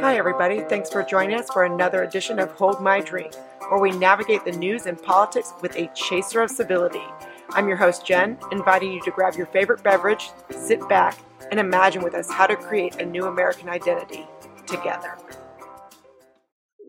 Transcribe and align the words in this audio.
Hi, 0.00 0.16
everybody. 0.16 0.60
Thanks 0.60 0.90
for 0.90 1.02
joining 1.02 1.36
us 1.36 1.48
for 1.50 1.64
another 1.64 2.02
edition 2.02 2.38
of 2.38 2.52
Hold 2.52 2.80
My 2.80 3.00
Drink, 3.00 3.34
where 3.68 3.80
we 3.80 3.90
navigate 3.90 4.44
the 4.44 4.52
news 4.52 4.86
and 4.86 5.02
politics 5.02 5.52
with 5.60 5.74
a 5.76 5.90
chaser 5.94 6.40
of 6.42 6.50
civility. 6.50 7.02
I'm 7.50 7.66
your 7.66 7.76
host, 7.76 8.06
Jen, 8.06 8.38
inviting 8.52 8.92
you 8.92 9.00
to 9.02 9.10
grab 9.10 9.34
your 9.34 9.46
favorite 9.46 9.82
beverage, 9.82 10.30
sit 10.50 10.88
back, 10.88 11.18
and 11.50 11.58
imagine 11.58 12.02
with 12.02 12.14
us 12.14 12.30
how 12.30 12.46
to 12.46 12.56
create 12.56 12.96
a 12.96 13.06
new 13.06 13.26
American 13.26 13.68
identity 13.68 14.26
together. 14.66 15.16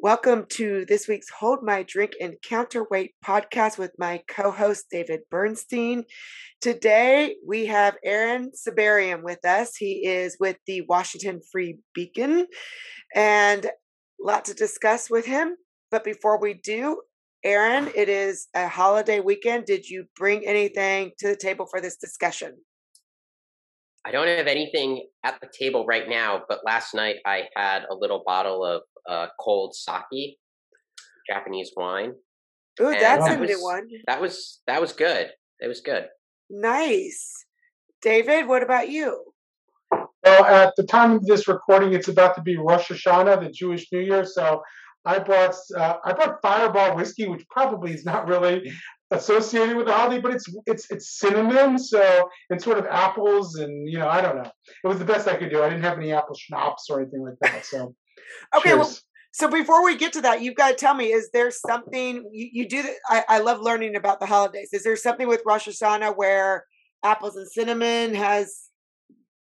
Welcome 0.05 0.45
to 0.49 0.85
this 0.85 1.07
week's 1.07 1.31
Hold 1.31 1.63
My 1.63 1.81
Drink 1.81 2.11
and 2.21 2.35
Counterweight 2.43 3.15
podcast 3.25 3.79
with 3.79 3.89
my 3.97 4.21
co 4.27 4.51
host, 4.51 4.85
David 4.91 5.21
Bernstein. 5.31 6.03
Today, 6.61 7.37
we 7.43 7.65
have 7.65 7.97
Aaron 8.03 8.51
Sibarium 8.51 9.23
with 9.23 9.43
us. 9.43 9.75
He 9.75 10.05
is 10.05 10.37
with 10.39 10.57
the 10.67 10.81
Washington 10.81 11.41
Free 11.51 11.79
Beacon 11.95 12.45
and 13.15 13.65
a 13.65 13.71
lot 14.19 14.45
to 14.45 14.53
discuss 14.53 15.09
with 15.09 15.25
him. 15.25 15.55
But 15.89 16.03
before 16.03 16.39
we 16.39 16.53
do, 16.53 17.01
Aaron, 17.43 17.89
it 17.95 18.07
is 18.07 18.47
a 18.53 18.67
holiday 18.67 19.21
weekend. 19.21 19.65
Did 19.65 19.89
you 19.89 20.05
bring 20.15 20.45
anything 20.45 21.13
to 21.17 21.29
the 21.29 21.35
table 21.35 21.65
for 21.65 21.81
this 21.81 21.97
discussion? 21.97 22.55
I 24.05 24.11
don't 24.11 24.27
have 24.27 24.45
anything 24.45 25.07
at 25.23 25.41
the 25.41 25.49
table 25.51 25.83
right 25.87 26.07
now, 26.07 26.43
but 26.47 26.59
last 26.63 26.93
night 26.93 27.15
I 27.25 27.45
had 27.55 27.85
a 27.89 27.95
little 27.95 28.21
bottle 28.23 28.63
of 28.63 28.83
uh, 29.09 29.27
cold 29.39 29.75
sake, 29.75 30.37
Japanese 31.29 31.71
wine. 31.75 32.13
Ooh, 32.81 32.91
that's 32.91 33.25
that 33.25 33.37
a 33.37 33.39
was, 33.39 33.49
new 33.49 33.63
one. 33.63 33.87
That 34.07 34.21
was 34.21 34.61
that 34.67 34.81
was 34.81 34.93
good. 34.93 35.29
It 35.59 35.67
was 35.67 35.81
good. 35.81 36.07
Nice. 36.49 37.45
David, 38.01 38.47
what 38.47 38.61
about 38.61 38.89
you? 38.89 39.23
Well, 40.23 40.45
at 40.45 40.73
the 40.75 40.83
time 40.83 41.11
of 41.11 41.25
this 41.25 41.47
recording, 41.47 41.93
it's 41.93 42.07
about 42.07 42.35
to 42.35 42.41
be 42.41 42.57
Rosh 42.57 42.91
Hashanah, 42.91 43.41
the 43.41 43.49
Jewish 43.49 43.87
New 43.91 43.99
Year. 43.99 44.25
So 44.25 44.61
I 45.05 45.19
brought 45.19 45.55
uh, 45.77 45.95
I 46.03 46.13
brought 46.13 46.41
Fireball 46.41 46.95
whiskey, 46.95 47.27
which 47.27 47.45
probably 47.49 47.93
is 47.93 48.05
not 48.05 48.27
really 48.27 48.71
associated 49.11 49.77
with 49.77 49.85
the 49.85 49.93
holiday, 49.93 50.19
but 50.19 50.33
it's 50.33 50.45
it's 50.65 50.91
it's 50.91 51.19
cinnamon, 51.19 51.77
so 51.77 52.29
and 52.49 52.61
sort 52.61 52.79
of 52.79 52.85
apples, 52.87 53.55
and 53.55 53.87
you 53.87 53.99
know 53.99 54.07
I 54.07 54.21
don't 54.21 54.35
know. 54.35 54.51
It 54.83 54.87
was 54.87 54.99
the 54.99 55.05
best 55.05 55.27
I 55.27 55.35
could 55.35 55.51
do. 55.51 55.61
I 55.61 55.69
didn't 55.69 55.83
have 55.83 55.97
any 55.97 56.11
apple 56.11 56.35
schnapps 56.35 56.89
or 56.89 57.01
anything 57.01 57.23
like 57.23 57.37
that. 57.41 57.65
So 57.65 57.95
Okay, 58.55 58.73
well, 58.73 58.93
so 59.31 59.49
before 59.49 59.83
we 59.83 59.97
get 59.97 60.13
to 60.13 60.21
that, 60.21 60.41
you've 60.41 60.55
got 60.55 60.69
to 60.69 60.75
tell 60.75 60.93
me: 60.93 61.11
is 61.11 61.29
there 61.31 61.51
something 61.51 62.29
you, 62.31 62.49
you 62.53 62.69
do? 62.69 62.81
That, 62.83 62.95
I, 63.09 63.23
I 63.27 63.39
love 63.39 63.59
learning 63.61 63.95
about 63.95 64.19
the 64.19 64.25
holidays. 64.25 64.69
Is 64.71 64.83
there 64.83 64.95
something 64.95 65.27
with 65.27 65.41
Rosh 65.45 65.67
Hashanah 65.67 66.15
where 66.15 66.65
apples 67.03 67.35
and 67.35 67.47
cinnamon 67.49 68.15
has? 68.15 68.69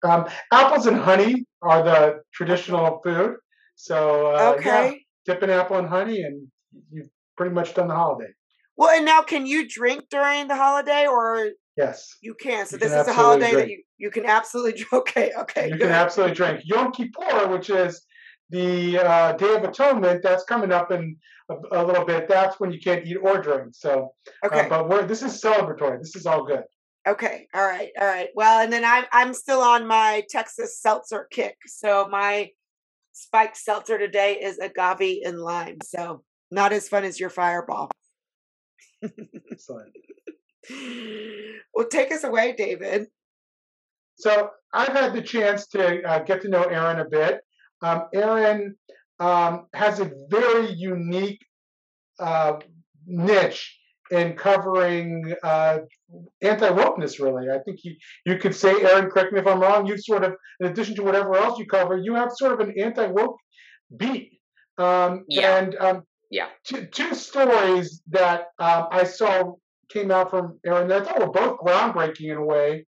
Um, 0.03 0.27
apples 0.51 0.85
and 0.85 0.97
honey 0.97 1.45
are 1.61 1.81
the 1.83 2.21
traditional 2.33 2.99
food. 3.03 3.37
So 3.75 4.27
uh, 4.35 4.55
Okay. 4.57 5.03
yeah, 5.25 5.33
dip 5.33 5.43
an 5.43 5.49
apple 5.49 5.77
in 5.77 5.85
honey, 5.85 6.21
and 6.21 6.47
you've 6.91 7.09
pretty 7.37 7.53
much 7.53 7.73
done 7.73 7.87
the 7.87 7.95
holiday. 7.95 8.31
Well, 8.77 8.89
and 8.95 9.05
now 9.05 9.21
can 9.21 9.45
you 9.45 9.67
drink 9.67 10.05
during 10.09 10.47
the 10.47 10.55
holiday, 10.55 11.07
or 11.07 11.51
Yes. 11.77 12.17
you 12.21 12.35
can? 12.35 12.65
So 12.65 12.75
You 12.75 12.79
this 12.79 12.91
can 12.91 13.01
is 13.01 13.07
a 13.07 13.13
holiday 13.13 13.53
that 13.53 13.69
you 13.69 13.83
you 13.97 14.11
can 14.11 14.25
absolutely 14.25 14.73
drink. 14.83 14.93
Okay, 14.93 15.31
okay, 15.37 15.65
you 15.67 15.73
good. 15.77 15.81
can 15.81 15.91
absolutely 15.91 16.35
drink. 16.35 16.61
Yom 16.65 16.91
Kippur, 16.91 17.47
which 17.47 17.69
is 17.69 18.01
the 18.49 18.99
uh, 18.99 19.33
Day 19.33 19.55
of 19.55 19.63
Atonement, 19.63 20.21
that's 20.21 20.43
coming 20.43 20.71
up 20.71 20.91
in 20.91 21.17
a, 21.49 21.55
a 21.71 21.83
little 21.85 22.05
bit. 22.05 22.27
That's 22.27 22.59
when 22.59 22.71
you 22.71 22.79
can't 22.79 23.05
eat 23.05 23.17
or 23.17 23.41
drink. 23.41 23.75
So, 23.75 24.13
uh, 24.43 24.47
okay, 24.47 24.67
but 24.69 24.89
we're 24.89 25.05
this 25.05 25.21
is 25.21 25.41
celebratory. 25.41 25.99
This 25.99 26.15
is 26.15 26.25
all 26.25 26.45
good. 26.45 26.63
okay, 27.07 27.47
all 27.53 27.65
right, 27.65 27.91
all 27.99 28.07
right. 28.07 28.29
Well, 28.35 28.61
and 28.61 28.71
then 28.71 28.85
I'm 28.85 29.05
I'm 29.11 29.33
still 29.33 29.61
on 29.61 29.87
my 29.87 30.23
Texas 30.29 30.79
seltzer 30.79 31.27
kick. 31.31 31.57
So 31.65 32.07
my 32.09 32.51
spiked 33.13 33.57
seltzer 33.57 33.97
today 33.97 34.39
is 34.41 34.59
agave 34.59 35.21
and 35.25 35.39
lime. 35.39 35.77
So 35.83 36.23
not 36.51 36.73
as 36.73 36.87
fun 36.87 37.03
as 37.03 37.19
your 37.19 37.29
Fireball. 37.29 37.89
Excellent. 39.51 39.91
Well, 41.75 41.87
take 41.87 42.11
us 42.11 42.23
away, 42.23 42.55
David. 42.57 43.05
So 44.15 44.49
I've 44.73 44.93
had 44.93 45.13
the 45.13 45.21
chance 45.21 45.67
to 45.67 46.01
uh, 46.03 46.19
get 46.23 46.41
to 46.41 46.47
know 46.47 46.63
Aaron 46.63 46.99
a 46.99 47.05
bit. 47.05 47.41
Um, 47.81 48.07
Aaron 48.13 48.75
um, 49.19 49.67
has 49.73 49.99
a 49.99 50.11
very 50.29 50.71
unique 50.71 51.39
uh, 52.19 52.53
niche 53.05 53.79
in 54.11 54.33
covering 54.33 55.33
uh, 55.43 55.79
anti 56.41 56.69
wokeness. 56.69 57.19
Really, 57.19 57.49
I 57.49 57.59
think 57.59 57.79
you 57.83 57.95
you 58.25 58.37
could 58.37 58.55
say, 58.55 58.71
Aaron. 58.81 59.09
Correct 59.09 59.33
me 59.33 59.39
if 59.39 59.47
I'm 59.47 59.59
wrong. 59.59 59.85
You 59.85 59.97
sort 59.97 60.23
of, 60.23 60.35
in 60.59 60.67
addition 60.67 60.95
to 60.95 61.03
whatever 61.03 61.35
else 61.35 61.59
you 61.59 61.65
cover, 61.65 61.97
you 61.97 62.13
have 62.15 62.31
sort 62.33 62.53
of 62.53 62.67
an 62.67 62.73
anti 62.79 63.07
woke 63.07 63.37
beat. 63.97 64.39
Um, 64.77 65.25
Yeah. 65.27 65.57
And 65.57 65.75
um, 65.75 66.03
Yeah. 66.29 66.47
two, 66.65 66.85
two 66.87 67.13
stories 67.15 68.01
that 68.09 68.47
um, 68.59 68.87
I 68.91 69.03
saw 69.03 69.53
came 69.89 70.11
out 70.11 70.29
from 70.29 70.59
Aaron 70.65 70.87
that 70.87 71.01
I 71.01 71.05
thought 71.05 71.19
were 71.19 71.31
both 71.31 71.59
groundbreaking 71.59 72.31
in 72.31 72.37
a 72.37 72.43
way. 72.43 72.85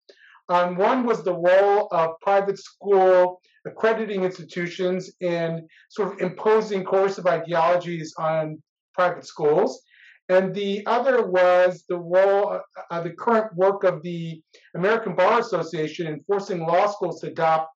Um, 0.48 0.76
one 0.76 1.04
was 1.04 1.22
the 1.22 1.34
role 1.34 1.88
of 1.90 2.20
private 2.20 2.58
school 2.58 3.40
accrediting 3.66 4.24
institutions 4.24 5.10
in 5.20 5.66
sort 5.88 6.12
of 6.12 6.20
imposing 6.20 6.84
coercive 6.84 7.26
ideologies 7.26 8.14
on 8.18 8.62
private 8.92 9.26
schools. 9.26 9.82
And 10.28 10.54
the 10.54 10.84
other 10.86 11.26
was 11.26 11.84
the 11.88 11.98
role, 11.98 12.60
uh, 12.90 13.00
the 13.02 13.10
current 13.10 13.54
work 13.56 13.84
of 13.84 14.02
the 14.02 14.42
American 14.74 15.14
Bar 15.14 15.40
Association 15.40 16.06
in 16.06 16.22
forcing 16.26 16.60
law 16.60 16.86
schools 16.86 17.20
to 17.20 17.28
adopt 17.28 17.70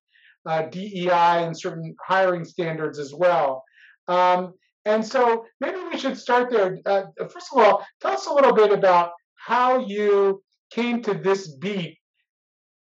uh, 0.46 0.62
DEI 0.62 1.44
and 1.44 1.58
certain 1.58 1.94
hiring 2.06 2.44
standards 2.44 2.98
as 2.98 3.12
well. 3.14 3.64
Um, 4.08 4.54
and 4.86 5.06
so 5.06 5.44
maybe 5.60 5.76
we 5.90 5.98
should 5.98 6.16
start 6.16 6.50
there. 6.50 6.78
Uh, 6.86 7.02
first 7.30 7.48
of 7.52 7.62
all, 7.62 7.84
tell 8.00 8.12
us 8.12 8.26
a 8.26 8.32
little 8.32 8.54
bit 8.54 8.72
about 8.72 9.12
how 9.36 9.80
you 9.80 10.42
came 10.70 11.02
to 11.02 11.14
this 11.14 11.54
beat 11.56 11.98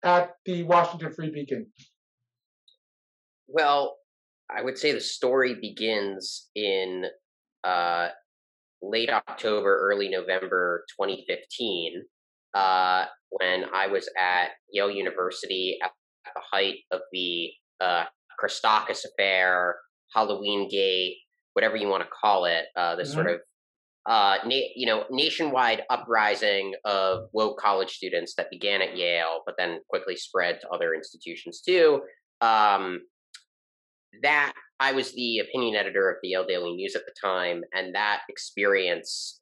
at 0.06 0.32
the 0.46 0.64
Washington 0.64 1.12
Free 1.12 1.32
Beacon. 1.32 1.68
Well, 3.48 3.98
I 4.50 4.62
would 4.62 4.78
say 4.78 4.92
the 4.92 5.02
story 5.02 5.56
begins 5.56 6.50
in 6.56 7.06
uh, 7.64 8.10
late 8.82 9.10
October, 9.10 9.78
early 9.82 10.10
November 10.10 10.86
2015, 11.00 12.04
uh, 12.54 13.06
when 13.30 13.66
I 13.74 13.88
was 13.88 14.08
at 14.18 14.50
Yale 14.72 14.92
University 14.92 15.78
at 15.84 15.92
the 16.36 16.42
height 16.52 16.76
of 16.92 17.02
the 17.12 17.50
uh, 17.82 18.04
Christakis 18.42 19.06
affair, 19.06 19.76
Halloween 20.14 20.70
Gate, 20.70 21.18
whatever 21.54 21.76
you 21.76 21.88
want 21.88 22.04
to 22.04 22.10
call 22.10 22.46
it, 22.46 22.66
uh, 22.76 22.96
this 22.96 23.12
sort 23.12 23.30
of 23.30 23.40
uh, 24.06 24.38
na- 24.46 24.72
you 24.76 24.86
know 24.86 25.06
nationwide 25.10 25.84
uprising 25.90 26.74
of 26.86 27.28
woke 27.34 27.60
college 27.60 27.92
students 27.92 28.36
that 28.36 28.50
began 28.50 28.82
at 28.82 28.98
Yale, 28.98 29.42
but 29.46 29.56
then 29.58 29.80
quickly 29.90 30.16
spread 30.16 30.60
to 30.62 30.70
other 30.70 30.94
institutions 30.94 31.62
too. 31.62 32.02
Um, 32.42 33.02
that 34.22 34.54
I 34.80 34.92
was 34.92 35.14
the 35.14 35.40
opinion 35.40 35.76
editor 35.76 36.10
of 36.10 36.18
the 36.22 36.30
Yale 36.30 36.46
Daily 36.46 36.74
News 36.74 36.96
at 36.96 37.04
the 37.06 37.14
time, 37.22 37.64
and 37.74 37.96
that 37.96 38.22
experience 38.30 39.42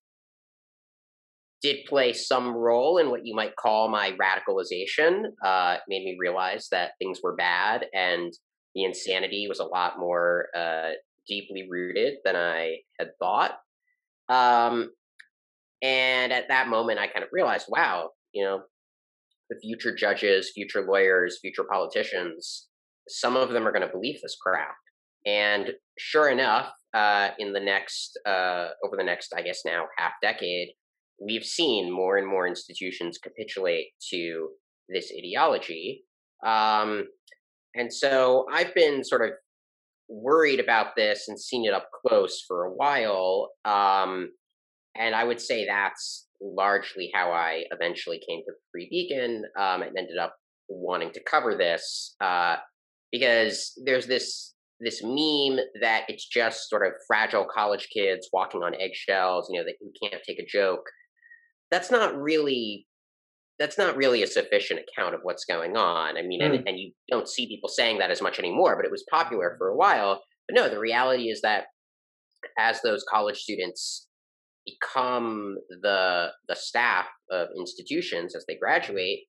did 1.63 1.85
play 1.85 2.11
some 2.11 2.49
role 2.49 2.97
in 2.97 3.09
what 3.09 3.25
you 3.25 3.33
might 3.33 3.55
call 3.55 3.87
my 3.87 4.11
radicalization. 4.11 5.23
Uh, 5.43 5.77
it 5.77 5.81
made 5.87 6.03
me 6.03 6.17
realize 6.19 6.67
that 6.71 6.91
things 6.99 7.21
were 7.23 7.35
bad 7.37 7.85
and 7.93 8.33
the 8.75 8.83
insanity 8.83 9.47
was 9.47 9.59
a 9.59 9.65
lot 9.65 9.97
more 9.97 10.47
uh, 10.55 10.89
deeply 11.25 11.65
rooted 11.69 12.15
than 12.25 12.35
I 12.35 12.79
had 12.99 13.11
thought. 13.17 13.57
Um, 14.33 14.91
and 15.81 16.31
at 16.31 16.47
that 16.47 16.69
moment, 16.69 16.99
I 16.99 17.07
kind 17.07 17.23
of 17.23 17.29
realized, 17.31 17.67
wow, 17.69 18.09
you 18.33 18.43
know, 18.43 18.61
the 19.49 19.59
future 19.59 19.93
judges, 19.95 20.51
future 20.53 20.85
lawyers, 20.87 21.39
future 21.41 21.65
politicians, 21.69 22.67
some 23.07 23.35
of 23.35 23.49
them 23.49 23.67
are 23.67 23.71
going 23.71 23.85
to 23.85 23.93
believe 23.93 24.19
this 24.21 24.37
crap. 24.41 24.75
And 25.25 25.71
sure 25.99 26.29
enough, 26.29 26.71
uh, 26.93 27.29
in 27.37 27.53
the 27.53 27.59
next, 27.59 28.17
uh, 28.25 28.69
over 28.85 28.95
the 28.97 29.03
next, 29.03 29.33
I 29.35 29.41
guess 29.41 29.61
now 29.65 29.85
half 29.97 30.13
decade, 30.21 30.69
we've 31.21 31.43
seen 31.43 31.91
more 31.91 32.17
and 32.17 32.27
more 32.27 32.47
institutions 32.47 33.17
capitulate 33.17 33.87
to 34.11 34.49
this 34.89 35.11
ideology. 35.17 36.03
Um, 36.45 37.05
and 37.75 37.91
so 37.91 38.45
I've 38.51 38.73
been 38.75 39.03
sort 39.03 39.23
of 39.23 39.31
worried 40.07 40.59
about 40.59 40.95
this 40.95 41.27
and 41.27 41.39
seen 41.39 41.65
it 41.65 41.73
up 41.73 41.89
close 42.05 42.43
for 42.47 42.65
a 42.65 42.71
while. 42.71 43.51
Um, 43.65 44.29
and 44.95 45.15
I 45.15 45.23
would 45.23 45.41
say 45.41 45.65
that's 45.65 46.27
largely 46.41 47.09
how 47.13 47.31
I 47.31 47.63
eventually 47.71 48.21
came 48.27 48.41
to 48.45 48.53
Free 48.71 48.87
Beacon 48.89 49.43
um, 49.57 49.81
and 49.81 49.97
ended 49.97 50.17
up 50.17 50.35
wanting 50.69 51.11
to 51.11 51.23
cover 51.23 51.55
this 51.55 52.15
uh, 52.21 52.57
because 53.11 53.73
there's 53.85 54.07
this 54.07 54.53
this 54.79 55.01
meme 55.01 55.59
that 55.81 56.03
it's 56.09 56.27
just 56.27 56.69
sort 56.69 56.85
of 56.85 56.91
fragile 57.07 57.45
college 57.45 57.87
kids 57.93 58.27
walking 58.33 58.63
on 58.63 58.75
eggshells, 58.75 59.47
you 59.49 59.57
know, 59.57 59.63
that 59.63 59.75
who 59.79 59.91
can't 60.01 60.21
take 60.23 60.39
a 60.39 60.45
joke. 60.45 60.83
That's 61.71 61.89
not 61.89 62.19
really 62.19 62.85
that's 63.59 63.77
not 63.77 63.95
really 63.95 64.23
a 64.23 64.27
sufficient 64.27 64.79
account 64.79 65.13
of 65.13 65.21
what's 65.23 65.45
going 65.45 65.77
on. 65.77 66.17
I 66.17 66.21
mean, 66.23 66.41
mm. 66.41 66.45
and, 66.45 66.67
and 66.67 66.79
you 66.79 66.91
don't 67.09 67.29
see 67.29 67.47
people 67.47 67.69
saying 67.69 67.99
that 67.99 68.11
as 68.11 68.21
much 68.21 68.39
anymore, 68.39 68.75
but 68.75 68.85
it 68.85 68.91
was 68.91 69.05
popular 69.09 69.55
for 69.57 69.69
a 69.69 69.75
while. 69.75 70.23
But 70.47 70.55
no, 70.55 70.69
the 70.69 70.79
reality 70.79 71.29
is 71.29 71.41
that 71.41 71.65
as 72.57 72.81
those 72.81 73.05
college 73.09 73.37
students 73.37 74.07
become 74.65 75.57
the 75.81 76.29
the 76.47 76.55
staff 76.55 77.05
of 77.29 77.49
institutions 77.57 78.35
as 78.35 78.45
they 78.47 78.55
graduate, 78.55 79.25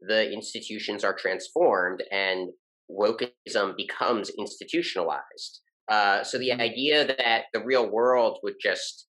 the 0.00 0.30
institutions 0.32 1.04
are 1.04 1.14
transformed 1.14 2.02
and 2.10 2.50
wokeism 2.90 3.76
becomes 3.76 4.30
institutionalized. 4.38 5.60
Uh, 5.88 6.22
so 6.22 6.38
the 6.38 6.50
mm-hmm. 6.50 6.60
idea 6.60 7.06
that 7.06 7.44
the 7.52 7.62
real 7.64 7.90
world 7.90 8.38
would 8.42 8.54
just 8.60 9.06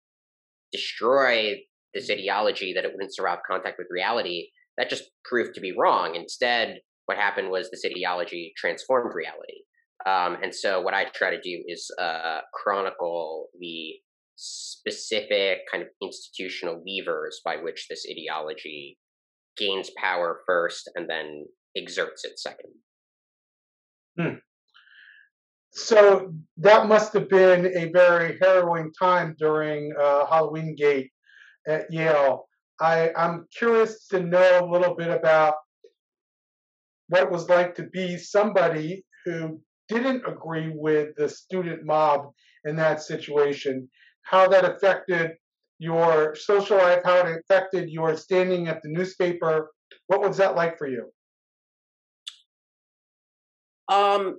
destroy 0.72 1.56
this 1.98 2.10
ideology, 2.10 2.74
that 2.74 2.86
it 2.86 2.92
wouldn't 2.94 3.16
survive 3.16 3.40
contact 3.50 3.78
with 3.78 3.88
reality, 3.90 4.50
that 4.78 4.90
just 4.90 5.06
proved 5.26 5.56
to 5.56 5.62
be 5.62 5.74
wrong. 5.78 6.16
Instead, 6.16 6.80
what 7.08 7.18
happened 7.18 7.50
was 7.50 7.70
this 7.70 7.86
ideology 7.86 8.54
transformed 8.56 9.14
reality. 9.16 9.64
Um, 10.06 10.38
and 10.44 10.54
so 10.54 10.82
what 10.82 10.94
I 10.94 11.06
try 11.06 11.32
to 11.32 11.42
do 11.42 11.64
is 11.68 11.90
uh, 12.00 12.42
chronicle 12.54 13.48
the 13.60 13.96
specific 14.36 15.62
kind 15.72 15.84
of 15.84 15.90
institutional 16.02 16.84
levers 16.86 17.42
by 17.44 17.58
which 17.58 17.88
this 17.90 18.06
ideology 18.10 18.98
gains 19.58 19.90
power 19.98 20.42
first 20.46 20.90
and 20.96 21.10
then 21.10 21.46
exerts 21.76 22.24
it 22.24 22.40
second. 22.40 22.70
Hmm. 24.20 24.36
So 25.72 26.34
that 26.58 26.88
must 26.88 27.14
have 27.14 27.30
been 27.30 27.66
a 27.76 27.90
very 27.92 28.38
harrowing 28.40 28.92
time 28.98 29.36
during 29.38 29.94
uh, 30.00 30.26
Halloween 30.28 30.76
Gate 30.76 31.12
at 31.68 31.92
Yale. 31.92 32.48
I, 32.80 33.12
I'm 33.16 33.48
curious 33.58 34.08
to 34.08 34.20
know 34.20 34.62
a 34.64 34.70
little 34.72 34.96
bit 34.96 35.10
about 35.10 35.56
what 37.10 37.24
it 37.24 37.32
was 37.32 37.50
like 37.50 37.76
to 37.76 37.84
be 37.84 38.18
somebody 38.18 39.04
who 39.26 39.60
didn't 39.90 40.24
agree 40.28 40.72
with 40.74 41.10
the 41.18 41.30
student 41.30 41.86
mob 41.86 42.32
in 42.66 42.76
that 42.76 43.02
situation, 43.02 43.90
how 44.24 44.48
that 44.48 44.66
affected 44.66 45.32
your 45.80 46.36
social 46.36 46.78
life, 46.78 47.02
how 47.04 47.18
it 47.18 47.40
affected 47.40 47.90
your 47.90 48.16
standing 48.18 48.68
at 48.68 48.82
the 48.84 48.90
newspaper. 48.90 49.72
What 50.08 50.22
was 50.22 50.38
that 50.38 50.56
like 50.56 50.78
for 50.78 50.88
you? 50.88 51.10
Um, 53.90 54.38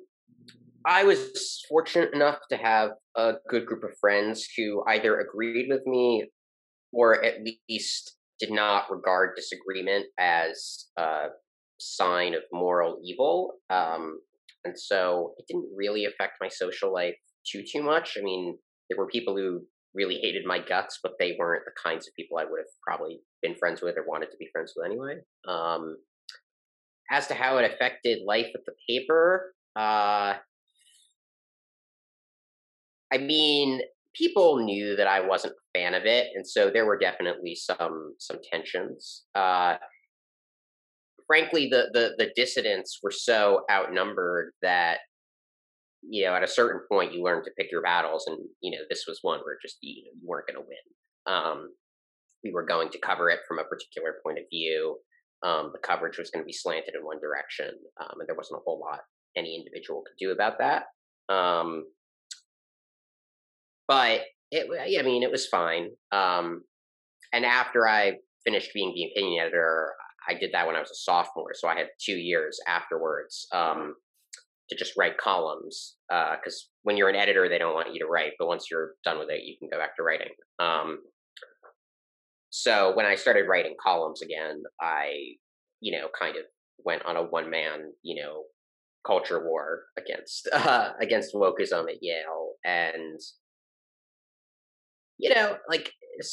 I 0.85 1.05
was 1.05 1.65
fortunate 1.69 2.13
enough 2.13 2.39
to 2.51 2.57
have 2.57 2.91
a 3.17 3.35
good 3.49 3.67
group 3.67 3.83
of 3.83 3.91
friends 4.01 4.47
who 4.57 4.85
either 4.87 5.21
agreed 5.21 5.69
with 5.71 5.87
me 5.87 6.29
or 6.93 7.25
at 7.25 7.39
least 7.69 8.17
did 8.41 8.51
not 8.51 8.91
regard 8.91 9.35
disagreement 9.37 10.07
as 10.19 10.87
a 10.97 11.27
sign 11.81 12.35
of 12.35 12.43
moral 12.53 12.99
evil. 13.05 13.55
Um, 13.71 14.21
and 14.65 14.79
so 14.79 15.35
it 15.39 15.45
didn't 15.49 15.69
really 15.75 16.05
affect 16.05 16.35
my 16.41 16.49
social 16.49 16.93
life 16.93 17.15
too 17.51 17.63
too 17.63 17.83
much. 17.83 18.17
I 18.19 18.23
mean, 18.23 18.59
there 18.89 18.99
were 18.99 19.09
people 19.09 19.37
who 19.37 19.63
really 19.95 20.19
hated 20.23 20.45
my 20.45 20.59
guts, 20.59 20.99
but 21.03 21.13
they 21.19 21.37
weren't 21.39 21.65
the 21.65 21.73
kinds 21.83 22.07
of 22.07 22.15
people 22.15 22.39
I 22.39 22.45
would 22.45 22.59
have 22.59 22.67
probably 22.87 23.21
been 23.43 23.55
friends 23.57 23.83
with 23.83 23.97
or 23.97 24.05
wanted 24.07 24.31
to 24.31 24.37
be 24.39 24.49
friends 24.53 24.75
with 24.77 24.87
anyway. 24.87 25.17
Um, 25.47 25.97
as 27.11 27.27
to 27.29 27.35
how 27.35 27.57
it 27.59 27.73
affected 27.73 28.19
life 28.27 28.49
at 28.55 28.61
the 28.67 28.75
paper, 28.89 29.55
uh, 29.77 30.35
I 33.11 33.19
mean, 33.19 33.81
people 34.15 34.59
knew 34.59 34.97
that 34.97 35.07
I 35.07 35.27
wasn't 35.27 35.55
fan 35.79 35.95
of 35.95 36.05
it, 36.05 36.29
and 36.35 36.47
so 36.47 36.71
there 36.71 36.87
were 36.87 36.99
definitely 36.99 37.55
some 37.55 38.15
some 38.19 38.39
tensions. 38.51 39.25
Uh, 39.35 39.77
frankly, 41.27 41.69
the 41.71 41.89
the 41.93 42.15
the 42.19 42.31
dissidents 42.35 42.99
were 43.03 43.13
so 43.13 43.63
outnumbered 43.71 44.53
that 44.63 44.99
you 46.03 46.25
know 46.25 46.35
at 46.35 46.43
a 46.43 46.49
certain 46.49 46.81
point 46.91 47.13
you 47.15 47.23
learn 47.23 47.45
to 47.45 47.51
pick 47.57 47.71
your 47.71 47.83
battles, 47.83 48.27
and 48.27 48.39
you 48.61 48.73
know 48.73 48.85
this 48.91 49.05
was 49.07 49.21
one 49.23 49.41
where 49.41 49.59
just 49.63 49.79
you, 49.81 50.05
know, 50.05 50.11
you 50.21 50.27
weren't 50.29 50.47
going 50.47 50.63
to 50.63 50.69
win. 50.69 51.35
Um, 51.35 51.69
we 52.45 52.53
were 52.53 52.67
going 52.67 52.91
to 52.91 52.99
cover 52.99 53.31
it 53.31 53.41
from 53.47 53.59
a 53.59 53.65
particular 53.65 54.17
point 54.25 54.39
of 54.39 54.45
view. 54.51 54.99
Um, 55.45 55.71
the 55.73 55.79
coverage 55.79 56.19
was 56.19 56.31
going 56.31 56.43
to 56.43 56.47
be 56.47 56.53
slanted 56.53 56.95
in 56.95 57.05
one 57.05 57.21
direction, 57.21 57.71
um, 58.01 58.21
and 58.21 58.29
there 58.29 58.37
wasn't 58.37 58.61
a 58.61 58.65
whole 58.65 58.81
lot 58.81 59.01
any 59.37 59.57
individual 59.57 60.03
could 60.03 60.19
do 60.19 60.33
about 60.33 60.59
that. 60.59 60.85
Um, 61.33 61.85
but 63.87 64.23
it, 64.51 64.99
I 64.99 65.03
mean, 65.03 65.23
it 65.23 65.31
was 65.31 65.47
fine. 65.47 65.91
Um, 66.13 66.63
and 67.33 67.45
after 67.45 67.87
I 67.87 68.15
finished 68.45 68.71
being 68.75 68.93
the 68.95 69.11
opinion 69.11 69.43
editor, 69.43 69.93
I 70.29 70.35
did 70.35 70.51
that 70.53 70.67
when 70.67 70.77
I 70.77 70.81
was 70.81 70.91
a 70.91 70.95
sophomore, 70.95 71.53
so 71.55 71.69
I 71.69 71.77
had 71.77 71.89
two 72.01 72.17
years 72.17 72.59
afterwards 72.67 73.47
um, 73.53 73.95
to 74.71 74.77
just 74.77 74.93
write 74.97 75.19
columns. 75.19 75.97
Because 76.09 76.69
uh, 76.69 76.73
when 76.83 76.97
you're 76.97 77.09
an 77.09 77.17
editor, 77.17 77.49
they 77.49 77.59
don't 77.59 77.75
want 77.75 77.93
you 77.93 78.01
to 78.01 78.07
write, 78.07 78.33
but 78.39 78.49
once 78.49 78.67
you're 78.71 78.93
done 79.05 79.19
with 79.19 79.31
it, 79.31 79.45
you 79.45 79.57
can 79.59 79.69
go 79.71 79.79
back 79.79 79.97
to 79.97 80.03
writing. 80.03 80.33
Um, 80.59 80.99
so 82.51 82.95
when 82.97 83.07
I 83.07 83.15
started 83.15 83.49
writing 83.49 83.75
columns 83.83 84.23
again, 84.23 84.63
I, 84.81 85.13
you 85.81 85.99
know, 85.99 86.09
kind 86.19 86.37
of 86.37 86.45
went 86.85 87.05
on 87.05 87.17
a 87.17 87.23
one 87.23 87.51
man, 87.51 87.93
you 88.03 88.23
know, 88.23 88.45
culture 89.07 89.45
war 89.45 89.85
against 89.99 90.49
uh, 90.53 90.93
against 91.01 91.35
wokeism 91.35 91.89
at 91.89 92.03
Yale, 92.03 92.53
and 92.65 93.21
you 95.19 95.35
know, 95.35 95.57
like 95.69 95.93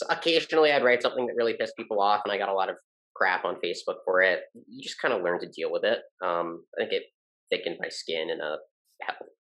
occasionally 0.09 0.71
I'd 0.71 0.83
write 0.83 1.01
something 1.01 1.25
that 1.27 1.35
really 1.35 1.55
pissed 1.59 1.75
people 1.77 2.01
off, 2.01 2.21
and 2.25 2.31
I 2.31 2.37
got 2.37 2.49
a 2.49 2.53
lot 2.53 2.69
of 2.69 2.75
crap 3.15 3.45
on 3.45 3.55
Facebook 3.63 3.97
for 4.05 4.21
it. 4.21 4.41
You 4.53 4.83
just 4.83 5.01
kind 5.01 5.13
of 5.13 5.23
learn 5.23 5.39
to 5.39 5.49
deal 5.49 5.71
with 5.71 5.83
it. 5.83 5.99
Um, 6.23 6.63
I 6.77 6.81
think 6.81 6.93
it 6.93 7.03
thickened 7.49 7.77
my 7.79 7.89
skin 7.89 8.29
in 8.29 8.39
a 8.41 8.57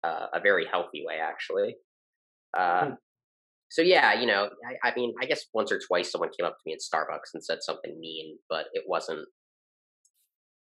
uh, 0.06 0.26
a 0.34 0.40
very 0.40 0.66
healthy 0.70 1.04
way, 1.06 1.18
actually. 1.20 1.76
Uh, 2.56 2.84
mm. 2.84 2.96
So 3.68 3.82
yeah, 3.82 4.18
you 4.18 4.26
know, 4.26 4.48
I, 4.84 4.88
I, 4.88 4.94
mean, 4.94 5.12
I 5.20 5.26
guess 5.26 5.46
once 5.52 5.72
or 5.72 5.80
twice 5.84 6.12
someone 6.12 6.30
came 6.38 6.46
up 6.46 6.52
to 6.52 6.62
me 6.64 6.72
at 6.72 6.78
Starbucks 6.78 7.34
and 7.34 7.44
said 7.44 7.58
something 7.62 7.98
mean, 7.98 8.38
but 8.48 8.66
it 8.72 8.84
wasn't 8.86 9.26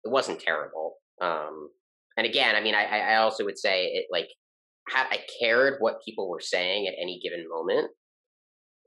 it 0.04 0.12
wasn't 0.12 0.40
terrible. 0.40 0.96
Um, 1.22 1.70
and 2.18 2.28
again, 2.28 2.56
I 2.56 2.62
mean, 2.62 2.76
I, 2.76 2.86
I 2.86 3.16
also 3.18 3.46
would 3.46 3.58
say 3.58 3.86
it 3.86 4.06
like 4.12 4.28
I 4.94 5.20
cared 5.40 5.76
what 5.80 6.04
people 6.04 6.30
were 6.30 6.42
saying 6.42 6.88
at 6.88 6.96
any 7.02 7.20
given 7.24 7.48
moment, 7.48 7.92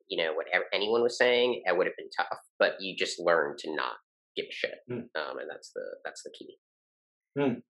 you 0.08 0.22
know, 0.22 0.32
whatever 0.34 0.64
anyone 0.72 1.02
was 1.02 1.18
saying, 1.18 1.62
it 1.64 1.76
would 1.76 1.86
have 1.86 1.96
been 1.96 2.10
tough. 2.16 2.38
But 2.58 2.74
you 2.80 2.96
just 2.96 3.20
learn 3.20 3.56
to 3.58 3.74
not 3.74 3.94
give 4.36 4.46
a 4.50 4.52
shit, 4.52 4.76
mm. 4.90 4.96
um, 4.96 5.38
and 5.38 5.50
that's 5.50 5.72
the 5.74 5.82
that's 6.04 6.22
the 6.22 6.30
key. 6.36 6.56
Mm. 7.38 7.62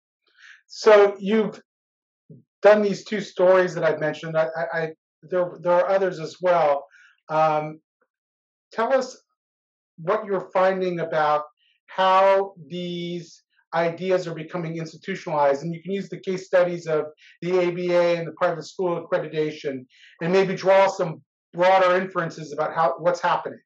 So 0.67 1.17
you've 1.19 1.61
done 2.63 2.83
these 2.83 3.05
two 3.05 3.21
stories 3.21 3.75
that 3.75 3.85
I've 3.85 4.01
mentioned. 4.01 4.37
I, 4.37 4.49
I, 4.57 4.79
I 4.79 4.89
there 5.23 5.59
there 5.61 5.73
are 5.73 5.89
others 5.89 6.19
as 6.19 6.37
well. 6.41 6.87
Um, 7.29 7.81
tell 8.73 8.93
us 8.93 9.17
what 9.97 10.25
you're 10.27 10.51
finding 10.53 11.01
about 11.01 11.45
how 11.87 12.55
these 12.69 13.45
ideas 13.75 14.27
are 14.27 14.35
becoming 14.35 14.77
institutionalized. 14.77 15.63
And 15.63 15.75
you 15.75 15.83
can 15.83 15.93
use 15.93 16.09
the 16.09 16.21
case 16.21 16.47
studies 16.47 16.87
of 16.87 17.07
the 17.43 17.59
ABA 17.59 18.19
and 18.19 18.27
the 18.27 18.33
private 18.33 18.65
school 18.65 19.05
accreditation 19.05 19.85
and 20.21 20.33
maybe 20.33 20.55
draw 20.55 20.87
some 20.87 21.23
broader 21.55 21.97
inferences 21.97 22.53
about 22.53 22.75
how 22.75 22.95
what's 22.99 23.21
happening. 23.21 23.61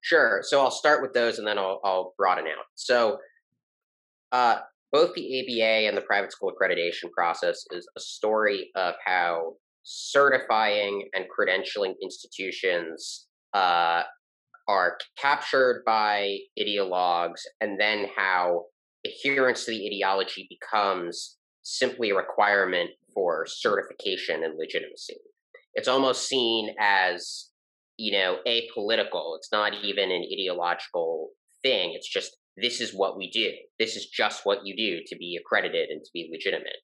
Sure. 0.00 0.40
So 0.42 0.60
I'll 0.60 0.70
start 0.70 1.02
with 1.02 1.12
those 1.14 1.38
and 1.38 1.46
then 1.46 1.58
I'll, 1.58 1.80
I'll 1.82 2.14
broaden 2.18 2.44
out. 2.46 2.64
So 2.74 3.18
uh, 4.32 4.58
both 4.92 5.14
the 5.14 5.40
ABA 5.40 5.88
and 5.88 5.96
the 5.96 6.02
private 6.02 6.30
school 6.30 6.52
accreditation 6.52 7.10
process 7.16 7.64
is 7.72 7.88
a 7.96 8.00
story 8.00 8.70
of 8.76 8.94
how 9.04 9.54
certifying 9.82 11.08
and 11.14 11.24
credentialing 11.24 11.94
institutions 12.02 13.26
uh, 13.54 14.02
are 14.68 14.98
captured 15.18 15.82
by 15.86 16.38
ideologues 16.58 17.40
and 17.60 17.78
then 17.80 18.06
how 18.16 18.64
adherence 19.06 19.64
to 19.64 19.70
the 19.70 19.86
ideology 19.86 20.46
becomes 20.48 21.38
simply 21.62 22.10
a 22.10 22.14
requirement 22.14 22.90
for 23.14 23.46
certification 23.46 24.44
and 24.44 24.58
legitimacy. 24.58 25.16
It's 25.74 25.88
almost 25.88 26.28
seen 26.28 26.74
as, 26.78 27.50
you 27.96 28.12
know, 28.12 28.38
apolitical. 28.46 29.36
It's 29.36 29.50
not 29.52 29.74
even 29.82 30.10
an 30.10 30.24
ideological 30.32 31.30
thing. 31.62 31.92
It's 31.94 32.10
just 32.10 32.36
this 32.56 32.80
is 32.80 32.92
what 32.92 33.16
we 33.16 33.30
do. 33.30 33.50
This 33.78 33.96
is 33.96 34.06
just 34.06 34.44
what 34.46 34.64
you 34.64 34.76
do 34.76 35.02
to 35.06 35.16
be 35.16 35.38
accredited 35.40 35.88
and 35.90 36.02
to 36.04 36.10
be 36.12 36.30
legitimate. 36.32 36.76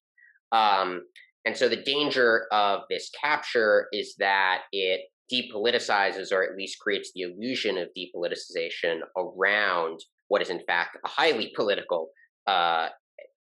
Um, 0.53 1.03
and 1.45 1.57
so 1.57 1.69
the 1.69 1.83
danger 1.83 2.47
of 2.53 2.83
this 2.91 3.11
capture 3.23 3.87
is 3.93 4.15
that 4.19 4.63
it 4.73 5.03
depoliticizes 5.33 6.33
or 6.33 6.43
at 6.43 6.57
least 6.57 6.81
creates 6.81 7.13
the 7.15 7.23
illusion 7.23 7.79
of 7.79 7.89
depoliticization 7.97 9.01
around 9.17 10.01
what 10.29 10.43
is 10.43 10.51
in 10.51 10.61
fact 10.67 10.99
a 11.05 11.09
highly 11.09 11.53
political 11.55 12.09
uh, 12.47 12.89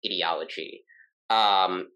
ideology. 0.05 0.83
Um, 1.29 1.87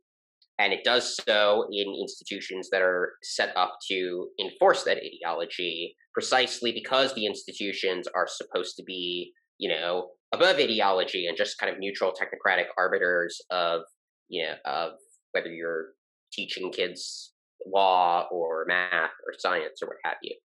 and 0.61 0.73
it 0.73 0.83
does 0.83 1.17
so 1.27 1.65
in 1.71 1.87
institutions 1.99 2.69
that 2.71 2.83
are 2.83 3.13
set 3.23 3.51
up 3.57 3.77
to 3.89 4.27
enforce 4.39 4.83
that 4.83 4.97
ideology 4.97 5.95
precisely 6.13 6.71
because 6.71 7.15
the 7.15 7.25
institutions 7.25 8.07
are 8.15 8.27
supposed 8.27 8.75
to 8.75 8.83
be, 8.83 9.31
you 9.57 9.67
know, 9.67 10.09
above 10.31 10.57
ideology 10.57 11.25
and 11.25 11.35
just 11.35 11.57
kind 11.57 11.73
of 11.73 11.79
neutral 11.79 12.11
technocratic 12.11 12.65
arbiters 12.77 13.41
of 13.49 13.81
you 14.29 14.45
know 14.45 14.53
of 14.65 14.91
whether 15.31 15.49
you're 15.49 15.87
teaching 16.31 16.71
kids 16.71 17.33
law 17.65 18.27
or 18.31 18.65
math 18.67 19.09
or 19.27 19.33
science 19.37 19.79
or 19.81 19.87
what 19.87 19.97
have 20.03 20.17
you. 20.21 20.35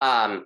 Um, 0.00 0.44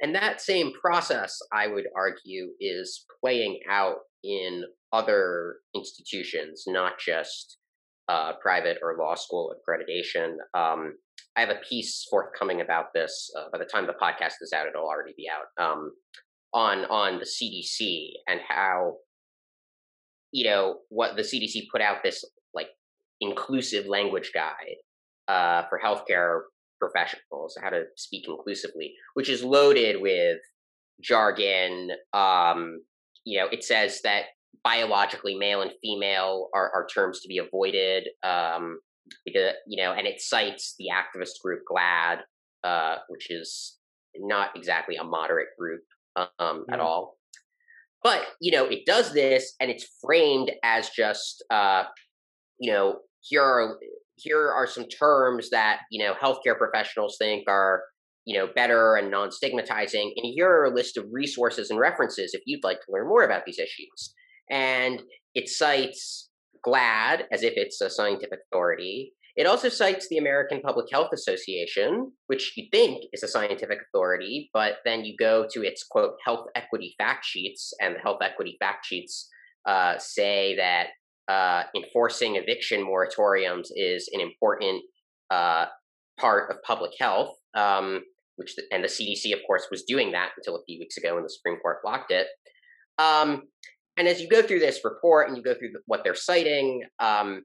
and 0.00 0.14
that 0.14 0.40
same 0.40 0.72
process, 0.80 1.38
I 1.52 1.68
would 1.68 1.86
argue, 1.96 2.50
is 2.60 3.04
playing 3.24 3.60
out 3.70 3.96
in 4.24 4.64
other 4.92 5.56
institutions, 5.74 6.64
not 6.66 6.94
just 6.98 7.57
uh, 8.08 8.32
private 8.40 8.78
or 8.82 8.96
law 8.98 9.14
school 9.14 9.54
accreditation. 9.54 10.36
Um, 10.54 10.94
I 11.36 11.40
have 11.40 11.50
a 11.50 11.60
piece 11.68 12.06
forthcoming 12.10 12.60
about 12.60 12.86
this. 12.94 13.30
Uh, 13.38 13.44
by 13.52 13.58
the 13.58 13.64
time 13.64 13.86
the 13.86 13.92
podcast 13.92 14.34
is 14.40 14.52
out, 14.52 14.66
it'll 14.66 14.86
already 14.86 15.14
be 15.16 15.28
out 15.28 15.62
um, 15.64 15.92
on 16.52 16.84
on 16.86 17.18
the 17.18 17.24
CDC 17.24 18.10
and 18.26 18.40
how 18.48 18.94
you 20.32 20.44
know 20.44 20.78
what 20.88 21.16
the 21.16 21.22
CDC 21.22 21.66
put 21.70 21.80
out 21.80 22.02
this 22.02 22.24
like 22.54 22.68
inclusive 23.20 23.86
language 23.86 24.32
guide 24.34 24.76
uh, 25.28 25.62
for 25.68 25.80
healthcare 25.84 26.40
professionals, 26.80 27.56
how 27.60 27.70
to 27.70 27.84
speak 27.96 28.26
inclusively, 28.28 28.94
which 29.14 29.28
is 29.28 29.42
loaded 29.42 30.00
with 30.00 30.38
jargon. 31.00 31.90
Um, 32.12 32.80
you 33.24 33.38
know, 33.38 33.46
it 33.52 33.64
says 33.64 34.00
that 34.02 34.24
biologically 34.68 35.34
male 35.34 35.62
and 35.62 35.70
female 35.82 36.48
are, 36.54 36.70
are 36.74 36.86
terms 36.94 37.20
to 37.20 37.28
be 37.28 37.38
avoided. 37.38 38.08
Um, 38.22 38.80
because, 39.24 39.54
you 39.66 39.82
know, 39.82 39.92
and 39.92 40.06
it 40.06 40.20
cites 40.20 40.74
the 40.78 40.88
activist 40.92 41.40
group 41.42 41.60
GLAAD, 41.70 42.18
uh, 42.62 42.96
which 43.08 43.30
is 43.30 43.78
not 44.16 44.50
exactly 44.54 44.96
a 44.96 45.04
moderate 45.04 45.48
group 45.58 45.80
um, 46.16 46.28
mm-hmm. 46.38 46.72
at 46.72 46.80
all. 46.80 47.16
But 48.02 48.26
you 48.40 48.52
know, 48.52 48.66
it 48.66 48.84
does 48.86 49.12
this, 49.12 49.54
and 49.60 49.70
it's 49.70 49.86
framed 50.04 50.52
as 50.62 50.90
just, 50.90 51.42
uh, 51.50 51.84
you 52.60 52.70
know, 52.70 52.98
here 53.22 53.42
are 53.42 53.78
here 54.16 54.48
are 54.50 54.66
some 54.66 54.86
terms 54.86 55.50
that 55.50 55.80
you 55.90 56.04
know 56.04 56.14
healthcare 56.14 56.56
professionals 56.56 57.16
think 57.18 57.44
are 57.48 57.82
you 58.24 58.38
know 58.38 58.48
better 58.54 58.96
and 58.96 59.10
non-stigmatizing 59.10 60.12
and 60.16 60.32
here 60.34 60.48
are 60.48 60.66
a 60.66 60.74
list 60.74 60.96
of 60.96 61.06
resources 61.10 61.70
and 61.70 61.78
references 61.78 62.34
if 62.34 62.42
you'd 62.46 62.64
like 62.64 62.78
to 62.78 62.92
learn 62.92 63.08
more 63.08 63.24
about 63.24 63.44
these 63.46 63.58
issues 63.58 64.14
and 64.50 65.02
it 65.34 65.48
cites 65.48 66.30
GLAAD 66.66 67.22
as 67.32 67.42
if 67.42 67.54
it's 67.56 67.80
a 67.80 67.90
scientific 67.90 68.40
authority 68.52 69.12
it 69.36 69.46
also 69.46 69.68
cites 69.68 70.08
the 70.08 70.18
american 70.18 70.60
public 70.60 70.86
health 70.92 71.10
association 71.12 72.12
which 72.26 72.52
you 72.56 72.66
think 72.72 73.04
is 73.12 73.22
a 73.22 73.28
scientific 73.28 73.78
authority 73.88 74.50
but 74.52 74.74
then 74.84 75.04
you 75.04 75.14
go 75.18 75.46
to 75.52 75.62
its 75.62 75.84
quote 75.88 76.14
health 76.24 76.46
equity 76.56 76.94
fact 76.98 77.24
sheets 77.24 77.72
and 77.80 77.94
the 77.94 78.00
health 78.00 78.18
equity 78.22 78.56
fact 78.60 78.84
sheets 78.86 79.28
uh, 79.66 79.98
say 79.98 80.56
that 80.56 80.88
uh, 81.28 81.64
enforcing 81.76 82.36
eviction 82.36 82.82
moratoriums 82.84 83.68
is 83.76 84.08
an 84.12 84.20
important 84.20 84.82
uh, 85.30 85.66
part 86.18 86.50
of 86.50 86.62
public 86.62 86.92
health, 86.98 87.36
um, 87.54 88.00
which 88.36 88.56
the, 88.56 88.62
and 88.72 88.82
the 88.82 88.88
CDC, 88.88 89.32
of 89.34 89.40
course, 89.46 89.66
was 89.70 89.82
doing 89.82 90.12
that 90.12 90.30
until 90.36 90.56
a 90.56 90.64
few 90.66 90.78
weeks 90.78 90.96
ago 90.96 91.14
when 91.14 91.22
the 91.22 91.30
Supreme 91.30 91.58
Court 91.60 91.78
blocked 91.82 92.10
it. 92.10 92.26
Um, 92.98 93.42
and 93.98 94.08
as 94.08 94.20
you 94.20 94.28
go 94.28 94.42
through 94.42 94.60
this 94.60 94.80
report 94.84 95.28
and 95.28 95.36
you 95.36 95.42
go 95.42 95.54
through 95.54 95.72
what 95.86 96.04
they're 96.04 96.14
citing, 96.14 96.84
um, 97.00 97.44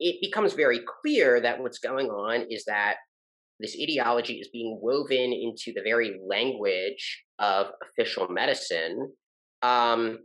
it 0.00 0.20
becomes 0.20 0.52
very 0.52 0.80
clear 1.00 1.40
that 1.40 1.60
what's 1.60 1.78
going 1.78 2.08
on 2.08 2.46
is 2.50 2.64
that 2.66 2.96
this 3.60 3.76
ideology 3.80 4.34
is 4.34 4.48
being 4.48 4.78
woven 4.82 5.32
into 5.32 5.72
the 5.74 5.82
very 5.82 6.20
language 6.28 7.24
of 7.38 7.68
official 7.82 8.28
medicine 8.28 9.10
um, 9.62 10.18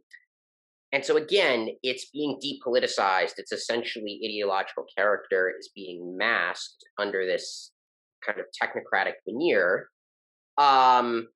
and 0.91 1.03
so 1.03 1.17
again, 1.17 1.69
it's 1.81 2.05
being 2.11 2.39
depoliticized. 2.39 3.33
It's 3.37 3.51
essentially 3.51 4.21
ideological 4.23 4.85
character 4.95 5.51
is 5.59 5.71
being 5.75 6.15
masked 6.15 6.85
under 6.99 7.25
this 7.25 7.71
kind 8.23 8.39
of 8.39 8.45
technocratic 8.61 9.13
veneer. 9.27 9.89
Um, 10.59 11.29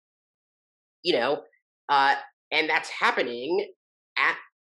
you 1.02 1.14
know, 1.14 1.42
uh, 1.90 2.16
and 2.52 2.70
that's 2.70 2.90
happening 2.90 3.74
at 4.18 4.36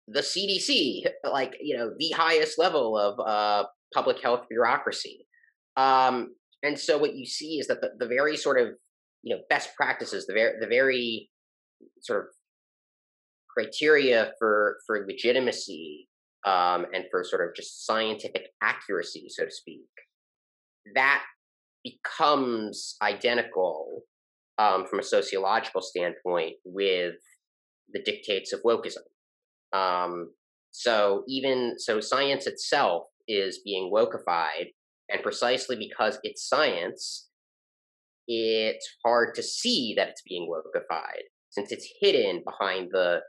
the 0.06 0.20
CDC, 0.20 1.04
like 1.30 1.54
you 1.60 1.76
know, 1.76 1.90
the 1.98 2.10
highest 2.10 2.58
level 2.58 2.96
of 2.96 3.18
uh, 3.20 3.66
public 3.94 4.22
health 4.22 4.46
bureaucracy. 4.48 5.26
Um, 5.76 6.34
and 6.62 6.78
so 6.78 6.98
what 6.98 7.14
you 7.14 7.24
see 7.24 7.58
is 7.58 7.68
that 7.68 7.80
the, 7.80 7.90
the 7.98 8.08
very 8.08 8.36
sort 8.36 8.60
of 8.60 8.68
you 9.22 9.34
know 9.34 9.42
best 9.48 9.70
practices, 9.76 10.26
the 10.26 10.34
very 10.34 10.54
the 10.60 10.66
very 10.66 11.30
sort 12.02 12.20
of 12.20 12.26
criteria 13.56 14.32
for 14.38 14.78
for 14.86 15.06
legitimacy 15.06 16.08
um, 16.46 16.86
and 16.92 17.04
for 17.10 17.24
sort 17.24 17.46
of 17.46 17.54
just 17.54 17.86
scientific 17.86 18.48
accuracy, 18.62 19.26
so 19.28 19.44
to 19.44 19.50
speak, 19.50 19.86
that 20.94 21.22
becomes 21.84 22.96
identical 23.02 24.02
um, 24.58 24.86
from 24.86 24.98
a 24.98 25.02
sociological 25.02 25.80
standpoint 25.80 26.54
with 26.64 27.14
the 27.92 28.02
dictates 28.02 28.52
of 28.52 28.60
wokeism. 28.62 29.04
Um, 29.72 30.32
so 30.70 31.24
even 31.28 31.74
so, 31.78 32.00
science 32.00 32.46
itself 32.46 33.04
is 33.26 33.60
being 33.64 33.90
wokeified, 33.92 34.72
and 35.10 35.22
precisely 35.22 35.76
because 35.76 36.18
it's 36.22 36.48
science, 36.48 37.28
it's 38.26 38.88
hard 39.04 39.34
to 39.34 39.42
see 39.42 39.94
that 39.96 40.08
it's 40.08 40.22
being 40.22 40.48
wokeified 40.48 41.22
since 41.50 41.72
it's 41.72 41.88
hidden 42.00 42.42
behind 42.44 42.90
the 42.92 43.20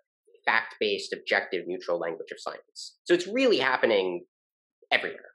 fact 0.46 0.76
based, 0.80 1.14
objective, 1.14 1.64
neutral 1.68 2.00
language 2.00 2.32
of 2.32 2.40
science. 2.40 2.98
So 3.04 3.14
it's 3.14 3.28
really 3.28 3.60
happening 3.60 4.26
everywhere. 4.92 5.32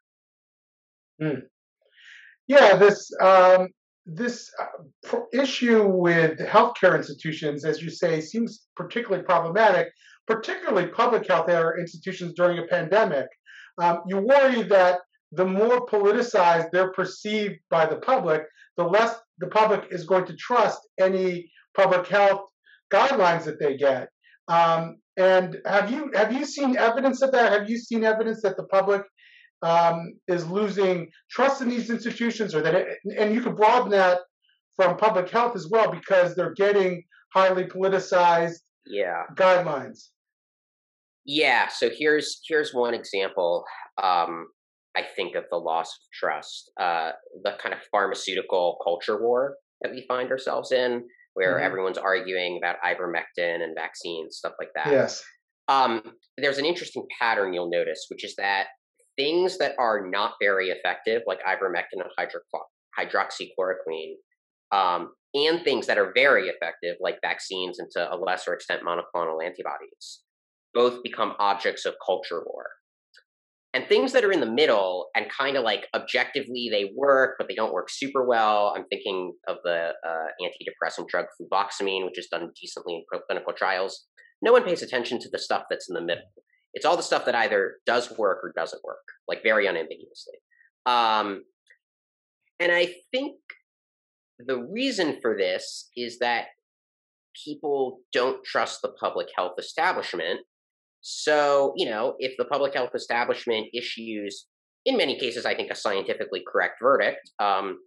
Mm. 1.21 1.43
Yeah, 2.47 2.77
this 2.77 3.11
um, 3.23 3.69
this 4.07 4.51
uh, 4.61 5.21
issue 5.33 5.87
with 5.87 6.39
healthcare 6.39 6.97
institutions, 6.97 7.65
as 7.65 7.83
you 7.83 7.91
say, 7.91 8.21
seems 8.21 8.67
particularly 8.77 9.25
problematic, 9.25 9.89
particularly 10.27 10.89
public 10.89 11.27
health 11.29 11.49
institutions 11.79 12.33
during 12.35 12.59
a 12.59 12.67
pandemic. 12.67 13.27
Um, 13.79 14.01
you 14.07 14.19
worry 14.19 14.63
that 14.63 15.01
the 15.33 15.45
more 15.45 15.87
politicized 15.87 16.71
they're 16.71 16.93
perceived 16.93 17.57
by 17.71 17.87
the 17.87 17.97
public, 17.97 18.43
the 18.77 18.85
less 18.85 19.17
the 19.39 19.49
public 19.49 19.87
is 19.91 20.05
going 20.05 20.27
to 20.27 20.37
trust 20.37 20.81
any 21.01 21.51
public 21.77 22.07
health 22.07 22.43
guidelines 22.93 23.45
that 23.45 23.59
they 23.59 23.77
get. 23.77 24.09
Um, 24.49 24.97
and 25.17 25.59
have 25.67 25.91
you 25.91 26.11
have 26.15 26.33
you 26.33 26.45
seen 26.45 26.77
evidence 26.77 27.23
of 27.23 27.33
that? 27.33 27.53
Have 27.53 27.69
you 27.69 27.79
seen 27.79 28.05
evidence 28.05 28.43
that 28.43 28.57
the 28.57 28.65
public 28.65 29.03
um, 29.63 30.15
is 30.29 30.47
losing 30.47 31.11
trust 31.31 31.63
in 31.63 31.69
these 31.69 31.91
institutions, 31.91 32.55
or 32.55 32.63
that 32.63 32.75
it, 32.75 32.99
and 33.19 33.35
you 33.35 33.41
could 33.41 33.57
broaden 33.57 33.91
that 33.91 34.21
from 34.77 34.97
public 34.97 35.31
health 35.31 35.57
as 35.57 35.69
well 35.71 35.91
because 35.91 36.35
they're 36.35 36.55
getting 36.55 37.03
highly 37.33 37.65
politicized 37.65 38.59
yeah 38.87 39.23
guidelines. 39.35 40.09
Yeah. 41.27 41.69
So 41.69 41.91
here's 41.91 42.41
here's 42.47 42.73
one 42.73 42.95
example. 42.95 43.65
Um, 44.03 44.49
I 44.97 45.03
think 45.17 45.35
of 45.35 45.45
the 45.51 45.57
loss 45.57 45.89
of 45.89 46.11
trust, 46.13 46.71
uh, 46.81 47.13
the 47.43 47.53
kind 47.61 47.75
of 47.75 47.81
pharmaceutical 47.91 48.79
culture 48.85 49.21
war 49.21 49.57
that 49.83 49.91
we 49.93 50.05
find 50.09 50.31
ourselves 50.31 50.71
in 50.71 51.05
where 51.35 51.57
mm-hmm. 51.57 51.65
everyone's 51.65 51.99
arguing 51.99 52.59
about 52.63 52.77
ivermectin 52.85 53.63
and 53.63 53.75
vaccines, 53.77 54.37
stuff 54.37 54.55
like 54.59 54.71
that. 54.75 54.87
Yes. 54.87 55.23
Um, 55.69 56.03
there's 56.39 56.59
an 56.59 56.65
interesting 56.65 57.07
pattern 57.21 57.53
you'll 57.53 57.71
notice, 57.71 58.07
which 58.09 58.25
is 58.25 58.35
that 58.37 58.67
things 59.17 59.59
that 59.59 59.73
are 59.79 60.09
not 60.09 60.35
very 60.41 60.69
effective, 60.69 61.23
like 61.27 61.41
ivermectin 61.43 62.01
and 62.01 62.11
hydro- 62.17 62.41
hydroxychloroquine, 62.99 64.15
um, 64.73 65.11
and 65.35 65.63
things 65.65 65.87
that 65.87 65.99
are 65.99 66.13
very 66.15 66.49
effective, 66.49 66.97
like 67.01 67.19
vaccines 67.21 67.79
and 67.79 67.89
to 67.93 68.13
a 68.13 68.17
lesser 68.17 68.55
extent 68.55 68.83
monoclonal 68.83 69.45
antibodies, 69.45 70.21
both 70.75 71.03
become 71.03 71.35
objects 71.39 71.85
of 71.85 71.95
culture 72.05 72.43
war. 72.47 72.67
And 73.73 73.87
things 73.89 74.13
that 74.13 74.25
are 74.25 74.31
in 74.31 74.39
the 74.41 74.51
middle 74.51 75.09
and 75.17 75.27
kind 75.29 75.57
of 75.57 75.65
like 75.65 75.89
objectively 75.95 76.69
they 76.71 76.93
work 76.97 77.35
but 77.39 77.49
they 77.49 77.57
don't 77.57 77.73
work 77.73 77.91
super 77.91 78.25
well 78.25 78.73
i'm 78.77 78.85
thinking 78.87 79.33
of 79.49 79.57
the 79.65 79.91
uh, 80.07 80.27
antidepressant 80.41 81.09
drug 81.09 81.27
fluvoxamine 81.35 82.05
which 82.05 82.17
is 82.17 82.29
done 82.31 82.51
decently 82.61 82.95
in 82.95 83.19
clinical 83.29 83.53
trials. 83.53 84.07
No 84.43 84.53
one 84.53 84.63
pays 84.63 84.83
attention 84.83 85.19
to 85.21 85.29
the 85.31 85.39
stuff 85.39 85.65
that's 85.69 85.89
in 85.89 85.95
the 85.95 86.01
middle. 86.01 86.23
It's 86.73 86.85
all 86.85 86.97
the 86.97 87.03
stuff 87.03 87.25
that 87.25 87.35
either 87.35 87.77
does 87.85 88.13
work 88.17 88.39
or 88.45 88.53
doesn't 88.55 88.85
work 88.85 89.03
like 89.27 89.43
very 89.43 89.67
unambiguously. 89.67 90.35
Um, 90.87 91.43
and 92.61 92.73
i 92.73 92.95
think 93.13 93.37
the 94.39 94.59
reason 94.73 95.19
for 95.21 95.37
this 95.37 95.91
is 95.97 96.19
that 96.19 96.47
people 97.45 98.01
don't 98.13 98.45
trust 98.45 98.83
the 98.83 98.93
public 99.01 99.29
health 99.37 99.55
establishment 99.59 100.41
so, 101.07 101.75
you 101.77 101.85
know, 101.85 102.15
if 102.19 102.35
the 102.39 102.47
public 102.47 102.73
health 102.73 102.93
establishment 102.95 103.67
issues, 103.75 104.47
in 104.87 104.97
many 104.97 105.19
cases, 105.19 105.45
I 105.45 105.55
think 105.55 105.71
a 105.71 105.75
scientifically 105.75 106.43
correct 106.51 106.77
verdict 106.81 107.31
um, 107.39 107.81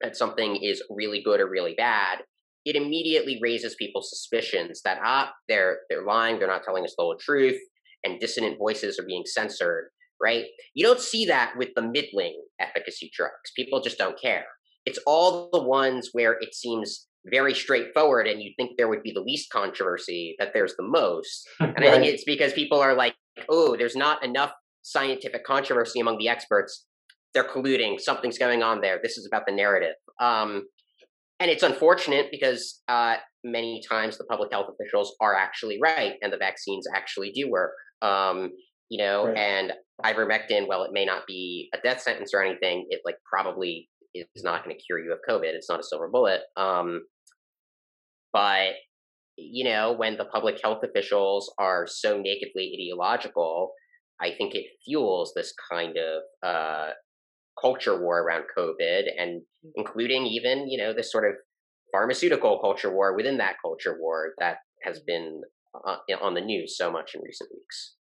that 0.00 0.16
something 0.16 0.56
is 0.56 0.82
really 0.90 1.22
good 1.22 1.38
or 1.38 1.48
really 1.48 1.74
bad, 1.76 2.22
it 2.64 2.74
immediately 2.74 3.38
raises 3.40 3.76
people's 3.76 4.10
suspicions 4.10 4.82
that 4.84 4.98
ah 5.04 5.32
they're 5.48 5.78
they're 5.88 6.04
lying, 6.04 6.40
they're 6.40 6.48
not 6.48 6.64
telling 6.64 6.82
us 6.82 6.92
the 6.98 7.04
whole 7.04 7.16
truth, 7.20 7.56
and 8.02 8.18
dissonant 8.18 8.58
voices 8.58 8.98
are 8.98 9.06
being 9.06 9.22
censored. 9.24 9.84
Right? 10.20 10.46
You 10.74 10.84
don't 10.84 10.98
see 10.98 11.24
that 11.26 11.52
with 11.56 11.68
the 11.76 11.82
middling 11.82 12.42
efficacy 12.58 13.12
drugs. 13.14 13.52
People 13.54 13.80
just 13.80 13.98
don't 13.98 14.20
care. 14.20 14.46
It's 14.86 14.98
all 15.06 15.50
the 15.52 15.62
ones 15.62 16.08
where 16.12 16.32
it 16.40 16.52
seems 16.52 17.06
very 17.30 17.54
straightforward 17.54 18.26
and 18.26 18.42
you 18.42 18.52
think 18.56 18.72
there 18.76 18.88
would 18.88 19.02
be 19.02 19.12
the 19.12 19.20
least 19.20 19.50
controversy 19.50 20.34
that 20.38 20.50
there's 20.54 20.74
the 20.76 20.84
most. 20.84 21.48
And 21.60 21.74
right. 21.78 21.88
I 21.88 21.90
think 21.92 22.06
it's 22.06 22.24
because 22.24 22.52
people 22.52 22.78
are 22.80 22.94
like, 22.94 23.14
oh, 23.48 23.76
there's 23.76 23.96
not 23.96 24.24
enough 24.24 24.52
scientific 24.82 25.44
controversy 25.44 26.00
among 26.00 26.18
the 26.18 26.28
experts. 26.28 26.86
They're 27.34 27.48
colluding. 27.48 28.00
Something's 28.00 28.38
going 28.38 28.62
on 28.62 28.80
there. 28.80 28.98
This 29.02 29.18
is 29.18 29.26
about 29.26 29.42
the 29.46 29.52
narrative. 29.52 29.94
Um, 30.20 30.64
and 31.38 31.50
it's 31.50 31.62
unfortunate 31.62 32.28
because 32.30 32.80
uh, 32.88 33.16
many 33.44 33.82
times 33.88 34.16
the 34.16 34.24
public 34.24 34.50
health 34.52 34.66
officials 34.72 35.14
are 35.20 35.34
actually 35.34 35.78
right 35.82 36.14
and 36.22 36.32
the 36.32 36.38
vaccines 36.38 36.86
actually 36.94 37.30
do 37.32 37.50
work. 37.50 37.72
Um, 38.00 38.50
you 38.88 39.04
know, 39.04 39.26
right. 39.26 39.36
and 39.36 39.72
ivermectin, 40.04 40.68
while 40.68 40.84
it 40.84 40.92
may 40.92 41.04
not 41.04 41.26
be 41.26 41.68
a 41.74 41.78
death 41.78 42.00
sentence 42.00 42.32
or 42.32 42.42
anything, 42.42 42.86
it 42.90 43.00
like 43.04 43.16
probably 43.30 43.88
is 44.14 44.44
not 44.44 44.64
going 44.64 44.76
to 44.76 44.82
cure 44.82 44.98
you 44.98 45.12
of 45.12 45.18
COVID. 45.28 45.52
It's 45.52 45.68
not 45.68 45.80
a 45.80 45.82
silver 45.82 46.08
bullet. 46.08 46.42
Um, 46.56 47.02
but 48.36 48.74
you 49.38 49.64
know, 49.64 49.92
when 49.92 50.18
the 50.18 50.26
public 50.26 50.60
health 50.62 50.82
officials 50.82 51.52
are 51.58 51.86
so 51.86 52.18
nakedly 52.18 52.70
ideological, 52.74 53.72
I 54.20 54.30
think 54.36 54.54
it 54.54 54.66
fuels 54.84 55.32
this 55.34 55.54
kind 55.70 55.96
of 55.96 56.22
uh, 56.46 56.90
culture 57.58 57.98
war 57.98 58.22
around 58.22 58.44
COVID, 58.56 59.04
and 59.18 59.40
mm. 59.40 59.70
including 59.74 60.26
even 60.26 60.68
you 60.68 60.76
know 60.76 60.92
this 60.92 61.10
sort 61.10 61.24
of 61.24 61.34
pharmaceutical 61.92 62.58
culture 62.60 62.92
war 62.94 63.16
within 63.16 63.38
that 63.38 63.56
culture 63.62 63.96
war 63.98 64.34
that 64.38 64.58
has 64.82 65.00
been 65.00 65.40
uh, 65.86 65.96
on 66.20 66.34
the 66.34 66.40
news 66.42 66.76
so 66.76 66.90
much 66.90 67.12
in 67.14 67.22
recent 67.22 67.48
weeks. 67.54 67.94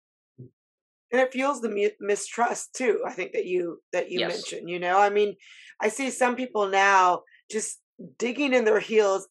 And 1.13 1.21
it 1.21 1.33
fuels 1.33 1.61
the 1.61 1.93
mistrust 2.01 2.71
too. 2.75 3.01
I 3.07 3.13
think 3.13 3.33
that 3.33 3.45
you 3.45 3.81
that 3.93 4.11
you 4.11 4.21
yes. 4.21 4.33
mentioned. 4.33 4.71
You 4.71 4.81
know, 4.81 4.99
I 4.99 5.11
mean, 5.11 5.37
I 5.79 5.89
see 5.89 6.11
some 6.11 6.37
people 6.37 6.69
now 6.69 7.23
just 7.51 7.81
digging 8.19 8.55
in 8.55 8.65
their 8.65 8.81
heels 8.81 9.29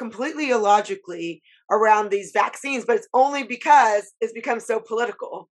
completely 0.00 0.48
illogically 0.48 1.42
around 1.70 2.10
these 2.10 2.32
vaccines, 2.32 2.86
but 2.86 2.96
it's 2.96 3.08
only 3.12 3.42
because 3.42 4.10
it's 4.22 4.32
become 4.32 4.58
so 4.58 4.80
political 4.80 5.50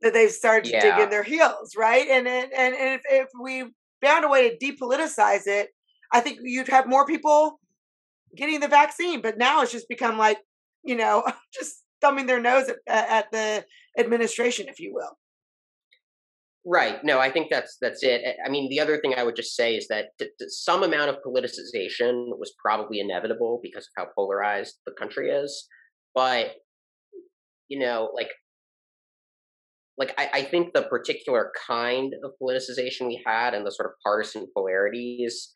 that 0.00 0.12
they've 0.12 0.32
started 0.32 0.64
to 0.64 0.80
dig 0.80 0.98
in 0.98 1.10
their 1.10 1.22
heels, 1.22 1.76
right? 1.76 2.08
And 2.08 2.26
and 2.26 2.52
and 2.52 2.74
if, 2.74 3.02
if 3.08 3.28
we 3.40 3.64
found 4.02 4.24
a 4.24 4.28
way 4.28 4.50
to 4.50 4.56
depoliticize 4.58 5.46
it, 5.46 5.68
I 6.12 6.18
think 6.18 6.40
you'd 6.42 6.66
have 6.68 6.88
more 6.88 7.06
people 7.06 7.60
getting 8.36 8.58
the 8.58 8.66
vaccine. 8.66 9.22
But 9.22 9.38
now 9.38 9.62
it's 9.62 9.70
just 9.70 9.88
become 9.88 10.18
like, 10.18 10.38
you 10.82 10.96
know, 10.96 11.22
just 11.54 11.84
thumbing 12.00 12.26
their 12.26 12.40
nose 12.40 12.68
at, 12.68 12.78
at 12.88 13.30
the 13.30 13.64
administration, 13.96 14.66
if 14.68 14.80
you 14.80 14.92
will. 14.92 15.16
Right. 16.64 17.02
No, 17.02 17.18
I 17.18 17.30
think 17.30 17.48
that's 17.50 17.76
that's 17.80 18.04
it. 18.04 18.22
Eh, 18.24 18.34
I 18.46 18.48
mean, 18.48 18.68
the 18.70 18.78
other 18.78 18.98
thing 19.00 19.14
I 19.16 19.24
would 19.24 19.34
just 19.34 19.56
say 19.56 19.74
is 19.74 19.88
that 19.88 20.10
some 20.48 20.84
amount 20.84 21.10
of 21.10 21.16
politicization 21.26 22.38
was 22.38 22.54
probably 22.64 23.00
inevitable 23.00 23.58
because 23.62 23.88
of 23.88 24.04
how 24.04 24.10
polarized 24.14 24.76
the 24.86 24.92
country 24.92 25.30
is. 25.30 25.66
But 26.14 26.52
you 27.68 27.78
know, 27.78 28.10
like, 28.14 28.30
like 29.98 30.14
I, 30.18 30.30
I 30.34 30.42
think 30.42 30.72
the 30.72 30.82
particular 30.82 31.52
kind 31.66 32.14
of 32.24 32.32
politicization 32.42 33.06
we 33.06 33.22
had 33.26 33.54
and 33.54 33.66
the 33.66 33.70
sort 33.70 33.88
of 33.88 33.94
partisan 34.02 34.46
polarities, 34.54 35.52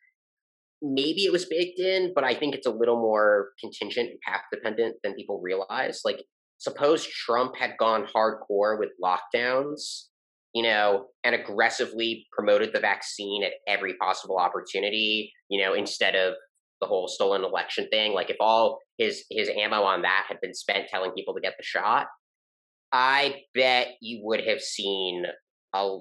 maybe 0.82 1.24
it 1.24 1.32
was 1.32 1.46
baked 1.46 1.80
in, 1.80 2.12
but 2.14 2.24
I 2.24 2.34
think 2.34 2.54
it's 2.54 2.66
a 2.66 2.70
little 2.72 2.96
more 3.00 3.50
contingent 3.60 4.10
and 4.10 4.20
path 4.20 4.42
dependent 4.52 4.96
than 5.02 5.14
people 5.14 5.40
realize. 5.42 6.02
Like, 6.04 6.22
suppose 6.58 7.06
Trump 7.06 7.56
had 7.56 7.72
gone 7.78 8.06
hardcore 8.14 8.78
with 8.78 8.90
lockdowns 9.02 10.06
you 10.56 10.62
know, 10.62 11.04
and 11.22 11.34
aggressively 11.34 12.26
promoted 12.32 12.72
the 12.72 12.80
vaccine 12.80 13.44
at 13.44 13.52
every 13.68 13.92
possible 14.00 14.38
opportunity, 14.38 15.30
you 15.50 15.62
know, 15.62 15.74
instead 15.74 16.14
of 16.14 16.32
the 16.80 16.86
whole 16.86 17.08
stolen 17.08 17.44
election 17.44 17.86
thing. 17.90 18.14
Like 18.14 18.30
if 18.30 18.36
all 18.40 18.78
his 18.96 19.26
his 19.30 19.50
ammo 19.50 19.82
on 19.82 20.00
that 20.02 20.24
had 20.26 20.38
been 20.40 20.54
spent 20.54 20.88
telling 20.88 21.12
people 21.12 21.34
to 21.34 21.42
get 21.42 21.52
the 21.58 21.62
shot, 21.62 22.06
I 22.90 23.42
bet 23.54 23.88
you 24.00 24.20
would 24.24 24.40
have 24.48 24.62
seen 24.62 25.24
a 25.74 25.98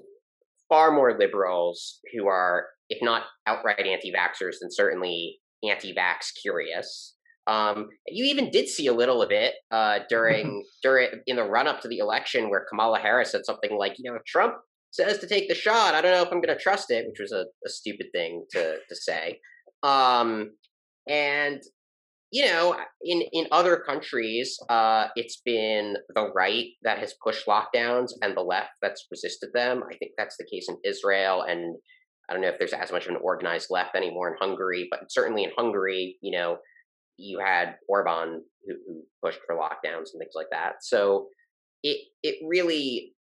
far 0.70 0.94
more 0.94 1.20
liberals 1.20 2.00
who 2.14 2.28
are, 2.28 2.68
if 2.90 3.00
not 3.04 3.24
outright 3.46 3.86
anti-vaxxers, 3.86 4.56
then 4.62 4.70
certainly 4.72 5.40
anti-vax 5.70 6.28
curious, 6.42 7.15
um, 7.48 7.90
you 8.08 8.26
even 8.26 8.50
did 8.50 8.68
see 8.68 8.88
a 8.88 8.94
little 8.94 9.22
of 9.22 9.32
it 9.32 9.54
uh, 9.72 10.00
during 10.10 10.64
during 10.82 11.10
in 11.28 11.36
the 11.36 11.44
run 11.44 11.68
up 11.68 11.82
to 11.82 11.88
the 11.88 12.00
election, 12.00 12.50
where 12.50 12.66
Kamala 12.70 13.00
Harris 13.00 13.32
said 13.32 13.46
something 13.46 13.78
like, 13.78 13.94
"You 13.98 14.12
know, 14.12 14.20
Trump 14.26 14.56
says 14.92 15.18
to 15.20 15.28
take 15.28 15.50
the 15.50 15.56
shot, 15.56 15.94
I 15.94 16.02
don't 16.02 16.12
know 16.12 16.22
if 16.24 16.32
I'm 16.32 16.42
going 16.42 16.56
to 16.56 16.62
trust 16.62 16.90
it," 16.90 17.06
which 17.08 17.20
was 17.20 17.32
a, 17.32 17.46
a 17.66 17.70
stupid 17.70 18.08
thing 18.14 18.46
to 18.52 18.78
to 18.88 18.96
say. 18.96 19.40
Um, 19.84 20.52
and 21.08 21.62
you 22.32 22.46
know, 22.46 22.76
in 23.04 23.22
in 23.32 23.48
other 23.52 23.78
countries, 23.78 24.58
uh, 24.70 25.08
it's 25.16 25.42
been 25.46 25.96
the 26.16 26.32
right 26.34 26.66
that 26.84 26.98
has 26.98 27.14
pushed 27.24 27.46
lockdowns 27.46 28.12
and 28.22 28.36
the 28.36 28.42
left 28.42 28.72
that's 28.82 29.06
resisted 29.12 29.52
them. 29.54 29.84
I 29.90 29.96
think 29.98 30.12
that's 30.18 30.38
the 30.38 30.48
case 30.52 30.68
in 30.68 30.78
Israel, 30.84 31.44
and 31.44 31.76
I 32.30 32.34
don't 32.34 32.42
know 32.42 32.50
if 32.50 32.58
there's 32.58 32.74
as 32.74 32.92
much 32.92 33.06
of 33.06 33.12
an 33.12 33.22
organized 33.22 33.68
left 33.70 33.96
anymore 33.96 34.30
in 34.30 34.38
Hungary, 34.40 34.88
but 34.90 35.12
certainly 35.12 35.44
in 35.44 35.52
Hungary, 35.56 36.18
you 36.22 36.36
know, 36.38 36.58
you 37.18 37.40
had 37.40 37.76
Orban 37.88 38.42
who, 38.66 38.74
who 38.88 39.04
pushed 39.24 39.40
for 39.46 39.56
lockdowns 39.56 40.12
and 40.14 40.20
things 40.20 40.34
like 40.36 40.48
that. 40.52 40.76
So 40.82 41.28
it 41.84 41.98
it 42.24 42.36
really 42.46 43.14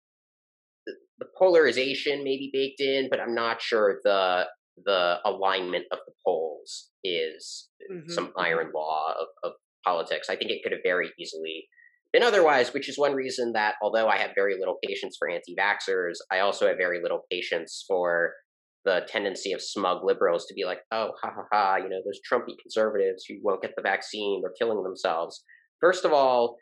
the 1.18 1.26
polarization 1.38 2.24
may 2.24 2.36
be 2.36 2.50
baked 2.52 2.80
in, 2.80 3.08
but 3.10 3.20
I'm 3.20 3.34
not 3.34 3.62
sure 3.62 4.00
the 4.04 4.46
the 4.84 5.18
alignment 5.24 5.84
of 5.92 5.98
the 6.06 6.12
poles 6.26 6.90
is 7.04 7.68
mm-hmm. 7.90 8.10
some 8.10 8.28
mm-hmm. 8.28 8.40
iron 8.40 8.72
law 8.74 9.14
of, 9.20 9.26
of 9.44 9.52
politics. 9.86 10.28
I 10.28 10.36
think 10.36 10.50
it 10.50 10.62
could 10.62 10.72
have 10.72 10.80
very 10.82 11.12
easily 11.18 11.68
been 12.12 12.22
otherwise, 12.22 12.72
which 12.72 12.88
is 12.88 12.98
one 12.98 13.14
reason 13.14 13.52
that 13.52 13.74
although 13.82 14.08
I 14.08 14.18
have 14.18 14.30
very 14.34 14.58
little 14.58 14.78
patience 14.84 15.16
for 15.18 15.28
anti 15.28 15.54
vaxxers, 15.54 16.14
I 16.30 16.40
also 16.40 16.66
have 16.66 16.76
very 16.76 17.00
little 17.00 17.22
patience 17.30 17.84
for 17.86 18.32
the 18.84 19.06
tendency 19.08 19.52
of 19.52 19.62
smug 19.62 20.04
liberals 20.04 20.46
to 20.46 20.54
be 20.54 20.64
like, 20.64 20.80
oh, 20.92 21.12
ha 21.22 21.30
ha 21.34 21.44
ha, 21.52 21.76
you 21.76 21.88
know, 21.88 22.00
those 22.04 22.20
Trumpy 22.30 22.54
conservatives 22.60 23.24
who 23.26 23.36
won't 23.42 23.62
get 23.62 23.74
the 23.76 23.82
vaccine, 23.82 24.42
they're 24.42 24.52
killing 24.58 24.82
themselves. 24.82 25.42
First 25.80 26.04
of 26.04 26.12
all, 26.12 26.56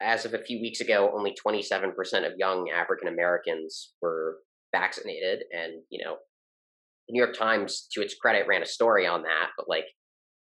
as 0.00 0.24
of 0.24 0.34
a 0.34 0.44
few 0.44 0.60
weeks 0.60 0.80
ago, 0.80 1.10
only 1.14 1.34
27% 1.46 1.92
of 2.26 2.32
young 2.38 2.70
African 2.74 3.08
Americans 3.08 3.92
were 4.00 4.38
vaccinated. 4.74 5.40
And, 5.52 5.82
you 5.90 6.04
know, 6.04 6.16
the 7.08 7.12
New 7.12 7.22
York 7.22 7.36
Times, 7.36 7.86
to 7.92 8.00
its 8.00 8.14
credit, 8.14 8.46
ran 8.48 8.62
a 8.62 8.66
story 8.66 9.06
on 9.06 9.22
that, 9.22 9.48
but 9.56 9.68
like, 9.68 9.86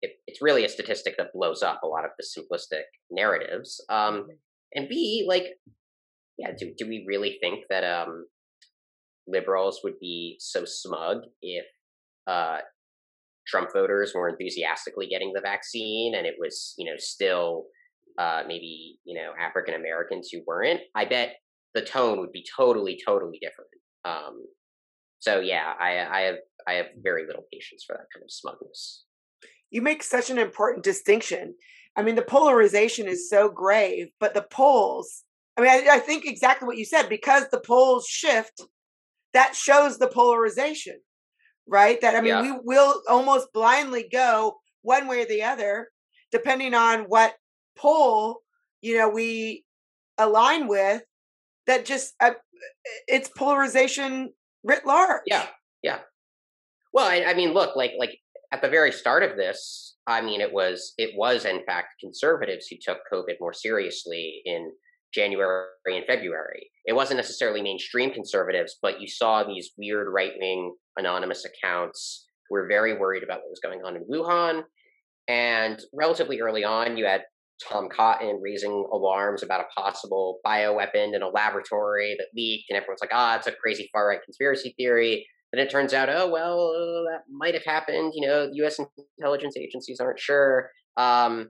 it, 0.02 0.12
it's 0.28 0.42
really 0.42 0.66
a 0.66 0.70
statistic 0.70 1.16
that 1.18 1.34
blows 1.34 1.64
up 1.64 1.82
a 1.84 1.88
lot 1.88 2.06
of 2.06 2.12
the 2.18 2.26
simplistic 2.26 2.84
narratives. 3.10 3.84
Um, 3.90 4.14
mm-hmm. 4.16 4.30
and 4.74 4.90
B, 4.90 5.26
like, 5.28 5.46
yeah, 6.38 6.52
do, 6.58 6.74
do 6.78 6.88
we 6.88 7.06
really 7.08 7.38
think 7.42 7.66
that 7.70 7.84
um, 7.84 8.26
liberals 9.28 9.82
would 9.84 10.00
be 10.00 10.38
so 10.40 10.64
smug 10.66 11.24
if 11.42 11.66
uh, 12.28 12.60
Trump 13.48 13.72
voters 13.74 14.14
were 14.16 14.30
enthusiastically 14.30 15.08
getting 15.08 15.34
the 15.34 15.42
vaccine 15.42 16.16
and 16.16 16.26
it 16.26 16.36
was, 16.40 16.74
you 16.78 16.86
know, 16.86 16.98
still 16.98 17.66
uh, 18.18 18.44
maybe, 18.48 18.98
you 19.04 19.16
know, 19.16 19.32
African 19.40 19.76
Americans 19.76 20.30
who 20.32 20.42
weren't. 20.48 20.82
I 20.96 21.06
bet 21.06 21.36
the 21.74 21.82
tone 21.82 22.20
would 22.20 22.32
be 22.32 22.46
totally, 22.56 23.00
totally 23.06 23.40
different. 23.42 23.70
Um, 24.06 24.46
so 25.20 25.40
yeah, 25.40 25.74
I, 25.80 26.00
I 26.00 26.22
have 26.22 26.36
I 26.68 26.74
have 26.74 26.88
very 27.02 27.26
little 27.26 27.46
patience 27.52 27.84
for 27.86 27.94
that 27.94 28.08
kind 28.14 28.24
of 28.24 28.32
smugness. 28.32 29.04
You 29.70 29.82
make 29.82 30.04
such 30.04 30.30
an 30.30 30.40
important 30.40 30.84
distinction. 30.84 31.56
I 31.96 32.04
mean, 32.04 32.16
the 32.16 32.22
polarization 32.22 33.08
is 33.08 33.30
so 33.30 33.50
grave, 33.50 34.08
but 34.20 34.34
the 34.34 34.46
polls. 34.50 35.24
I 35.58 35.62
mean, 35.62 35.70
I, 35.70 35.96
I 35.96 36.00
think 36.00 36.26
exactly 36.26 36.66
what 36.66 36.78
you 36.78 36.86
said 36.86 37.08
because 37.08 37.46
the 37.50 37.60
polls 37.60 38.08
shift 38.08 38.62
that 39.36 39.54
shows 39.54 39.98
the 39.98 40.08
polarization, 40.08 40.98
right? 41.68 42.00
That 42.02 42.16
I 42.16 42.22
mean, 42.22 42.30
yeah. 42.30 42.42
we 42.42 42.60
will 42.64 43.02
almost 43.08 43.52
blindly 43.54 44.08
go 44.12 44.56
one 44.82 45.08
way 45.08 45.22
or 45.22 45.26
the 45.26 45.44
other, 45.44 45.90
depending 46.32 46.74
on 46.74 47.02
what 47.04 47.36
poll 47.78 48.40
you 48.82 48.98
know 48.98 49.10
we 49.10 49.66
align 50.18 50.68
with. 50.68 51.04
That 51.68 51.86
just 51.86 52.14
uh, 52.22 52.32
it's 53.08 53.30
polarization 53.38 54.32
writ 54.64 54.86
large. 54.86 55.24
Yeah, 55.26 55.48
yeah. 55.84 56.00
Well, 56.94 57.06
I, 57.06 57.32
I 57.32 57.34
mean, 57.34 57.54
look, 57.54 57.76
like 57.76 57.92
like 58.00 58.18
at 58.54 58.62
the 58.62 58.70
very 58.70 58.94
start 58.94 59.22
of 59.22 59.36
this, 59.36 59.98
I 60.08 60.22
mean, 60.22 60.40
it 60.40 60.54
was 60.54 60.94
it 60.98 61.12
was 61.18 61.44
in 61.44 61.66
fact 61.66 62.00
conservatives 62.00 62.68
who 62.68 62.78
took 62.82 63.00
COVID 63.12 63.36
more 63.42 63.54
seriously 63.54 64.42
in 64.46 64.72
January 65.14 65.66
and 65.88 66.06
February. 66.06 66.70
It 66.86 66.94
wasn't 66.94 67.18
necessarily 67.18 67.62
mainstream 67.62 68.12
conservatives, 68.12 68.78
but 68.82 69.02
you 69.02 69.08
saw 69.08 69.44
these 69.44 69.72
weird 69.78 70.08
right 70.14 70.34
wing 70.40 70.76
anonymous 70.98 71.46
accounts 71.46 72.28
who 72.48 72.56
were 72.56 72.68
very 72.68 72.98
worried 72.98 73.24
about 73.24 73.40
what 73.40 73.50
was 73.50 73.60
going 73.62 73.82
on 73.84 73.96
in 73.96 74.06
Wuhan. 74.06 74.64
And 75.28 75.80
relatively 75.94 76.42
early 76.42 76.64
on, 76.64 76.98
you 76.98 77.06
had 77.06 77.24
Tom 77.64 77.90
Cotton 77.90 78.40
raising 78.42 78.88
alarms 78.92 79.42
about 79.42 79.62
a 79.62 79.82
possible 79.82 80.40
bioweapon 80.46 81.16
in 81.16 81.22
a 81.22 81.30
laboratory 81.30 82.16
that 82.20 82.28
leaked, 82.36 82.70
and 82.70 82.78
everyone's 82.78 83.02
like, 83.02 83.12
ah, 83.14 83.36
it's 83.36 83.48
a 83.48 83.52
crazy 83.52 83.90
far 83.92 84.10
right 84.10 84.24
conspiracy 84.24 84.74
theory. 84.78 85.26
And 85.52 85.62
it 85.62 85.72
turns 85.72 85.94
out, 85.94 86.10
oh, 86.10 86.30
well, 86.30 87.06
that 87.10 87.22
might 87.32 87.54
have 87.54 87.64
happened. 87.64 88.12
You 88.14 88.28
know, 88.28 88.50
US 88.52 88.80
intelligence 89.18 89.56
agencies 89.58 90.00
aren't 90.00 90.20
sure. 90.20 90.70
Um, 90.98 91.50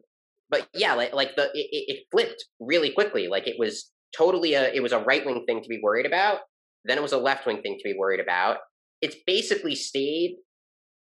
but 0.49 0.67
yeah, 0.73 0.93
like, 0.93 1.13
like 1.13 1.35
the 1.35 1.45
it, 1.53 1.67
it 1.71 2.05
flipped 2.11 2.45
really 2.59 2.91
quickly. 2.91 3.27
Like 3.27 3.47
it 3.47 3.55
was 3.57 3.91
totally 4.17 4.53
a 4.53 4.71
it 4.73 4.81
was 4.81 4.91
a 4.91 4.99
right 4.99 5.25
wing 5.25 5.43
thing 5.45 5.61
to 5.61 5.69
be 5.69 5.79
worried 5.81 6.05
about. 6.05 6.39
Then 6.85 6.97
it 6.97 7.01
was 7.01 7.13
a 7.13 7.17
left 7.17 7.45
wing 7.45 7.61
thing 7.61 7.77
to 7.77 7.83
be 7.83 7.95
worried 7.97 8.19
about. 8.19 8.57
It's 9.01 9.15
basically 9.25 9.75
stayed 9.75 10.35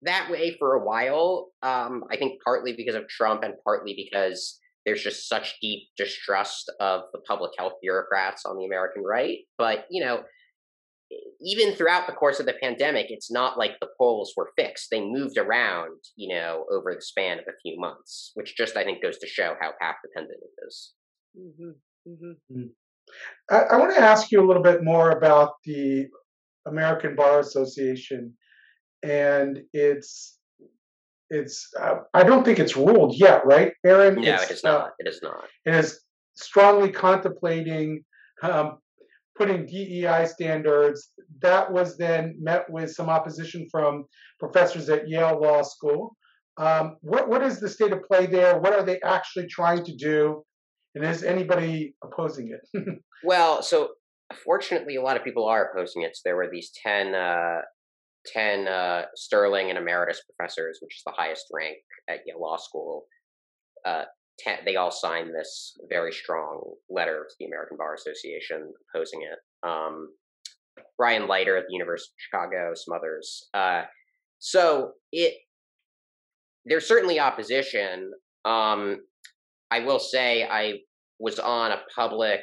that 0.04 0.30
way 0.30 0.56
for 0.58 0.74
a 0.74 0.84
while. 0.84 1.50
Um, 1.62 2.04
I 2.12 2.18
think 2.18 2.40
partly 2.44 2.74
because 2.74 2.96
of 2.96 3.08
Trump 3.08 3.44
and 3.44 3.54
partly 3.64 3.94
because 3.96 4.60
there's 4.86 5.04
just 5.04 5.28
such 5.28 5.60
deep 5.62 5.90
distrust 5.98 6.72
of 6.80 7.02
the 7.12 7.20
public 7.28 7.52
health 7.58 7.74
bureaucrats 7.82 8.46
on 8.46 8.58
the 8.58 8.66
American 8.66 9.04
right. 9.04 9.40
But, 9.58 9.86
you 9.92 10.04
know, 10.04 10.24
even 11.42 11.74
throughout 11.74 12.08
the 12.08 12.14
course 12.14 12.40
of 12.40 12.46
the 12.46 12.56
pandemic, 12.62 13.08
it's 13.10 13.32
not 13.32 13.58
like 13.58 13.80
the 13.80 13.90
polls 13.98 14.34
were 14.38 14.52
fixed. 14.58 14.88
They 14.90 15.02
moved 15.02 15.38
around, 15.38 15.98
you 16.16 16.34
know, 16.34 16.66
over 16.72 16.94
the 16.94 17.02
span 17.02 17.40
of 17.40 17.46
a 17.48 17.58
few 17.62 17.78
months, 17.78 18.32
which 18.36 18.56
just 18.56 18.78
I 18.78 18.84
think 18.84 19.02
goes 19.02 19.18
to 19.20 19.28
show 19.28 19.56
how 19.60 19.72
path 19.80 19.96
dependent 20.04 20.40
it 20.42 20.66
is. 20.66 20.94
Mm-hmm. 21.38 22.12
Mm-hmm. 22.12 22.68
I, 23.50 23.58
I 23.60 23.78
want 23.78 23.96
to 23.96 24.02
ask 24.02 24.32
you 24.32 24.44
a 24.44 24.48
little 24.48 24.64
bit 24.64 24.84
more 24.84 25.12
about 25.12 25.54
the 25.66 26.08
American 26.66 27.16
Bar 27.16 27.40
Association 27.40 28.34
and 29.04 29.60
its 29.74 30.38
it's 31.30 31.70
uh, 31.80 31.96
I 32.14 32.24
don't 32.24 32.46
think 32.46 32.60
it's 32.60 32.78
ruled 32.78 33.16
yet, 33.16 33.46
right, 33.46 33.74
Aaron? 33.86 34.16
No, 34.16 34.34
it's, 34.34 34.44
it 34.44 34.52
is 34.52 34.64
not. 34.64 34.82
Uh, 34.82 34.90
it 35.00 35.08
is 35.08 35.20
not. 35.22 35.44
It 35.66 35.76
is 35.76 36.00
strongly 36.36 36.90
contemplating 36.90 38.04
um, 38.44 38.78
putting 39.36 39.66
DEI 39.66 40.26
standards. 40.26 41.12
That 41.42 41.72
was 41.72 41.98
then 41.98 42.36
met 42.40 42.70
with 42.70 42.92
some 42.92 43.10
opposition 43.10 43.68
from 43.70 44.06
professors 44.40 44.90
at 44.90 45.10
Yale 45.10 45.40
Law 45.42 45.64
School. 45.64 46.16
Um, 46.58 46.96
what 47.02 47.28
what 47.30 47.44
is 47.44 47.60
the 47.60 47.70
state 47.70 47.92
of 47.92 48.04
play 48.04 48.26
there? 48.26 48.60
What 48.60 48.74
are 48.74 48.84
they 48.84 49.02
actually 49.02 49.48
trying 49.48 49.84
to 49.84 49.96
do? 49.96 50.44
And 50.98 51.06
is 51.06 51.24
anybody 51.24 51.94
opposing 52.04 52.52
it? 52.52 53.00
well, 53.24 53.62
so 53.62 53.90
fortunately, 54.44 54.96
a 54.96 55.02
lot 55.02 55.16
of 55.16 55.24
people 55.24 55.46
are 55.46 55.70
opposing 55.70 56.02
it. 56.02 56.16
So 56.16 56.22
there 56.26 56.36
were 56.36 56.50
these 56.52 56.72
ten 56.84 57.14
uh, 57.14 57.62
10 58.34 58.68
uh, 58.68 59.04
Sterling 59.16 59.70
and 59.70 59.78
Emeritus 59.78 60.22
professors, 60.26 60.80
which 60.82 60.98
is 60.98 61.04
the 61.06 61.14
highest 61.16 61.46
rank 61.54 61.78
at 62.10 62.20
Yale 62.26 62.42
Law 62.42 62.58
School. 62.58 63.06
Uh, 63.86 64.04
ten, 64.40 64.58
they 64.66 64.76
all 64.76 64.92
signed 64.92 65.30
this 65.34 65.78
very 65.88 66.12
strong 66.12 66.62
letter 66.90 67.26
to 67.30 67.36
the 67.40 67.46
American 67.46 67.78
Bar 67.78 67.94
Association 67.94 68.74
opposing 68.94 69.22
it. 69.22 69.68
Um, 69.68 70.10
Brian 70.98 71.28
Leiter 71.28 71.58
at 71.58 71.66
the 71.68 71.74
University 71.74 72.12
of 72.12 72.20
Chicago, 72.20 72.74
some 72.74 72.96
others. 72.96 73.48
Uh, 73.54 73.84
so 74.40 74.94
it 75.12 75.36
there's 76.66 76.88
certainly 76.88 77.20
opposition. 77.20 78.12
Um, 78.46 79.02
I 79.72 79.80
will 79.80 80.00
say 80.00 80.44
I 80.44 80.80
was 81.20 81.40
on 81.40 81.72
a 81.72 81.82
public 81.96 82.42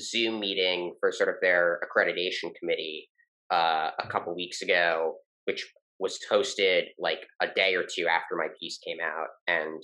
Zoom 0.00 0.40
meeting 0.40 0.94
for 1.00 1.12
sort 1.12 1.28
of 1.28 1.36
their 1.40 1.80
accreditation 1.84 2.54
committee 2.58 3.08
uh, 3.52 3.90
a 3.98 4.08
couple 4.08 4.34
weeks 4.34 4.62
ago, 4.62 5.16
which 5.44 5.66
was 5.98 6.18
hosted 6.30 6.84
like 6.98 7.20
a 7.40 7.46
day 7.54 7.74
or 7.74 7.84
two 7.84 8.06
after 8.06 8.36
my 8.36 8.48
piece 8.58 8.78
came 8.78 8.98
out, 9.02 9.28
and 9.46 9.82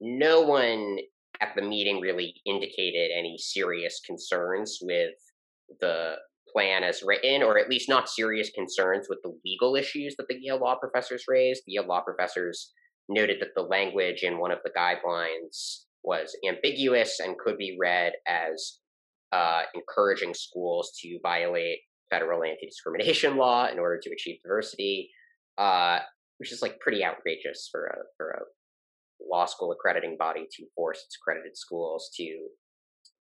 no 0.00 0.40
one 0.40 0.98
at 1.40 1.54
the 1.56 1.62
meeting 1.62 2.00
really 2.00 2.34
indicated 2.46 3.10
any 3.16 3.36
serious 3.38 4.00
concerns 4.06 4.78
with 4.82 5.14
the 5.80 6.14
plan 6.52 6.82
as 6.82 7.02
written, 7.02 7.42
or 7.42 7.58
at 7.58 7.68
least 7.68 7.88
not 7.88 8.08
serious 8.08 8.50
concerns 8.50 9.06
with 9.08 9.18
the 9.22 9.32
legal 9.44 9.76
issues 9.76 10.14
that 10.16 10.28
the 10.28 10.36
Yale 10.40 10.58
law 10.58 10.76
professors 10.76 11.24
raised. 11.28 11.62
The 11.66 11.74
Yale 11.74 11.86
law 11.86 12.02
professors 12.02 12.72
noted 13.08 13.38
that 13.40 13.54
the 13.54 13.62
language 13.62 14.22
in 14.22 14.38
one 14.38 14.50
of 14.50 14.58
the 14.64 14.70
guidelines 14.70 15.84
was 16.04 16.36
ambiguous 16.48 17.20
and 17.20 17.38
could 17.38 17.58
be 17.58 17.76
read 17.80 18.12
as 18.26 18.78
uh, 19.32 19.62
encouraging 19.74 20.34
schools 20.34 20.92
to 21.00 21.18
violate 21.22 21.78
federal 22.10 22.44
anti-discrimination 22.44 23.36
law 23.38 23.68
in 23.68 23.78
order 23.78 23.98
to 24.02 24.10
achieve 24.10 24.38
diversity, 24.42 25.10
uh, 25.58 26.00
which 26.38 26.52
is 26.52 26.62
like 26.62 26.80
pretty 26.80 27.04
outrageous 27.04 27.68
for 27.70 27.86
a 27.86 27.96
for 28.16 28.30
a 28.30 28.40
law 29.30 29.46
school 29.46 29.72
accrediting 29.72 30.16
body 30.18 30.46
to 30.52 30.66
force 30.74 30.98
its 30.98 31.16
accredited 31.20 31.56
schools 31.56 32.10
to 32.16 32.48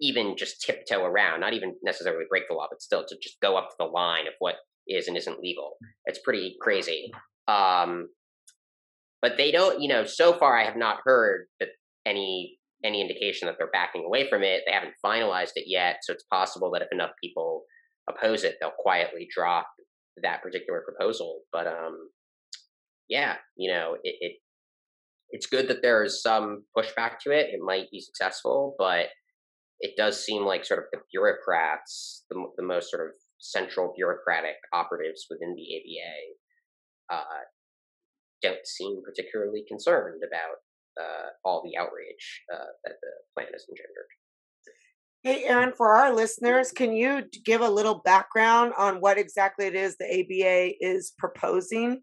even 0.00 0.36
just 0.36 0.62
tiptoe 0.62 1.04
around, 1.04 1.40
not 1.40 1.54
even 1.54 1.74
necessarily 1.82 2.24
break 2.28 2.44
the 2.48 2.54
law, 2.54 2.66
but 2.70 2.80
still 2.80 3.04
to 3.04 3.16
just 3.20 3.40
go 3.40 3.56
up 3.56 3.70
the 3.78 3.84
line 3.84 4.26
of 4.26 4.32
what 4.38 4.54
is 4.86 5.08
and 5.08 5.16
isn't 5.16 5.40
legal. 5.40 5.72
It's 6.06 6.20
pretty 6.20 6.56
crazy. 6.60 7.10
Um, 7.48 8.08
but 9.20 9.36
they 9.36 9.50
don't, 9.50 9.80
you 9.80 9.88
know, 9.88 10.04
so 10.04 10.34
far 10.34 10.56
I 10.56 10.64
have 10.64 10.76
not 10.76 10.98
heard 11.04 11.46
that 11.58 11.70
any 12.06 12.57
any 12.84 13.00
indication 13.00 13.46
that 13.46 13.56
they're 13.58 13.70
backing 13.72 14.04
away 14.04 14.28
from 14.28 14.42
it. 14.42 14.62
They 14.66 14.72
haven't 14.72 14.94
finalized 15.04 15.52
it 15.56 15.64
yet, 15.66 15.98
so 16.02 16.12
it's 16.12 16.24
possible 16.24 16.70
that 16.72 16.82
if 16.82 16.88
enough 16.92 17.10
people 17.22 17.64
oppose 18.08 18.44
it, 18.44 18.56
they'll 18.60 18.70
quietly 18.78 19.28
drop 19.34 19.66
that 20.22 20.42
particular 20.42 20.82
proposal. 20.86 21.40
But 21.52 21.66
um, 21.66 22.10
yeah, 23.08 23.36
you 23.56 23.72
know, 23.72 23.96
it, 24.02 24.16
it 24.20 24.32
it's 25.30 25.46
good 25.46 25.68
that 25.68 25.82
there's 25.82 26.22
some 26.22 26.64
pushback 26.76 27.18
to 27.24 27.30
it. 27.30 27.48
It 27.52 27.60
might 27.60 27.90
be 27.90 28.00
successful, 28.00 28.74
but 28.78 29.06
it 29.80 29.94
does 29.96 30.24
seem 30.24 30.44
like 30.44 30.64
sort 30.64 30.80
of 30.80 30.86
the 30.92 31.00
bureaucrats, 31.12 32.24
the, 32.30 32.46
the 32.56 32.64
most 32.64 32.90
sort 32.90 33.06
of 33.06 33.14
central 33.38 33.92
bureaucratic 33.94 34.56
operatives 34.72 35.26
within 35.30 35.54
the 35.54 35.62
ABA, 35.76 37.18
uh, 37.20 37.44
don't 38.42 38.66
seem 38.66 39.02
particularly 39.04 39.64
concerned 39.68 40.22
about 40.26 40.56
uh, 41.00 41.28
all 41.44 41.62
the 41.62 41.78
outrage 41.78 42.42
uh, 42.52 42.72
that 42.84 42.94
the 43.00 43.08
plan 43.34 43.48
has 43.52 43.64
engendered. 43.68 44.06
Hey, 45.24 45.44
Aaron, 45.44 45.72
for 45.76 45.94
our 45.94 46.14
listeners, 46.14 46.70
can 46.70 46.92
you 46.92 47.24
give 47.44 47.60
a 47.60 47.68
little 47.68 48.00
background 48.04 48.72
on 48.78 49.00
what 49.00 49.18
exactly 49.18 49.66
it 49.66 49.74
is 49.74 49.96
the 49.96 50.06
ABA 50.06 50.74
is 50.80 51.12
proposing? 51.18 52.02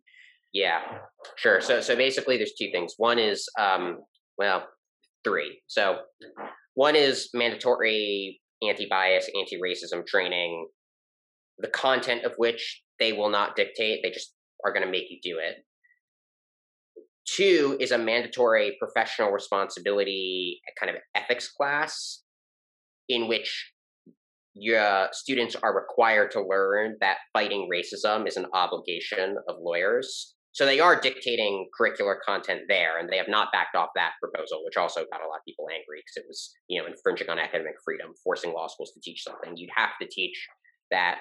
Yeah, 0.53 0.81
sure. 1.37 1.61
So, 1.61 1.79
so 1.79 1.95
basically, 1.95 2.37
there's 2.37 2.53
two 2.59 2.71
things. 2.71 2.95
One 2.97 3.17
is, 3.17 3.47
um, 3.57 3.99
well, 4.37 4.67
three. 5.23 5.61
So, 5.67 5.99
one 6.73 6.95
is 6.95 7.29
mandatory 7.33 8.41
anti-bias, 8.61 9.29
anti-racism 9.37 10.05
training, 10.05 10.67
the 11.57 11.69
content 11.69 12.25
of 12.25 12.33
which 12.37 12.83
they 12.99 13.13
will 13.13 13.29
not 13.29 13.55
dictate; 13.55 14.01
they 14.03 14.11
just 14.11 14.33
are 14.65 14.73
going 14.73 14.85
to 14.85 14.91
make 14.91 15.09
you 15.09 15.19
do 15.23 15.39
it. 15.39 15.63
Two 17.25 17.77
is 17.79 17.91
a 17.91 17.97
mandatory 17.97 18.77
professional 18.79 19.31
responsibility 19.31 20.61
kind 20.79 20.95
of 20.95 21.01
ethics 21.15 21.51
class 21.51 22.21
in 23.09 23.27
which 23.27 23.71
your 24.53 25.09
students 25.11 25.55
are 25.55 25.75
required 25.75 26.31
to 26.31 26.41
learn 26.41 26.95
that 27.01 27.17
fighting 27.33 27.69
racism 27.71 28.27
is 28.27 28.37
an 28.37 28.45
obligation 28.53 29.37
of 29.49 29.55
lawyers. 29.59 30.35
So 30.53 30.65
they 30.65 30.79
are 30.79 30.97
dictating 30.97 31.67
curricular 31.77 32.15
content 32.25 32.61
there, 32.69 32.97
and 32.97 33.09
they 33.09 33.17
have 33.17 33.27
not 33.27 33.49
backed 33.51 33.75
off 33.75 33.89
that 33.95 34.13
proposal, 34.23 34.63
which 34.63 34.77
also 34.77 35.01
got 35.11 35.19
a 35.19 35.27
lot 35.27 35.39
of 35.39 35.45
people 35.45 35.65
angry 35.69 35.99
because 35.99 36.15
it 36.15 36.25
was, 36.29 36.53
you 36.69 36.81
know, 36.81 36.87
infringing 36.87 37.29
on 37.29 37.37
academic 37.37 37.75
freedom, 37.83 38.13
forcing 38.23 38.53
law 38.53 38.67
schools 38.67 38.93
to 38.93 39.01
teach 39.01 39.21
something. 39.21 39.57
You'd 39.57 39.69
have 39.75 39.97
to 40.01 40.07
teach 40.07 40.47
that, 40.91 41.19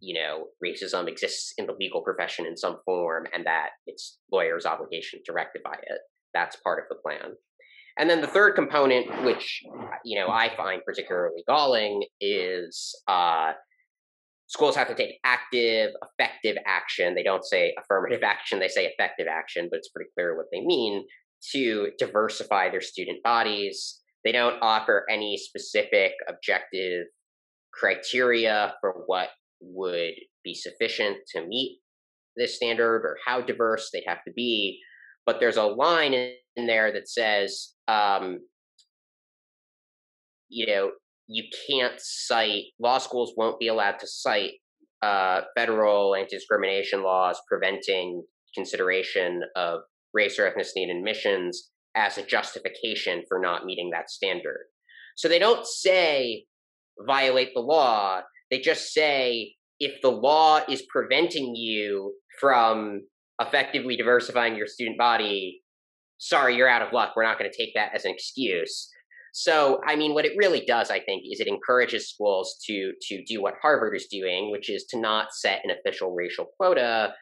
you 0.00 0.14
know, 0.14 0.46
racism 0.64 1.08
exists 1.08 1.52
in 1.58 1.66
the 1.66 1.76
legal 1.78 2.02
profession 2.02 2.46
in 2.46 2.56
some 2.56 2.78
form, 2.84 3.26
and 3.32 3.46
that 3.46 3.70
it's 3.86 4.18
lawyers' 4.32 4.66
obligation 4.66 5.20
to 5.26 5.32
rectify 5.32 5.74
it. 5.74 5.98
That's 6.34 6.56
part 6.56 6.78
of 6.78 6.84
the 6.88 7.00
plan. 7.02 7.34
And 7.98 8.10
then 8.10 8.20
the 8.20 8.26
third 8.26 8.54
component, 8.54 9.24
which 9.24 9.62
you 10.04 10.18
know 10.18 10.28
I 10.28 10.54
find 10.56 10.82
particularly 10.84 11.42
galling, 11.48 12.04
is 12.20 12.94
uh, 13.08 13.52
schools 14.48 14.76
have 14.76 14.88
to 14.88 14.94
take 14.94 15.18
active, 15.24 15.90
effective 16.02 16.56
action. 16.66 17.14
They 17.14 17.22
don't 17.22 17.44
say 17.44 17.74
affirmative 17.78 18.22
action; 18.22 18.58
they 18.58 18.68
say 18.68 18.86
effective 18.86 19.26
action, 19.30 19.68
but 19.70 19.78
it's 19.78 19.88
pretty 19.88 20.10
clear 20.14 20.36
what 20.36 20.46
they 20.52 20.60
mean 20.60 21.04
to 21.52 21.90
diversify 21.98 22.70
their 22.70 22.80
student 22.80 23.22
bodies. 23.22 24.00
They 24.24 24.32
don't 24.32 24.58
offer 24.60 25.06
any 25.10 25.38
specific 25.38 26.12
objective 26.28 27.06
criteria 27.72 28.74
for 28.80 29.04
what 29.06 29.28
would 29.60 30.14
be 30.44 30.54
sufficient 30.54 31.18
to 31.34 31.46
meet 31.46 31.80
this 32.36 32.56
standard 32.56 33.02
or 33.04 33.16
how 33.26 33.40
diverse 33.40 33.90
they'd 33.92 34.04
have 34.06 34.22
to 34.24 34.32
be. 34.32 34.78
But 35.24 35.40
there's 35.40 35.56
a 35.56 35.64
line 35.64 36.14
in 36.14 36.66
there 36.66 36.92
that 36.92 37.08
says 37.08 37.72
um, 37.88 38.40
you 40.48 40.66
know, 40.66 40.92
you 41.28 41.44
can't 41.68 41.94
cite, 41.98 42.64
law 42.78 42.98
schools 42.98 43.34
won't 43.36 43.58
be 43.58 43.68
allowed 43.68 43.98
to 43.98 44.06
cite 44.06 44.52
uh, 45.02 45.42
federal 45.56 46.14
anti 46.14 46.36
discrimination 46.36 47.02
laws 47.02 47.40
preventing 47.48 48.22
consideration 48.54 49.42
of 49.54 49.80
race 50.14 50.38
or 50.38 50.50
ethnicity 50.50 50.84
in 50.84 50.90
admissions 50.90 51.70
as 51.94 52.16
a 52.16 52.22
justification 52.22 53.22
for 53.28 53.38
not 53.38 53.64
meeting 53.64 53.90
that 53.90 54.10
standard. 54.10 54.66
So 55.16 55.28
they 55.28 55.38
don't 55.38 55.66
say 55.66 56.44
violate 57.06 57.50
the 57.54 57.60
law. 57.60 58.20
They 58.50 58.60
just 58.60 58.92
say 58.92 59.54
if 59.80 60.00
the 60.02 60.10
law 60.10 60.60
is 60.68 60.82
preventing 60.88 61.54
you 61.54 62.14
from 62.40 63.02
effectively 63.40 63.96
diversifying 63.96 64.56
your 64.56 64.66
student 64.66 64.98
body, 64.98 65.62
sorry, 66.18 66.56
you're 66.56 66.68
out 66.68 66.82
of 66.82 66.92
luck. 66.92 67.12
We're 67.14 67.24
not 67.24 67.38
going 67.38 67.50
to 67.50 67.56
take 67.56 67.74
that 67.74 67.94
as 67.94 68.04
an 68.04 68.12
excuse. 68.12 68.90
So, 69.32 69.80
I 69.86 69.96
mean, 69.96 70.14
what 70.14 70.24
it 70.24 70.32
really 70.38 70.64
does, 70.64 70.90
I 70.90 71.00
think, 71.00 71.24
is 71.30 71.40
it 71.40 71.46
encourages 71.46 72.08
schools 72.08 72.58
to 72.66 72.92
to 73.08 73.22
do 73.24 73.42
what 73.42 73.54
Harvard 73.60 73.94
is 73.94 74.06
doing, 74.10 74.50
which 74.50 74.70
is 74.70 74.86
to 74.90 74.98
not 74.98 75.34
set 75.34 75.60
an 75.62 75.70
official 75.70 76.14
racial 76.14 76.46
quota, 76.56 77.12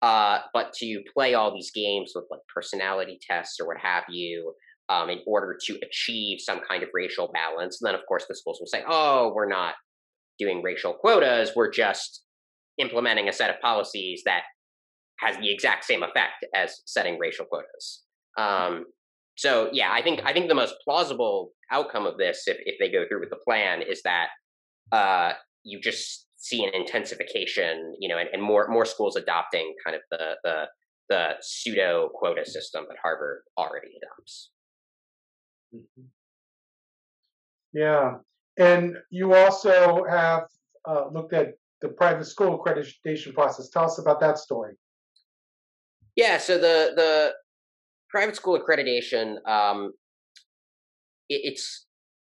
uh, 0.00 0.38
but 0.54 0.72
to 0.78 1.02
play 1.14 1.34
all 1.34 1.52
these 1.52 1.70
games 1.70 2.12
with 2.14 2.24
like 2.30 2.40
personality 2.54 3.18
tests 3.28 3.60
or 3.60 3.66
what 3.66 3.76
have 3.82 4.04
you, 4.08 4.54
um, 4.88 5.10
in 5.10 5.18
order 5.26 5.58
to 5.66 5.78
achieve 5.82 6.38
some 6.40 6.60
kind 6.66 6.82
of 6.82 6.88
racial 6.94 7.30
balance. 7.34 7.82
And 7.82 7.88
then, 7.88 7.94
of 7.94 8.06
course, 8.08 8.24
the 8.26 8.34
schools 8.34 8.58
will 8.60 8.66
say, 8.66 8.82
"Oh, 8.88 9.32
we're 9.34 9.48
not 9.48 9.74
doing 10.38 10.62
racial 10.62 10.94
quotas. 10.94 11.52
We're 11.54 11.70
just 11.70 12.22
implementing 12.78 13.28
a 13.28 13.32
set 13.32 13.50
of 13.50 13.60
policies 13.60 14.22
that 14.24 14.42
has 15.20 15.36
the 15.36 15.52
exact 15.52 15.84
same 15.84 16.02
effect 16.02 16.44
as 16.54 16.80
setting 16.86 17.18
racial 17.18 17.46
quotas." 17.46 18.04
Um, 18.36 18.86
so 19.36 19.68
yeah, 19.72 19.90
I 19.92 20.02
think 20.02 20.20
I 20.24 20.32
think 20.32 20.48
the 20.48 20.54
most 20.54 20.74
plausible 20.84 21.52
outcome 21.70 22.06
of 22.06 22.16
this, 22.18 22.44
if, 22.46 22.56
if 22.60 22.76
they 22.80 22.90
go 22.90 23.04
through 23.08 23.20
with 23.20 23.30
the 23.30 23.38
plan, 23.44 23.82
is 23.82 24.02
that 24.02 24.28
uh, 24.92 25.32
you 25.64 25.80
just 25.80 26.26
see 26.36 26.64
an 26.64 26.70
intensification, 26.74 27.94
you 28.00 28.08
know, 28.08 28.18
and, 28.18 28.28
and 28.32 28.42
more 28.42 28.68
more 28.68 28.84
schools 28.84 29.16
adopting 29.16 29.74
kind 29.84 29.96
of 29.96 30.02
the 30.10 30.36
the 30.44 30.64
the 31.08 31.28
pseudo 31.40 32.10
quota 32.14 32.44
system 32.44 32.84
that 32.88 32.98
Harvard 33.02 33.42
already 33.56 33.88
adopts. 33.96 34.50
Mm-hmm. 35.74 36.06
Yeah, 37.72 38.18
and 38.58 38.96
you 39.10 39.34
also 39.34 40.04
have 40.08 40.44
uh, 40.88 41.04
looked 41.12 41.32
at 41.32 41.54
the 41.80 41.88
private 41.88 42.26
school 42.26 42.58
accreditation 42.58 43.32
process. 43.32 43.68
Tell 43.70 43.84
us 43.84 43.98
about 43.98 44.20
that 44.20 44.38
story. 44.38 44.74
Yeah, 46.16 46.38
so 46.38 46.56
the 46.58 46.92
the 46.96 47.32
private 48.10 48.34
school 48.34 48.58
accreditation, 48.58 49.36
um, 49.48 49.92
it, 51.28 51.40
it's 51.44 51.86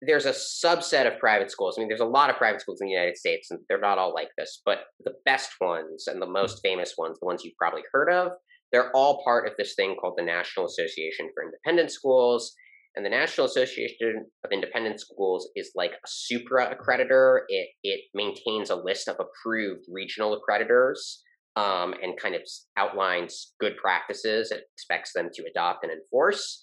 there's 0.06 0.26
a 0.26 0.30
subset 0.30 1.06
of 1.06 1.18
private 1.18 1.50
schools. 1.50 1.76
I 1.76 1.80
mean, 1.80 1.88
there's 1.88 2.00
a 2.00 2.06
lot 2.06 2.30
of 2.30 2.36
private 2.36 2.60
schools 2.60 2.80
in 2.80 2.86
the 2.86 2.92
United 2.92 3.16
States, 3.16 3.50
and 3.50 3.60
they're 3.68 3.80
not 3.80 3.98
all 3.98 4.14
like 4.14 4.28
this. 4.38 4.60
But 4.64 4.78
the 5.04 5.12
best 5.24 5.50
ones 5.60 6.06
and 6.06 6.20
the 6.20 6.26
most 6.26 6.60
famous 6.62 6.94
ones, 6.96 7.18
the 7.20 7.26
ones 7.26 7.42
you've 7.44 7.56
probably 7.58 7.82
heard 7.92 8.10
of, 8.10 8.32
they're 8.72 8.90
all 8.92 9.22
part 9.24 9.46
of 9.46 9.54
this 9.56 9.74
thing 9.74 9.96
called 10.00 10.14
the 10.16 10.24
National 10.24 10.66
Association 10.66 11.30
for 11.34 11.44
Independent 11.44 11.90
Schools. 11.90 12.54
And 12.96 13.04
the 13.04 13.10
National 13.10 13.46
Association 13.46 14.26
of 14.44 14.52
Independent 14.52 15.00
Schools 15.00 15.48
is 15.56 15.72
like 15.74 15.92
a 15.92 16.06
supra 16.06 16.76
accreditor. 16.76 17.40
It 17.48 17.68
it 17.82 18.00
maintains 18.14 18.70
a 18.70 18.76
list 18.76 19.08
of 19.08 19.16
approved 19.18 19.84
regional 19.90 20.38
accreditors 20.38 21.18
um, 21.56 21.94
and 22.02 22.18
kind 22.20 22.34
of 22.34 22.42
outlines 22.76 23.52
good 23.60 23.76
practices 23.76 24.50
it 24.50 24.64
expects 24.76 25.12
them 25.14 25.28
to 25.34 25.44
adopt 25.50 25.84
and 25.84 25.92
enforce. 25.92 26.62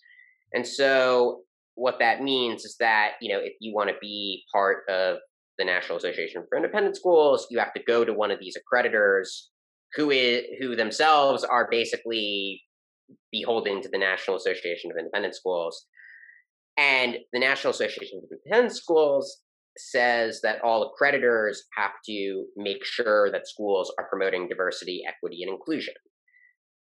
And 0.54 0.67
so 0.67 1.41
what 1.76 2.00
that 2.00 2.22
means 2.22 2.65
is 2.65 2.76
that, 2.80 3.13
you 3.22 3.34
know, 3.34 3.39
if 3.41 3.54
you 3.62 3.74
want 3.74 3.89
to 3.89 3.96
be 4.02 4.44
part 4.54 4.84
of 4.89 5.17
the 5.58 5.65
National 5.65 5.98
Association 5.98 6.44
for 6.50 6.58
Independent 6.58 6.96
Schools, 6.96 7.48
you 7.50 7.60
have 7.60 7.74
to 7.74 7.84
go 7.88 8.04
to 8.04 8.13
one 8.13 8.32
of 8.32 8.39
these 8.39 8.58
accreditors 8.58 9.48
who 9.96 10.10
is 10.12 10.44
who 10.60 10.76
themselves 10.76 11.44
are 11.44 11.67
basically 11.70 12.62
beholden 13.32 13.82
to 13.82 13.89
the 13.89 13.98
National 13.98 14.38
Association 14.38 14.91
of 14.91 14.98
Independent 14.98 15.36
Schools. 15.36 15.86
And 16.78 17.18
the 17.34 17.40
National 17.40 17.72
Association 17.72 18.22
of 18.24 18.30
Independent 18.32 18.76
Schools 18.76 19.42
says 19.78 20.42
that 20.44 20.62
all 20.64 20.92
accreditors 20.92 21.58
have 21.78 21.92
to 22.06 22.46
make 22.58 22.84
sure 22.84 23.32
that 23.32 23.48
schools 23.48 23.94
are 23.98 24.08
promoting 24.10 24.48
diversity, 24.48 25.04
equity, 25.08 25.44
and 25.44 25.52
inclusion. 25.52 25.94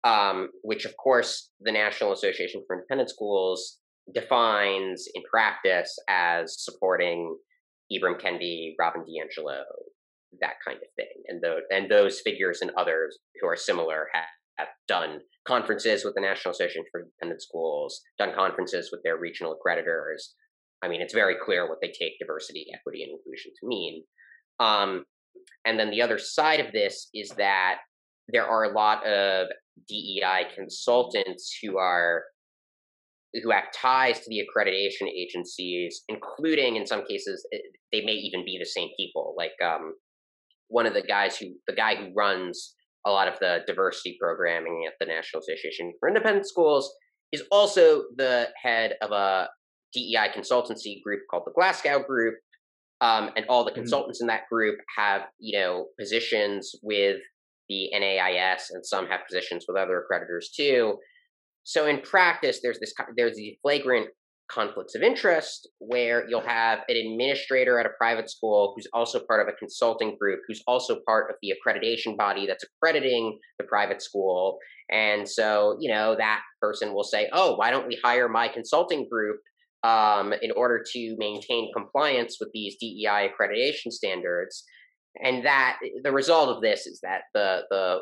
Um, 0.03 0.49
which, 0.63 0.85
of 0.85 0.97
course, 0.97 1.51
the 1.59 1.71
National 1.71 2.11
Association 2.11 2.63
for 2.65 2.75
Independent 2.75 3.09
Schools 3.09 3.77
defines 4.13 5.07
in 5.13 5.21
practice 5.31 5.95
as 6.09 6.63
supporting 6.63 7.37
Ibram 7.93 8.19
Kendi, 8.19 8.73
Robin 8.79 9.01
DiAngelo, 9.01 9.61
that 10.39 10.55
kind 10.65 10.77
of 10.77 10.87
thing. 10.95 11.23
And, 11.27 11.41
the, 11.41 11.57
and 11.69 11.89
those 11.89 12.19
figures 12.21 12.61
and 12.61 12.71
others 12.77 13.19
who 13.39 13.47
are 13.47 13.55
similar 13.55 14.07
have, 14.13 14.23
have 14.61 14.69
done 14.87 15.19
conferences 15.47 16.05
with 16.05 16.15
the 16.15 16.21
National 16.21 16.51
Association 16.51 16.83
for 16.91 17.01
Independent 17.01 17.41
Schools, 17.41 18.01
done 18.17 18.33
conferences 18.35 18.89
with 18.91 19.01
their 19.03 19.17
regional 19.17 19.55
accreditors, 19.55 20.33
I 20.81 20.87
mean, 20.87 21.01
it's 21.01 21.13
very 21.13 21.35
clear 21.43 21.69
what 21.69 21.79
they 21.81 21.89
take 21.89 22.17
diversity, 22.19 22.65
equity, 22.73 23.03
and 23.03 23.11
inclusion 23.11 23.51
to 23.59 23.67
mean. 23.67 24.03
Um, 24.59 25.05
and 25.65 25.79
then 25.79 25.91
the 25.91 26.01
other 26.01 26.17
side 26.17 26.59
of 26.59 26.71
this 26.73 27.09
is 27.13 27.29
that 27.37 27.79
there 28.27 28.45
are 28.45 28.63
a 28.63 28.73
lot 28.73 29.05
of 29.05 29.47
DEI 29.87 30.47
consultants 30.55 31.57
who 31.61 31.77
are 31.77 32.23
who 33.43 33.51
have 33.51 33.71
ties 33.73 34.19
to 34.19 34.25
the 34.27 34.41
accreditation 34.41 35.07
agencies, 35.07 36.03
including 36.09 36.75
in 36.75 36.85
some 36.85 37.05
cases 37.05 37.47
eh, 37.53 37.59
they 37.91 38.01
may 38.01 38.11
even 38.11 38.43
be 38.43 38.57
the 38.59 38.65
same 38.65 38.89
people. 38.97 39.33
Like 39.37 39.53
um, 39.63 39.93
one 40.67 40.85
of 40.85 40.93
the 40.93 41.01
guys 41.01 41.37
who 41.37 41.53
the 41.67 41.73
guy 41.73 41.95
who 41.95 42.11
runs 42.15 42.75
a 43.05 43.11
lot 43.11 43.27
of 43.27 43.39
the 43.39 43.59
diversity 43.67 44.17
programming 44.19 44.85
at 44.87 44.93
the 44.99 45.05
National 45.05 45.41
Association 45.41 45.93
for 45.99 46.07
Independent 46.07 46.47
Schools 46.47 46.93
is 47.31 47.43
also 47.51 48.03
the 48.17 48.49
head 48.61 48.95
of 49.01 49.11
a 49.11 49.47
DEI 49.93 50.29
consultancy 50.35 51.01
group 51.03 51.21
called 51.29 51.43
the 51.45 51.51
Glasgow 51.51 52.03
Group, 52.03 52.35
um, 53.01 53.31
and 53.35 53.45
all 53.49 53.63
the 53.63 53.71
mm-hmm. 53.71 53.81
consultants 53.81 54.19
mm-hmm. 54.19 54.29
in 54.29 54.35
that 54.35 54.49
group 54.51 54.77
have 54.95 55.21
you 55.39 55.57
know 55.57 55.87
positions 55.99 56.75
with 56.83 57.17
the 57.69 57.89
NAIS, 57.93 58.69
and 58.71 58.85
some 58.85 59.07
have 59.07 59.21
positions 59.27 59.65
with 59.67 59.77
other 59.77 60.03
accreditors 60.03 60.45
too. 60.55 60.97
So 61.63 61.87
in 61.87 62.01
practice, 62.01 62.59
there's 62.61 62.79
this 62.79 62.93
there's 63.15 63.35
the 63.35 63.57
flagrant 63.61 64.07
conflicts 64.51 64.95
of 64.95 65.01
interest 65.01 65.69
where 65.79 66.27
you'll 66.27 66.41
have 66.41 66.79
an 66.89 66.97
administrator 66.97 67.79
at 67.79 67.85
a 67.85 67.91
private 67.97 68.29
school 68.29 68.73
who's 68.75 68.87
also 68.93 69.19
part 69.27 69.41
of 69.41 69.47
a 69.47 69.57
consulting 69.57 70.17
group 70.19 70.39
who's 70.47 70.61
also 70.67 70.97
part 71.07 71.29
of 71.29 71.37
the 71.41 71.53
accreditation 71.53 72.17
body 72.17 72.45
that's 72.45 72.63
accrediting 72.63 73.39
the 73.57 73.63
private 73.65 74.01
school 74.01 74.57
and 74.91 75.27
so 75.27 75.77
you 75.79 75.89
know 75.89 76.15
that 76.17 76.41
person 76.59 76.93
will 76.93 77.03
say 77.03 77.29
oh 77.31 77.55
why 77.55 77.71
don't 77.71 77.87
we 77.87 77.97
hire 78.03 78.27
my 78.27 78.47
consulting 78.47 79.07
group 79.09 79.39
um, 79.83 80.33
in 80.41 80.51
order 80.51 80.83
to 80.93 81.15
maintain 81.17 81.71
compliance 81.73 82.37
with 82.39 82.49
these 82.53 82.75
DEI 82.79 83.29
accreditation 83.29 83.91
standards. 83.91 84.63
And 85.21 85.45
that 85.45 85.77
the 86.03 86.11
result 86.11 86.49
of 86.49 86.61
this 86.61 86.87
is 86.87 87.01
that 87.01 87.23
the 87.33 87.63
the 87.69 87.99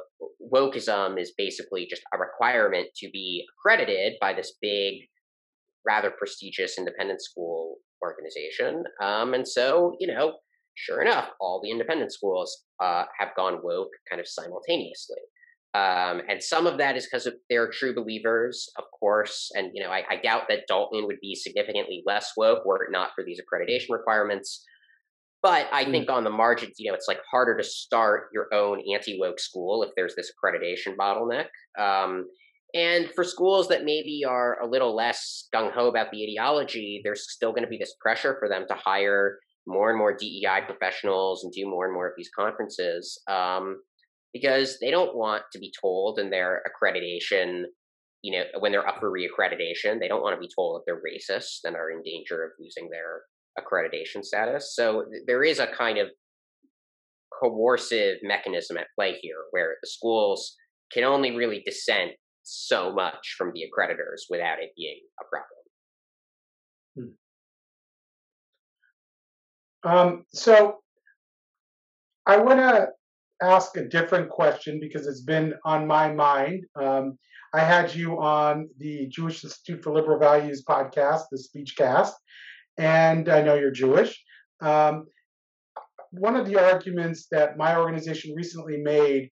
wokeism 0.53 1.19
is 1.19 1.33
basically 1.35 1.87
just 1.89 2.03
a 2.13 2.19
requirement 2.19 2.87
to 2.97 3.09
be 3.11 3.45
accredited 3.49 4.13
by 4.21 4.33
this 4.33 4.53
big, 4.61 5.07
rather 5.85 6.11
prestigious 6.11 6.77
independent 6.77 7.21
school 7.21 7.77
organization. 8.03 8.83
Um, 9.01 9.33
and 9.33 9.47
so, 9.47 9.95
you 9.99 10.07
know, 10.07 10.33
sure 10.75 11.01
enough, 11.01 11.29
all 11.39 11.61
the 11.63 11.71
independent 11.71 12.11
schools 12.11 12.63
uh, 12.81 13.03
have 13.19 13.29
gone 13.35 13.59
woke 13.63 13.91
kind 14.09 14.19
of 14.19 14.27
simultaneously. 14.27 15.19
Um, 15.75 16.21
and 16.27 16.41
some 16.41 16.65
of 16.65 16.79
that 16.79 16.97
is 16.97 17.05
because 17.05 17.27
they're 17.49 17.69
true 17.69 17.93
believers, 17.93 18.71
of 18.77 18.85
course. 18.99 19.51
And 19.53 19.69
you 19.73 19.83
know, 19.83 19.91
I, 19.91 20.03
I, 20.09 20.15
doubt 20.15 20.45
that 20.49 20.63
Dalton 20.67 21.05
would 21.05 21.19
be 21.21 21.35
significantly 21.35 22.01
less 22.07 22.31
woke 22.35 22.65
were 22.65 22.83
it 22.83 22.91
not 22.91 23.11
for 23.13 23.23
these 23.23 23.39
accreditation 23.39 23.91
requirements. 23.91 24.65
But 25.43 25.67
I 25.71 25.85
mm. 25.85 25.91
think 25.91 26.09
on 26.09 26.23
the 26.23 26.31
margins, 26.31 26.79
you 26.79 26.89
know, 26.89 26.95
it's 26.95 27.07
like 27.07 27.19
harder 27.29 27.55
to 27.55 27.63
start 27.63 28.29
your 28.33 28.47
own 28.51 28.81
anti-woke 28.91 29.39
school 29.39 29.83
if 29.83 29.91
there's 29.95 30.15
this 30.15 30.31
accreditation 30.31 30.95
bottleneck. 30.97 31.45
Um, 31.79 32.25
and 32.73 33.09
for 33.15 33.23
schools 33.23 33.67
that 33.69 33.83
maybe 33.83 34.23
are 34.27 34.61
a 34.61 34.67
little 34.67 34.95
less 34.95 35.47
gung 35.53 35.71
ho 35.71 35.87
about 35.87 36.11
the 36.11 36.23
ideology, 36.23 37.01
there's 37.03 37.31
still 37.31 37.51
going 37.51 37.63
to 37.63 37.69
be 37.69 37.77
this 37.77 37.95
pressure 37.99 38.35
for 38.39 38.47
them 38.47 38.65
to 38.67 38.75
hire 38.75 39.39
more 39.67 39.89
and 39.89 39.97
more 39.97 40.15
DEI 40.15 40.61
professionals 40.65 41.43
and 41.43 41.53
do 41.53 41.67
more 41.67 41.85
and 41.85 41.93
more 41.93 42.07
of 42.07 42.13
these 42.17 42.29
conferences. 42.35 43.19
Um, 43.29 43.81
because 44.33 44.77
they 44.79 44.91
don't 44.91 45.15
want 45.15 45.43
to 45.51 45.59
be 45.59 45.73
told 45.81 46.19
in 46.19 46.29
their 46.29 46.61
accreditation, 46.67 47.63
you 48.21 48.37
know, 48.37 48.43
when 48.59 48.71
they're 48.71 48.87
up 48.87 48.99
for 48.99 49.11
reaccreditation, 49.11 49.99
they 49.99 50.07
don't 50.07 50.21
want 50.21 50.35
to 50.35 50.39
be 50.39 50.53
told 50.55 50.75
that 50.75 50.83
they're 50.85 51.01
racist 51.01 51.59
and 51.63 51.75
are 51.75 51.89
in 51.89 52.03
danger 52.03 52.43
of 52.43 52.51
losing 52.59 52.89
their 52.91 53.21
accreditation 53.57 54.23
status. 54.23 54.75
So 54.75 55.05
there 55.25 55.43
is 55.43 55.57
a 55.57 55.67
kind 55.67 55.97
of 55.97 56.09
coercive 57.41 58.17
mechanism 58.21 58.77
at 58.77 58.87
play 58.95 59.17
here 59.21 59.45
where 59.51 59.77
the 59.81 59.89
schools 59.89 60.55
can 60.91 61.03
only 61.03 61.35
really 61.35 61.63
dissent 61.65 62.11
so 62.49 62.91
much 62.93 63.35
from 63.37 63.51
the 63.53 63.61
accreditors 63.61 64.23
without 64.29 64.59
it 64.61 64.71
being 64.75 64.99
a 65.19 65.23
problem. 65.29 67.15
Hmm. 69.83 69.89
Um, 69.89 70.25
so 70.33 70.77
I 72.25 72.37
want 72.37 72.59
to 72.59 72.89
ask 73.41 73.77
a 73.77 73.85
different 73.85 74.29
question 74.29 74.79
because 74.81 75.07
it's 75.07 75.21
been 75.21 75.53
on 75.65 75.87
my 75.87 76.11
mind. 76.11 76.65
Um, 76.75 77.17
I 77.53 77.61
had 77.61 77.95
you 77.95 78.19
on 78.19 78.69
the 78.77 79.07
Jewish 79.07 79.43
Institute 79.43 79.83
for 79.83 79.93
Liberal 79.93 80.19
Values 80.19 80.63
podcast, 80.67 81.23
the 81.31 81.37
Speechcast, 81.37 82.11
and 82.77 83.29
I 83.29 83.41
know 83.41 83.55
you're 83.55 83.71
Jewish. 83.71 84.21
Um, 84.61 85.05
one 86.11 86.35
of 86.35 86.45
the 86.47 86.57
arguments 86.57 87.27
that 87.31 87.57
my 87.57 87.77
organization 87.77 88.35
recently 88.35 88.77
made 88.77 89.29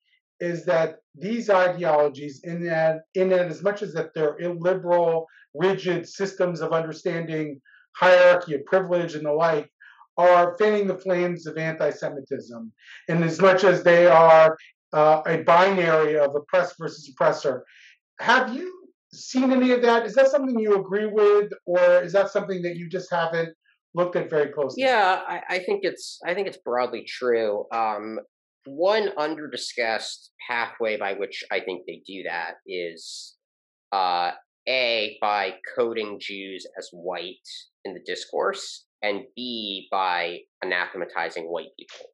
is 0.50 0.66
that 0.66 0.90
these 1.28 1.48
ideologies, 1.50 2.36
in 2.44 2.58
that, 2.66 2.96
in 3.16 3.30
that 3.30 3.48
as 3.54 3.62
much 3.68 3.80
as 3.86 3.92
that 3.94 4.10
they're 4.14 4.38
illiberal, 4.48 5.26
rigid 5.68 6.02
systems 6.20 6.60
of 6.62 6.74
understanding 6.80 7.48
hierarchy 7.96 8.54
of 8.56 8.66
privilege 8.66 9.14
and 9.16 9.26
the 9.26 9.32
like, 9.32 9.70
are 10.18 10.58
fanning 10.60 10.86
the 10.88 11.02
flames 11.06 11.48
of 11.48 11.58
anti-Semitism, 11.58 12.62
in 13.08 13.24
as 13.24 13.40
much 13.48 13.64
as 13.64 13.78
they 13.84 14.06
are 14.08 14.58
uh, 15.00 15.22
a 15.34 15.38
binary 15.44 16.16
of 16.26 16.36
oppressed 16.36 16.76
versus 16.78 17.10
oppressor. 17.12 17.56
Have 18.20 18.54
you 18.54 18.68
seen 19.14 19.52
any 19.52 19.72
of 19.72 19.82
that? 19.82 20.06
Is 20.06 20.16
that 20.16 20.28
something 20.28 20.58
you 20.60 20.76
agree 20.76 21.10
with, 21.22 21.50
or 21.66 22.04
is 22.06 22.14
that 22.14 22.30
something 22.36 22.62
that 22.64 22.76
you 22.76 22.90
just 22.90 23.10
haven't 23.12 23.52
looked 23.96 24.16
at 24.16 24.30
very 24.30 24.50
closely? 24.52 24.84
Yeah, 24.84 25.22
I, 25.28 25.42
I 25.56 25.60
think 25.60 25.80
it's 25.84 26.20
I 26.26 26.34
think 26.34 26.48
it's 26.48 26.62
broadly 26.70 27.04
true. 27.08 27.66
Um, 27.72 28.20
one 28.66 29.10
under 29.18 29.48
discussed 29.48 30.32
pathway 30.48 30.98
by 30.98 31.14
which 31.14 31.44
I 31.52 31.60
think 31.60 31.84
they 31.86 32.02
do 32.06 32.24
that 32.24 32.56
is 32.66 33.36
uh, 33.92 34.32
a 34.68 35.18
by 35.22 35.56
coding 35.76 36.20
Jews 36.20 36.66
as 36.78 36.90
white 36.92 37.48
in 37.86 37.94
the 37.94 38.02
discourse, 38.06 38.86
and 39.02 39.24
b 39.36 39.88
by 39.92 40.40
anathematizing 40.64 41.44
white 41.44 41.70
people. 41.78 42.06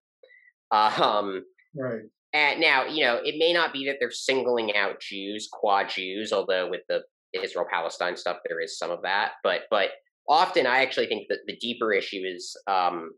Um, 0.72 1.44
right. 1.76 2.02
And 2.34 2.62
now, 2.62 2.86
you 2.86 3.04
know, 3.04 3.20
it 3.24 3.36
may 3.40 3.54
not 3.54 3.74
be 3.74 3.86
that 3.88 3.98
they're 4.00 4.12
singling 4.12 4.76
out 4.76 5.00
Jews, 5.00 5.50
qua 5.52 5.84
Jews, 5.84 6.32
although 6.32 6.70
with 6.70 6.82
the 6.88 7.02
Israel 7.34 7.66
Palestine 7.72 8.18
stuff 8.18 8.38
there 8.48 8.60
is 8.60 8.78
some 8.78 8.92
of 8.92 9.02
that. 9.04 9.34
But 9.44 9.62
but 9.70 9.90
often 10.28 10.68
I 10.68 10.82
actually 10.82 11.08
think 11.08 11.28
that 11.30 11.40
the 11.48 11.58
deeper 11.58 11.92
issue 11.92 12.22
is 12.24 12.56
um, 12.68 13.12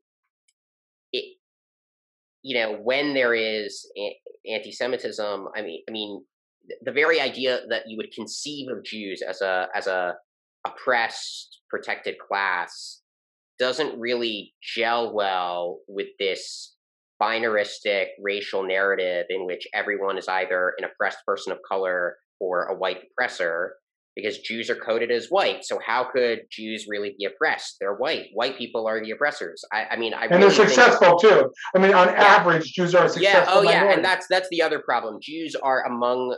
it, 1.12 1.38
you 2.43 2.60
know, 2.60 2.77
when 2.82 3.13
there 3.13 3.34
is 3.34 3.89
anti-Semitism. 4.49 5.47
I 5.56 5.62
mean, 5.62 5.84
I 5.88 5.91
mean, 5.91 6.23
the 6.82 6.91
very 6.91 7.19
idea 7.19 7.62
that 7.69 7.84
you 7.88 7.97
would 7.97 8.12
conceive 8.13 8.67
of 8.69 8.84
Jews 8.84 9.21
as 9.21 9.41
a 9.41 9.67
as 9.75 9.88
a 9.88 10.15
oppressed, 10.65 11.62
protected 11.69 12.15
class 12.19 13.01
doesn't 13.58 13.99
really 13.99 14.54
gel 14.62 15.13
well 15.13 15.80
with 15.88 16.08
this 16.19 16.75
binaristic 17.21 18.08
racial 18.21 18.63
narrative 18.63 19.27
in 19.30 19.45
which 19.45 19.67
everyone 19.73 20.17
is 20.17 20.27
either 20.27 20.73
an 20.77 20.86
oppressed 20.86 21.19
person 21.25 21.51
of 21.51 21.60
color 21.67 22.15
or 22.39 22.65
a 22.65 22.75
white 22.75 23.04
oppressor 23.12 23.75
because 24.15 24.39
Jews 24.39 24.69
are 24.69 24.76
coded 24.76 25.12
as 25.12 25.28
white. 25.28 25.63
So 25.63 25.80
how 25.86 26.06
could 26.12 26.41
Jews 26.52 26.86
really 26.88 27.15
be 27.17 27.26
oppressed? 27.26 27.78
They're 27.80 27.95
white. 27.95 28.28
White 28.34 28.58
people 28.58 28.88
are 28.88 29.04
the 29.04 29.12
oppressors. 29.12 29.63
I, 29.71 29.86
I 29.91 29.97
mean, 29.97 30.13
I 30.13 30.26
and 30.26 30.32
really 30.32 30.56
they're 30.56 30.67
successful 30.67 31.17
too. 31.17 31.52
I 31.76 31.80
mean, 31.80 31.93
on 31.93 32.08
yeah. 32.08 32.24
average, 32.24 32.74
Jews 32.74 32.93
are 32.93 33.08
successful. 33.08 33.21
Yeah. 33.21 33.45
Oh, 33.47 33.63
minority. 33.63 33.88
yeah. 33.88 33.93
And 33.93 34.06
that's 34.06 34.28
that's 34.30 34.50
the 34.50 34.62
other 34.62 34.80
problem. 34.80 35.19
Jews 35.21 35.56
are 35.56 35.86
among 35.86 36.38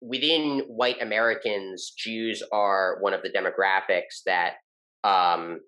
within 0.00 0.62
white 0.66 1.00
Americans. 1.02 1.92
Jews 1.96 2.42
are 2.52 2.98
one 3.00 3.12
of 3.12 3.22
the 3.22 3.30
demographics 3.30 4.22
that 4.26 4.54
um, 5.02 5.60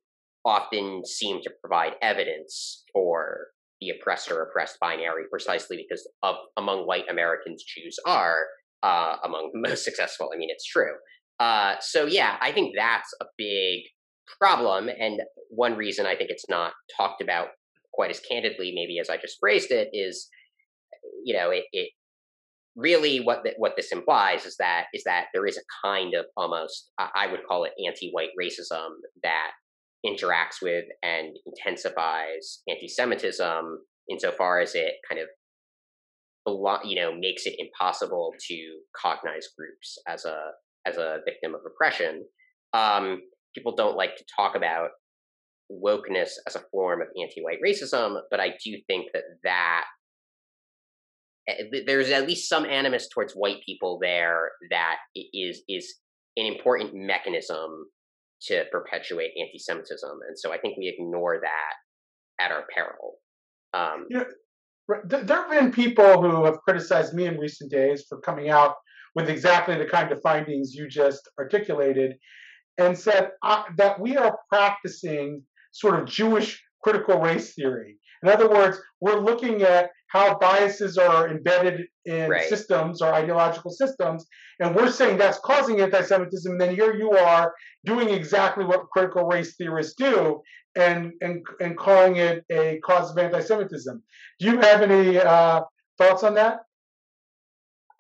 often 0.45 1.05
seem 1.05 1.41
to 1.43 1.51
provide 1.61 1.93
evidence 2.01 2.85
for 2.93 3.49
the 3.81 3.91
oppressor 3.91 4.41
oppressed 4.43 4.79
binary 4.81 5.25
precisely 5.31 5.77
because 5.77 6.09
of 6.23 6.37
among 6.57 6.87
white 6.87 7.05
Americans 7.11 7.63
Jews 7.63 7.99
are 8.07 8.47
uh, 8.83 9.17
among 9.25 9.51
the 9.53 9.69
most 9.69 9.85
successful. 9.89 10.31
I 10.35 10.39
mean, 10.39 10.49
it's 10.51 10.65
true. 10.65 10.93
Uh, 11.39 11.75
so 11.81 12.07
yeah, 12.07 12.37
I 12.41 12.53
think 12.53 12.75
that's 12.77 13.13
a 13.21 13.27
big 13.37 13.83
problem, 14.39 14.89
and 14.89 15.21
one 15.51 15.77
reason 15.77 16.07
I 16.07 16.17
think 16.17 16.31
it's 16.31 16.49
not 16.49 16.73
talked 16.97 17.23
about 17.23 17.49
quite 17.93 18.11
as 18.11 18.21
candidly, 18.21 18.73
maybe 18.75 18.99
as 18.99 19.11
I 19.11 19.17
just 19.17 19.39
phrased 19.41 19.71
it, 19.71 19.91
is 19.93 20.29
you 21.25 21.35
know 21.37 21.51
it, 21.51 21.65
it 21.73 21.91
really 22.77 23.21
what 23.21 23.43
the, 23.43 23.55
what 23.57 23.73
this 23.77 23.91
implies 23.91 24.45
is 24.45 24.57
that 24.59 24.85
is 24.93 25.03
that 25.05 25.27
there 25.33 25.47
is 25.47 25.57
a 25.57 25.87
kind 25.87 26.15
of 26.15 26.27
almost 26.37 26.91
I 26.99 27.27
would 27.27 27.47
call 27.49 27.65
it 27.65 27.73
anti-white 27.85 28.31
racism 28.41 28.91
that 29.23 29.53
interacts 30.05 30.63
with 30.63 30.85
and 31.03 31.37
intensifies 31.47 32.63
anti-Semitism 32.69 33.79
insofar 34.11 34.61
as 34.61 34.75
it 34.75 34.95
kind 35.09 35.21
of 35.21 35.29
you 36.85 36.97
know 36.97 37.13
makes 37.19 37.47
it 37.47 37.57
impossible 37.59 38.33
to 38.49 38.79
cognize 38.95 39.49
groups 39.57 39.99
as 40.07 40.25
a 40.25 40.51
as 40.87 40.97
a 40.97 41.19
victim 41.25 41.55
of 41.55 41.61
oppression. 41.67 42.25
Um, 42.73 43.23
people 43.55 43.75
don't 43.75 43.97
like 43.97 44.17
to 44.17 44.25
talk 44.37 44.57
about 44.57 44.91
wokeness 45.71 46.31
as 46.47 46.57
a 46.57 46.63
form 46.71 47.03
of 47.03 47.09
anti-white 47.21 47.59
racism, 47.65 48.21
but 48.31 48.41
I 48.41 48.55
do 48.65 48.77
think 48.87 49.07
that 49.13 49.25
that 49.45 49.85
eh, 51.49 51.83
there's 51.87 52.11
at 52.11 52.27
least 52.27 52.49
some 52.49 52.65
animus 52.65 53.09
towards 53.09 53.35
white 53.35 53.63
people 53.65 53.99
there 54.01 54.51
that 54.71 54.97
is 55.35 55.63
is 55.69 55.97
an 56.37 56.47
important 56.47 56.95
mechanism 56.95 57.87
to 58.43 58.65
perpetuate 58.71 59.33
anti-Semitism, 59.41 60.19
and 60.29 60.39
so 60.39 60.53
I 60.53 60.59
think 60.59 60.77
we 60.77 60.95
ignore 60.97 61.41
that 61.41 62.45
at 62.45 62.53
our 62.53 62.65
peril. 62.75 63.15
Um, 63.73 64.07
yeah, 64.11 64.25
there 65.05 65.25
have 65.27 65.51
been 65.51 65.73
people 65.73 66.23
who 66.23 66.45
have 66.45 66.61
criticized 66.61 67.15
me 67.15 67.27
in 67.27 67.39
recent 67.39 67.71
days 67.71 68.05
for 68.09 68.21
coming 68.21 68.51
out 68.51 68.75
with 69.17 69.29
exactly 69.29 69.77
the 69.77 69.87
kind 69.97 70.13
of 70.13 70.21
findings 70.21 70.75
you 70.75 70.87
just 70.89 71.23
articulated, 71.41 72.11
and 72.79 72.97
said 72.97 73.31
uh, 73.43 73.65
that 73.77 73.99
we 73.99 74.17
are 74.17 74.39
practicing 74.53 75.43
sort 75.73 75.99
of 75.99 76.07
Jewish 76.07 76.63
critical 76.85 77.19
race 77.19 77.55
theory. 77.55 77.97
In 78.23 78.29
other 78.29 78.49
words, 78.49 78.79
we're 79.01 79.19
looking 79.19 79.63
at 79.63 79.91
how 80.09 80.39
biases 80.39 80.97
are 80.99 81.29
embedded 81.29 81.87
in 82.05 82.31
right. 82.31 82.49
systems 82.49 83.03
or 83.03 83.13
ideological 83.13 83.71
systems, 83.71 84.27
and 84.61 84.77
we're 84.77 84.91
saying 84.91 85.17
that's 85.19 85.39
causing 85.39 85.81
anti-Semitism. 85.81 86.53
And 86.53 86.61
then 86.61 86.75
here 86.75 86.95
you 86.95 87.11
are 87.13 87.55
doing 87.85 88.11
exactly 88.11 88.65
what 88.65 88.89
critical 88.93 89.25
race 89.27 89.57
theorists 89.57 89.95
do, 89.99 90.43
and 90.77 91.13
and 91.23 91.45
and 91.61 91.77
calling 91.77 92.17
it 92.17 92.45
a 92.51 92.79
cause 92.85 93.11
of 93.11 93.19
anti-Semitism. 93.19 94.03
Do 94.39 94.47
you 94.47 94.61
have 94.61 94.83
any 94.83 95.19
uh, 95.19 95.63
thoughts 95.99 96.23
on 96.23 96.35
that? 96.35 96.61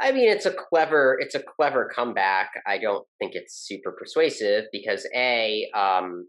I 0.01 0.13
mean, 0.13 0.29
it's 0.29 0.47
a 0.47 0.53
clever 0.53 1.17
it's 1.21 1.35
a 1.35 1.43
clever 1.43 1.91
comeback. 1.95 2.51
I 2.67 2.79
don't 2.79 3.07
think 3.19 3.33
it's 3.35 3.67
super 3.67 3.93
persuasive 3.93 4.65
because 4.73 5.07
a 5.15 5.69
um, 5.75 6.29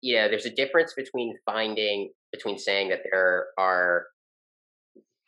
you 0.00 0.16
know 0.16 0.28
there's 0.28 0.46
a 0.46 0.54
difference 0.54 0.94
between 0.96 1.34
finding 1.44 2.10
between 2.32 2.58
saying 2.58 2.90
that 2.90 3.00
there 3.10 3.46
are 3.58 4.06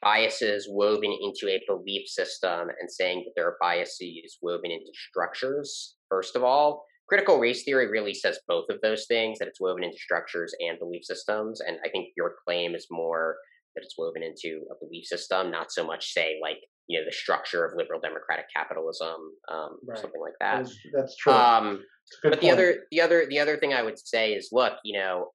biases 0.03 0.67
woven 0.71 1.13
into 1.21 1.53
a 1.53 1.61
belief 1.67 2.09
system 2.09 2.69
and 2.81 2.91
saying 2.91 3.25
that 3.27 3.33
there 3.37 3.47
are 3.47 3.57
biases 3.61 4.39
woven 4.41 4.71
into 4.71 4.91
structures. 4.95 5.97
First 6.09 6.37
of 6.37 6.43
all, 6.43 6.85
critical 7.09 7.39
race 7.39 7.65
theory 7.65 7.89
really 7.91 8.15
says 8.15 8.39
both 8.49 8.67
of 8.71 8.81
those 8.83 9.07
things 9.07 9.39
that 9.39 9.49
it's 9.49 9.61
woven 9.61 9.85
into 9.85 9.99
structures 9.99 10.55
and 10.61 10.79
belief 10.79 11.05
systems. 11.05 11.61
And 11.61 11.77
I 11.85 11.89
think 11.91 12.09
your 12.17 12.35
claim 12.47 12.75
is 12.75 12.87
more 12.91 13.37
that 13.75 13.83
it's 13.85 13.97
woven 13.99 14.23
into 14.23 14.65
a 14.71 14.85
belief 14.85 15.07
system, 15.07 15.51
not 15.51 15.71
so 15.71 15.87
much 15.87 16.13
say 16.13 16.39
like 16.43 16.59
you 16.91 16.99
know 16.99 17.05
the 17.07 17.13
structure 17.13 17.65
of 17.65 17.73
liberal 17.77 18.01
democratic 18.01 18.47
capitalism, 18.55 19.15
um, 19.49 19.79
right. 19.87 19.97
or 19.97 19.97
something 19.97 20.21
like 20.21 20.35
that. 20.41 20.65
That's, 20.65 20.79
that's 20.93 21.17
true. 21.17 21.33
Um, 21.33 21.85
but 22.23 22.33
point. 22.33 22.41
the 22.41 22.51
other, 22.51 22.75
the 22.91 23.01
other, 23.01 23.27
the 23.31 23.39
other 23.39 23.57
thing 23.57 23.73
I 23.73 23.83
would 23.83 23.97
say 23.97 24.33
is, 24.33 24.49
look, 24.51 24.73
you 24.85 24.99
know, 24.99 25.29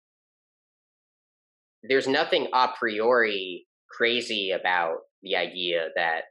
there's 1.87 2.07
nothing 2.07 2.47
a 2.53 2.67
priori 2.77 3.65
crazy 3.89 4.51
about 4.51 4.97
the 5.23 5.37
idea 5.37 5.87
that 5.95 6.23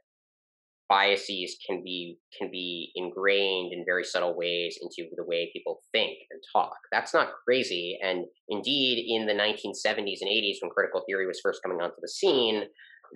biases 0.87 1.57
can 1.65 1.83
be 1.83 2.19
can 2.37 2.51
be 2.51 2.91
ingrained 2.95 3.73
in 3.73 3.83
very 3.83 4.03
subtle 4.03 4.37
ways 4.37 4.77
into 4.79 5.09
the 5.15 5.23
way 5.23 5.49
people 5.51 5.81
think 5.91 6.19
and 6.29 6.39
talk. 6.53 6.77
That's 6.91 7.13
not 7.13 7.29
crazy. 7.43 7.97
And 8.03 8.25
indeed, 8.49 9.05
in 9.07 9.25
the 9.25 9.33
1970s 9.33 10.21
and 10.21 10.29
80s, 10.29 10.57
when 10.61 10.69
critical 10.69 11.03
theory 11.07 11.25
was 11.25 11.39
first 11.41 11.63
coming 11.63 11.81
onto 11.81 11.95
the 11.99 12.07
scene, 12.07 12.65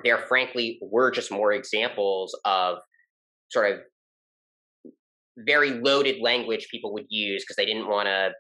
there 0.04 0.26
frankly 0.28 0.80
were 0.82 1.12
just 1.12 1.32
more 1.32 1.52
examples 1.52 2.38
of 2.46 2.78
sort 3.52 3.72
of 3.72 3.80
very 5.38 5.72
loaded 5.72 6.22
language 6.22 6.68
people 6.70 6.94
would 6.94 7.06
use 7.10 7.44
because 7.44 7.56
they 7.56 7.66
didn't 7.66 7.88
want 7.88 8.08
to 8.08 8.32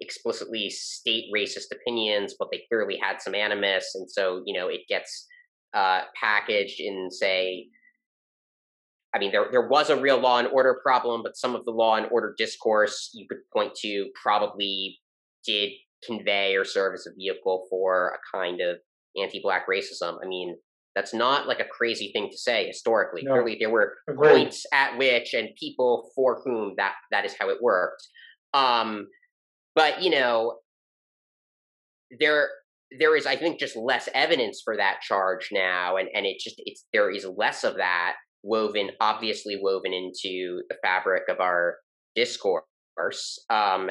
explicitly 0.00 0.70
state 0.70 1.24
racist 1.34 1.66
opinions, 1.72 2.34
but 2.38 2.48
they 2.50 2.62
clearly 2.68 2.98
had 3.00 3.20
some 3.20 3.34
animus, 3.34 3.92
and 3.94 4.10
so 4.10 4.42
you 4.46 4.58
know 4.58 4.68
it 4.68 4.80
gets 4.88 5.26
uh, 5.74 6.02
packaged 6.20 6.80
in 6.80 7.10
say 7.10 7.68
I 9.14 9.18
mean, 9.18 9.32
there 9.32 9.46
there 9.50 9.68
was 9.68 9.90
a 9.90 10.00
real 10.00 10.20
law 10.20 10.38
and 10.38 10.48
order 10.48 10.78
problem, 10.82 11.22
but 11.22 11.36
some 11.36 11.54
of 11.54 11.64
the 11.64 11.70
law 11.70 11.96
and 11.96 12.06
order 12.10 12.34
discourse 12.36 13.10
you 13.14 13.26
could 13.28 13.38
point 13.52 13.74
to 13.76 14.10
probably 14.20 14.98
did 15.46 15.70
convey 16.04 16.54
or 16.54 16.64
serve 16.64 16.94
as 16.94 17.06
a 17.06 17.14
vehicle 17.16 17.66
for 17.70 18.08
a 18.14 18.36
kind 18.36 18.60
of 18.60 18.76
anti-black 19.20 19.66
racism. 19.66 20.18
I 20.22 20.28
mean, 20.28 20.56
That's 20.98 21.14
not 21.14 21.46
like 21.46 21.60
a 21.60 21.64
crazy 21.64 22.10
thing 22.12 22.28
to 22.28 22.36
say 22.36 22.66
historically. 22.66 23.22
No. 23.22 23.30
Clearly, 23.30 23.56
there 23.60 23.70
were 23.70 23.94
Agreed. 24.08 24.30
points 24.30 24.66
at 24.72 24.98
which 24.98 25.32
and 25.32 25.50
people 25.56 26.10
for 26.16 26.40
whom 26.44 26.74
that 26.76 26.94
that 27.12 27.24
is 27.24 27.36
how 27.38 27.50
it 27.50 27.62
worked. 27.62 28.02
Um, 28.52 29.06
but 29.76 30.02
you 30.02 30.10
know, 30.10 30.58
there 32.18 32.48
there 32.98 33.14
is, 33.14 33.26
I 33.26 33.36
think, 33.36 33.60
just 33.60 33.76
less 33.76 34.08
evidence 34.12 34.60
for 34.64 34.76
that 34.76 35.00
charge 35.00 35.50
now, 35.52 35.98
and 35.98 36.08
and 36.12 36.26
it 36.26 36.40
just 36.40 36.56
it's 36.58 36.84
there 36.92 37.12
is 37.12 37.24
less 37.24 37.62
of 37.62 37.76
that 37.76 38.14
woven, 38.42 38.90
obviously 39.00 39.56
woven 39.62 39.92
into 39.92 40.62
the 40.68 40.76
fabric 40.82 41.28
of 41.28 41.38
our 41.38 41.76
discourse. 42.16 42.64
Um, 43.50 43.90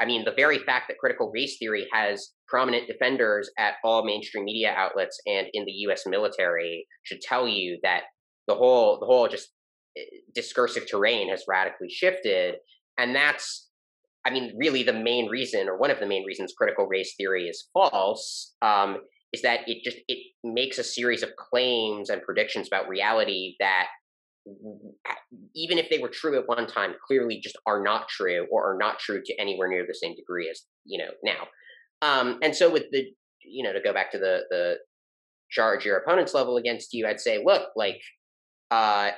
I 0.00 0.04
mean, 0.04 0.24
the 0.24 0.34
very 0.36 0.58
fact 0.58 0.88
that 0.88 0.98
critical 0.98 1.30
race 1.32 1.58
theory 1.58 1.86
has 1.92 2.30
prominent 2.46 2.86
defenders 2.86 3.50
at 3.58 3.74
all 3.84 4.04
mainstream 4.04 4.44
media 4.44 4.74
outlets 4.76 5.20
and 5.26 5.46
in 5.52 5.64
the 5.64 5.72
U.S. 5.72 6.04
military 6.06 6.86
should 7.04 7.20
tell 7.20 7.46
you 7.46 7.78
that 7.82 8.02
the 8.46 8.54
whole 8.54 8.98
the 8.98 9.06
whole 9.06 9.28
just 9.28 9.50
eh, 9.96 10.02
discursive 10.34 10.86
terrain 10.90 11.28
has 11.30 11.44
radically 11.48 11.90
shifted, 11.90 12.56
and 12.98 13.14
that's 13.14 13.68
I 14.28 14.30
mean, 14.30 14.54
really, 14.58 14.82
the 14.82 14.92
main 14.92 15.28
reason, 15.28 15.68
or 15.68 15.78
one 15.78 15.90
of 15.90 16.00
the 16.00 16.06
main 16.06 16.24
reasons, 16.26 16.52
critical 16.56 16.86
race 16.86 17.14
theory 17.16 17.44
is 17.44 17.68
false, 17.72 18.54
um, 18.60 18.98
is 19.32 19.42
that 19.42 19.60
it 19.66 19.82
just 19.82 19.98
it 20.08 20.18
makes 20.44 20.78
a 20.78 20.84
series 20.84 21.22
of 21.22 21.30
claims 21.36 22.10
and 22.10 22.22
predictions 22.22 22.66
about 22.66 22.88
reality 22.88 23.56
that, 23.60 23.86
even 25.54 25.78
if 25.78 25.90
they 25.90 25.98
were 25.98 26.08
true 26.08 26.38
at 26.38 26.48
one 26.48 26.66
time, 26.66 26.94
clearly 27.06 27.40
just 27.40 27.56
are 27.66 27.82
not 27.82 28.08
true, 28.08 28.46
or 28.50 28.72
are 28.72 28.78
not 28.78 28.98
true 28.98 29.22
to 29.24 29.40
anywhere 29.40 29.68
near 29.68 29.86
the 29.86 29.94
same 29.94 30.14
degree 30.14 30.48
as 30.50 30.62
you 30.84 30.98
know 30.98 31.10
now. 31.22 31.46
Um, 32.00 32.38
and 32.42 32.54
so, 32.54 32.70
with 32.70 32.84
the 32.92 33.06
you 33.44 33.64
know, 33.64 33.72
to 33.72 33.80
go 33.80 33.92
back 33.92 34.12
to 34.12 34.18
the 34.18 34.40
the 34.50 34.76
charge 35.50 35.84
your 35.84 35.98
opponent's 35.98 36.34
level 36.34 36.56
against 36.56 36.92
you, 36.92 37.06
I'd 37.06 37.20
say, 37.20 37.42
look, 37.44 37.70
like, 37.74 38.00
uh, 38.70 39.10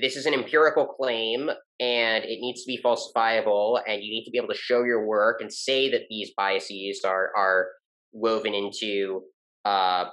this 0.00 0.16
is 0.16 0.26
an 0.26 0.34
empirical 0.34 0.86
claim 0.86 1.50
and 1.80 2.24
it 2.24 2.38
needs 2.40 2.62
to 2.62 2.66
be 2.66 2.80
falsifiable 2.82 3.80
and 3.86 4.02
you 4.02 4.10
need 4.10 4.24
to 4.24 4.30
be 4.30 4.38
able 4.38 4.48
to 4.48 4.54
show 4.54 4.84
your 4.84 5.06
work 5.06 5.40
and 5.40 5.52
say 5.52 5.90
that 5.90 6.02
these 6.08 6.30
biases 6.36 7.02
are 7.04 7.30
are 7.36 7.68
woven 8.12 8.54
into 8.54 9.22
uh 9.64 10.06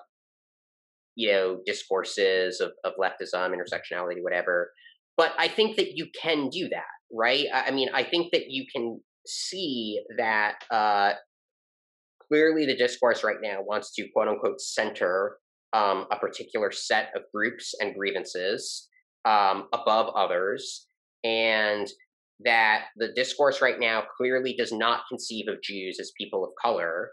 you 1.15 1.31
know 1.31 1.59
discourses 1.65 2.59
of, 2.61 2.71
of 2.83 2.93
leftism 2.99 3.53
intersectionality 3.53 4.21
whatever 4.21 4.71
but 5.17 5.33
i 5.37 5.47
think 5.47 5.75
that 5.77 5.95
you 5.95 6.07
can 6.21 6.49
do 6.49 6.69
that 6.69 6.83
right 7.11 7.47
i, 7.53 7.71
mean 7.71 7.89
i 7.93 8.03
think 8.03 8.31
that 8.31 8.49
you 8.49 8.65
can 8.73 8.99
see 9.25 10.01
that 10.17 10.55
uh 10.71 11.11
clearly 12.27 12.65
the 12.65 12.75
discourse 12.75 13.23
right 13.23 13.37
now 13.41 13.59
wants 13.61 13.93
to 13.93 14.07
quote 14.13 14.27
unquote 14.27 14.61
center 14.61 15.37
um, 15.73 16.05
a 16.11 16.17
particular 16.17 16.71
set 16.71 17.11
of 17.15 17.23
groups 17.33 17.73
and 17.79 17.95
grievances 17.95 18.87
um, 19.25 19.67
above 19.73 20.13
others, 20.15 20.87
and 21.23 21.87
that 22.43 22.85
the 22.97 23.09
discourse 23.15 23.61
right 23.61 23.79
now 23.79 24.03
clearly 24.17 24.55
does 24.57 24.71
not 24.71 25.01
conceive 25.09 25.45
of 25.47 25.61
Jews 25.61 25.97
as 25.99 26.11
people 26.17 26.43
of 26.43 26.51
color. 26.61 27.11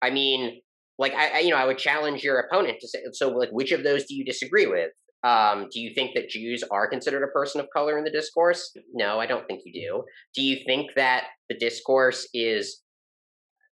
I 0.00 0.10
mean, 0.10 0.60
like 1.02 1.14
I, 1.14 1.28
I 1.28 1.38
you 1.40 1.50
know, 1.50 1.56
I 1.56 1.66
would 1.66 1.78
challenge 1.78 2.22
your 2.22 2.38
opponent 2.38 2.78
to 2.80 2.88
say, 2.88 3.00
so 3.12 3.28
like, 3.28 3.50
which 3.50 3.72
of 3.72 3.82
those 3.82 4.04
do 4.06 4.14
you 4.14 4.24
disagree 4.24 4.66
with? 4.66 4.90
Um, 5.24 5.68
do 5.70 5.80
you 5.80 5.92
think 5.94 6.12
that 6.14 6.28
Jews 6.28 6.64
are 6.70 6.88
considered 6.88 7.22
a 7.22 7.30
person 7.32 7.60
of 7.60 7.68
color 7.74 7.98
in 7.98 8.04
the 8.04 8.10
discourse? 8.10 8.72
No, 8.92 9.20
I 9.20 9.26
don't 9.26 9.46
think 9.46 9.62
you 9.64 9.72
do. 9.72 10.04
Do 10.34 10.42
you 10.42 10.58
think 10.66 10.92
that 10.96 11.24
the 11.48 11.56
discourse 11.56 12.28
is 12.32 12.80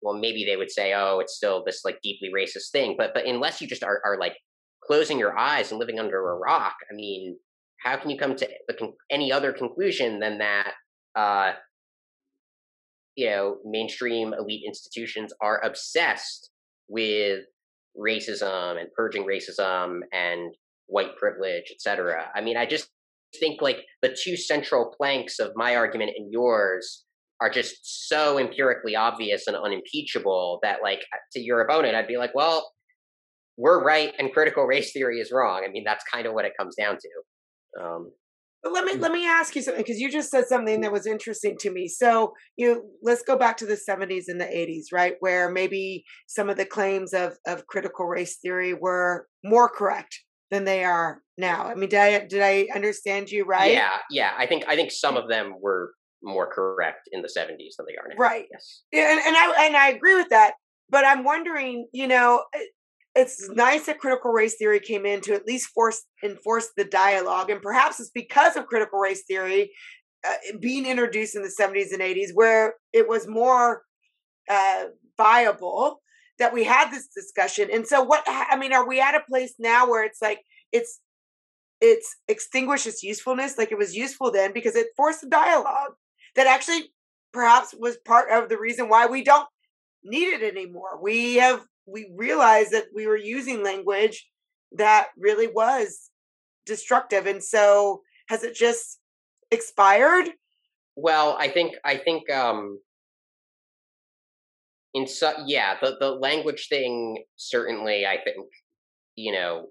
well, 0.02 0.18
maybe 0.18 0.46
they 0.46 0.56
would 0.56 0.70
say, 0.70 0.94
oh, 0.94 1.18
it's 1.20 1.36
still 1.36 1.62
this 1.64 1.82
like 1.84 1.98
deeply 2.02 2.30
racist 2.34 2.70
thing, 2.72 2.94
but 2.98 3.12
but 3.14 3.26
unless 3.26 3.60
you 3.60 3.66
just 3.66 3.84
are, 3.84 4.00
are 4.04 4.18
like 4.18 4.34
closing 4.82 5.18
your 5.18 5.38
eyes 5.38 5.70
and 5.70 5.78
living 5.78 5.98
under 5.98 6.30
a 6.30 6.38
rock, 6.38 6.74
I 6.90 6.94
mean, 6.94 7.36
how 7.84 7.96
can 7.96 8.10
you 8.10 8.18
come 8.18 8.34
to 8.36 8.48
any 9.10 9.30
other 9.30 9.52
conclusion 9.52 10.20
than 10.20 10.38
that 10.38 10.72
uh, 11.16 11.52
you 13.16 13.28
know 13.28 13.58
mainstream 13.64 14.32
elite 14.32 14.62
institutions 14.66 15.32
are 15.42 15.62
obsessed 15.64 16.49
with 16.90 17.44
racism 17.98 18.78
and 18.78 18.88
purging 18.96 19.26
racism 19.26 20.00
and 20.12 20.54
white 20.86 21.16
privilege 21.16 21.72
etc 21.72 22.28
i 22.34 22.40
mean 22.40 22.56
i 22.56 22.66
just 22.66 22.90
think 23.38 23.62
like 23.62 23.78
the 24.02 24.16
two 24.22 24.36
central 24.36 24.92
planks 24.96 25.38
of 25.38 25.52
my 25.54 25.76
argument 25.76 26.10
and 26.16 26.32
yours 26.32 27.04
are 27.40 27.50
just 27.50 28.08
so 28.08 28.38
empirically 28.38 28.94
obvious 28.94 29.46
and 29.46 29.56
unimpeachable 29.56 30.58
that 30.62 30.78
like 30.82 31.00
to 31.32 31.40
your 31.40 31.60
opponent 31.60 31.94
i'd 31.94 32.08
be 32.08 32.18
like 32.18 32.34
well 32.34 32.70
we're 33.60 33.84
right 33.84 34.14
and 34.18 34.32
critical 34.32 34.64
race 34.64 34.92
theory 34.92 35.20
is 35.20 35.30
wrong. 35.30 35.62
I 35.66 35.70
mean 35.70 35.84
that's 35.84 36.04
kind 36.10 36.26
of 36.26 36.32
what 36.32 36.46
it 36.46 36.52
comes 36.58 36.74
down 36.74 36.96
to. 36.96 37.84
Um, 37.84 38.12
but 38.62 38.72
let 38.72 38.84
me 38.84 38.94
mm. 38.94 39.00
let 39.00 39.12
me 39.12 39.26
ask 39.26 39.54
you 39.56 39.62
something 39.62 39.82
because 39.82 40.00
you 40.00 40.10
just 40.10 40.30
said 40.30 40.46
something 40.46 40.80
that 40.80 40.92
was 40.92 41.06
interesting 41.06 41.56
to 41.60 41.70
me. 41.70 41.88
So 41.88 42.34
you 42.56 42.74
know, 42.74 42.82
let's 43.02 43.22
go 43.22 43.36
back 43.36 43.56
to 43.58 43.66
the 43.66 43.78
70s 43.88 44.24
and 44.28 44.40
the 44.40 44.44
80s, 44.44 44.86
right, 44.92 45.14
where 45.20 45.50
maybe 45.50 46.04
some 46.26 46.50
of 46.50 46.56
the 46.56 46.66
claims 46.66 47.12
of 47.12 47.36
of 47.46 47.66
critical 47.66 48.06
race 48.06 48.36
theory 48.36 48.74
were 48.74 49.26
more 49.44 49.68
correct 49.68 50.20
than 50.50 50.64
they 50.64 50.84
are 50.84 51.22
now. 51.38 51.64
I 51.64 51.74
mean, 51.74 51.88
did 51.88 52.00
I 52.00 52.26
did 52.26 52.42
I 52.42 52.68
understand 52.74 53.30
you 53.30 53.44
right? 53.44 53.72
Yeah, 53.72 53.96
yeah. 54.10 54.32
I 54.36 54.46
think 54.46 54.64
I 54.68 54.76
think 54.76 54.90
some 54.90 55.14
mm. 55.14 55.22
of 55.22 55.28
them 55.28 55.54
were 55.60 55.92
more 56.22 56.52
correct 56.52 57.08
in 57.12 57.22
the 57.22 57.28
70s 57.28 57.76
than 57.78 57.86
they 57.86 57.96
are 57.96 58.08
now. 58.08 58.16
Right. 58.18 58.46
Yes. 58.52 58.82
Yeah, 58.92 59.10
and, 59.10 59.20
and 59.26 59.36
I 59.36 59.66
and 59.66 59.76
I 59.76 59.88
agree 59.90 60.14
with 60.14 60.28
that. 60.30 60.54
But 60.90 61.06
I'm 61.06 61.24
wondering, 61.24 61.86
you 61.92 62.08
know, 62.08 62.44
eh, 62.54 62.58
it's 63.14 63.48
nice 63.50 63.86
that 63.86 63.98
critical 63.98 64.30
race 64.30 64.56
theory 64.56 64.80
came 64.80 65.04
in 65.04 65.20
to 65.20 65.34
at 65.34 65.46
least 65.46 65.70
force 65.74 66.02
enforce 66.24 66.68
the 66.76 66.84
dialogue 66.84 67.50
and 67.50 67.60
perhaps 67.60 67.98
it's 67.98 68.10
because 68.10 68.56
of 68.56 68.66
critical 68.66 68.98
race 68.98 69.24
theory 69.26 69.70
uh, 70.26 70.56
being 70.60 70.86
introduced 70.86 71.34
in 71.34 71.42
the 71.42 71.52
70s 71.60 71.92
and 71.92 72.02
80s 72.02 72.28
where 72.34 72.74
it 72.92 73.08
was 73.08 73.26
more 73.26 73.82
uh, 74.48 74.84
viable 75.16 76.02
that 76.38 76.52
we 76.52 76.64
had 76.64 76.90
this 76.90 77.06
discussion. 77.14 77.68
And 77.72 77.86
so 77.86 78.02
what 78.02 78.24
i 78.26 78.56
mean 78.56 78.72
are 78.72 78.86
we 78.86 79.00
at 79.00 79.14
a 79.14 79.22
place 79.28 79.54
now 79.58 79.88
where 79.88 80.04
it's 80.04 80.20
like 80.20 80.40
it's 80.72 81.00
it's 81.80 82.16
extinguished 82.28 82.86
its 82.86 83.02
usefulness? 83.02 83.56
Like 83.56 83.72
it 83.72 83.78
was 83.78 83.94
useful 83.94 84.30
then 84.30 84.52
because 84.52 84.74
it 84.74 84.88
forced 84.96 85.22
a 85.22 85.28
dialogue 85.28 85.92
that 86.36 86.46
actually 86.46 86.92
perhaps 87.32 87.74
was 87.78 87.96
part 88.04 88.30
of 88.30 88.48
the 88.48 88.58
reason 88.58 88.88
why 88.88 89.06
we 89.06 89.22
don't 89.22 89.48
need 90.02 90.28
it 90.28 90.42
anymore. 90.42 90.98
We 91.02 91.36
have 91.36 91.62
we 91.90 92.10
realized 92.14 92.72
that 92.72 92.86
we 92.94 93.06
were 93.06 93.16
using 93.16 93.62
language 93.62 94.28
that 94.72 95.08
really 95.18 95.48
was 95.48 96.10
destructive 96.66 97.26
and 97.26 97.42
so 97.42 98.02
has 98.28 98.44
it 98.44 98.54
just 98.54 98.98
expired? 99.50 100.28
Well 100.96 101.36
i 101.40 101.48
think 101.48 101.74
i 101.84 101.96
think 101.96 102.30
um 102.30 102.78
in 104.94 105.06
so 105.06 105.32
yeah 105.46 105.76
the 105.80 105.96
the 105.98 106.10
language 106.10 106.66
thing 106.68 107.22
certainly 107.36 108.06
i 108.06 108.18
think 108.22 108.46
you 109.16 109.32
know 109.32 109.66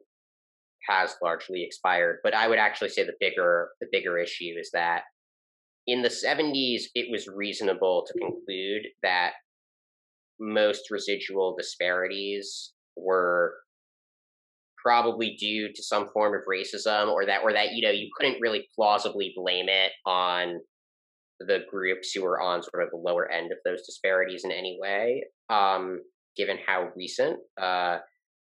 has 0.88 1.16
largely 1.22 1.64
expired 1.64 2.18
but 2.24 2.34
i 2.34 2.48
would 2.48 2.58
actually 2.58 2.90
say 2.90 3.04
the 3.04 3.14
bigger 3.20 3.70
the 3.82 3.88
bigger 3.92 4.18
issue 4.18 4.56
is 4.58 4.72
that 4.72 5.04
in 5.88 6.02
the 6.02 6.10
70s 6.10 6.84
it 6.96 7.12
was 7.12 7.28
reasonable 7.28 8.06
to 8.08 8.14
conclude 8.20 8.88
that 9.04 9.34
most 10.40 10.92
residual 10.92 11.56
disparities 11.58 12.74
were 12.96 13.54
probably 14.82 15.36
due 15.40 15.72
to 15.74 15.84
some 15.84 16.10
form 16.14 16.34
of 16.34 16.42
racism 16.50 17.10
or 17.10 17.26
that 17.26 17.42
or 17.44 17.52
that 17.54 17.74
you 17.74 17.86
know 17.86 17.92
you 17.92 18.10
couldn't 18.18 18.40
really 18.42 18.68
plausibly 18.76 19.34
blame 19.36 19.68
it 19.68 19.92
on 20.06 20.60
the 21.42 21.60
groups 21.70 22.12
who 22.14 22.24
were 22.24 22.40
on 22.42 22.62
sort 22.62 22.84
of 22.84 22.90
the 22.92 22.98
lower 22.98 23.30
end 23.32 23.52
of 23.52 23.58
those 23.66 23.86
disparities 23.86 24.44
in 24.44 24.52
any 24.52 24.78
way 24.82 25.24
um, 25.50 26.00
given 26.38 26.58
how 26.66 26.90
recent 26.96 27.38
uh, 27.62 27.98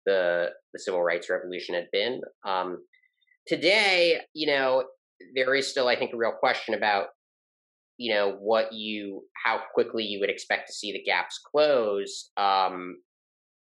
the 0.05 0.49
the 0.73 0.79
civil 0.79 1.01
rights 1.01 1.29
revolution 1.29 1.75
had 1.75 1.87
been. 1.91 2.21
Um, 2.45 2.77
today 3.47 4.19
you 4.33 4.47
know 4.47 4.83
there 5.35 5.55
is 5.55 5.67
still 5.67 5.87
i 5.87 5.95
think 5.95 6.13
a 6.13 6.17
real 6.17 6.33
question 6.37 6.73
about 6.73 7.07
you 7.97 8.13
know 8.13 8.37
what 8.39 8.73
you 8.73 9.23
how 9.45 9.59
quickly 9.73 10.03
you 10.03 10.19
would 10.19 10.29
expect 10.29 10.67
to 10.67 10.73
see 10.73 10.91
the 10.91 11.03
gaps 11.03 11.39
close 11.51 12.31
um, 12.37 12.97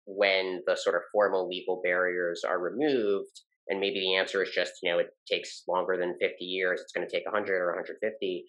when 0.07 0.63
the 0.67 0.77
sort 0.77 0.97
of 0.97 1.03
formal 1.13 1.49
legal 1.49 1.81
barriers 1.83 2.43
are 2.47 2.61
removed 2.61 3.41
and 3.69 3.81
maybe 3.81 4.01
the 4.01 4.17
answer 4.17 4.43
is 4.43 4.51
just 4.51 4.73
you 4.83 4.91
know 4.91 4.99
it 4.99 5.09
takes 5.31 5.63
longer 5.69 5.97
than 5.97 6.17
50 6.21 6.45
years 6.45 6.81
it's 6.81 6.93
going 6.93 7.07
to 7.07 7.13
take 7.13 7.25
100 7.25 7.55
or 7.55 7.69
150 7.69 8.45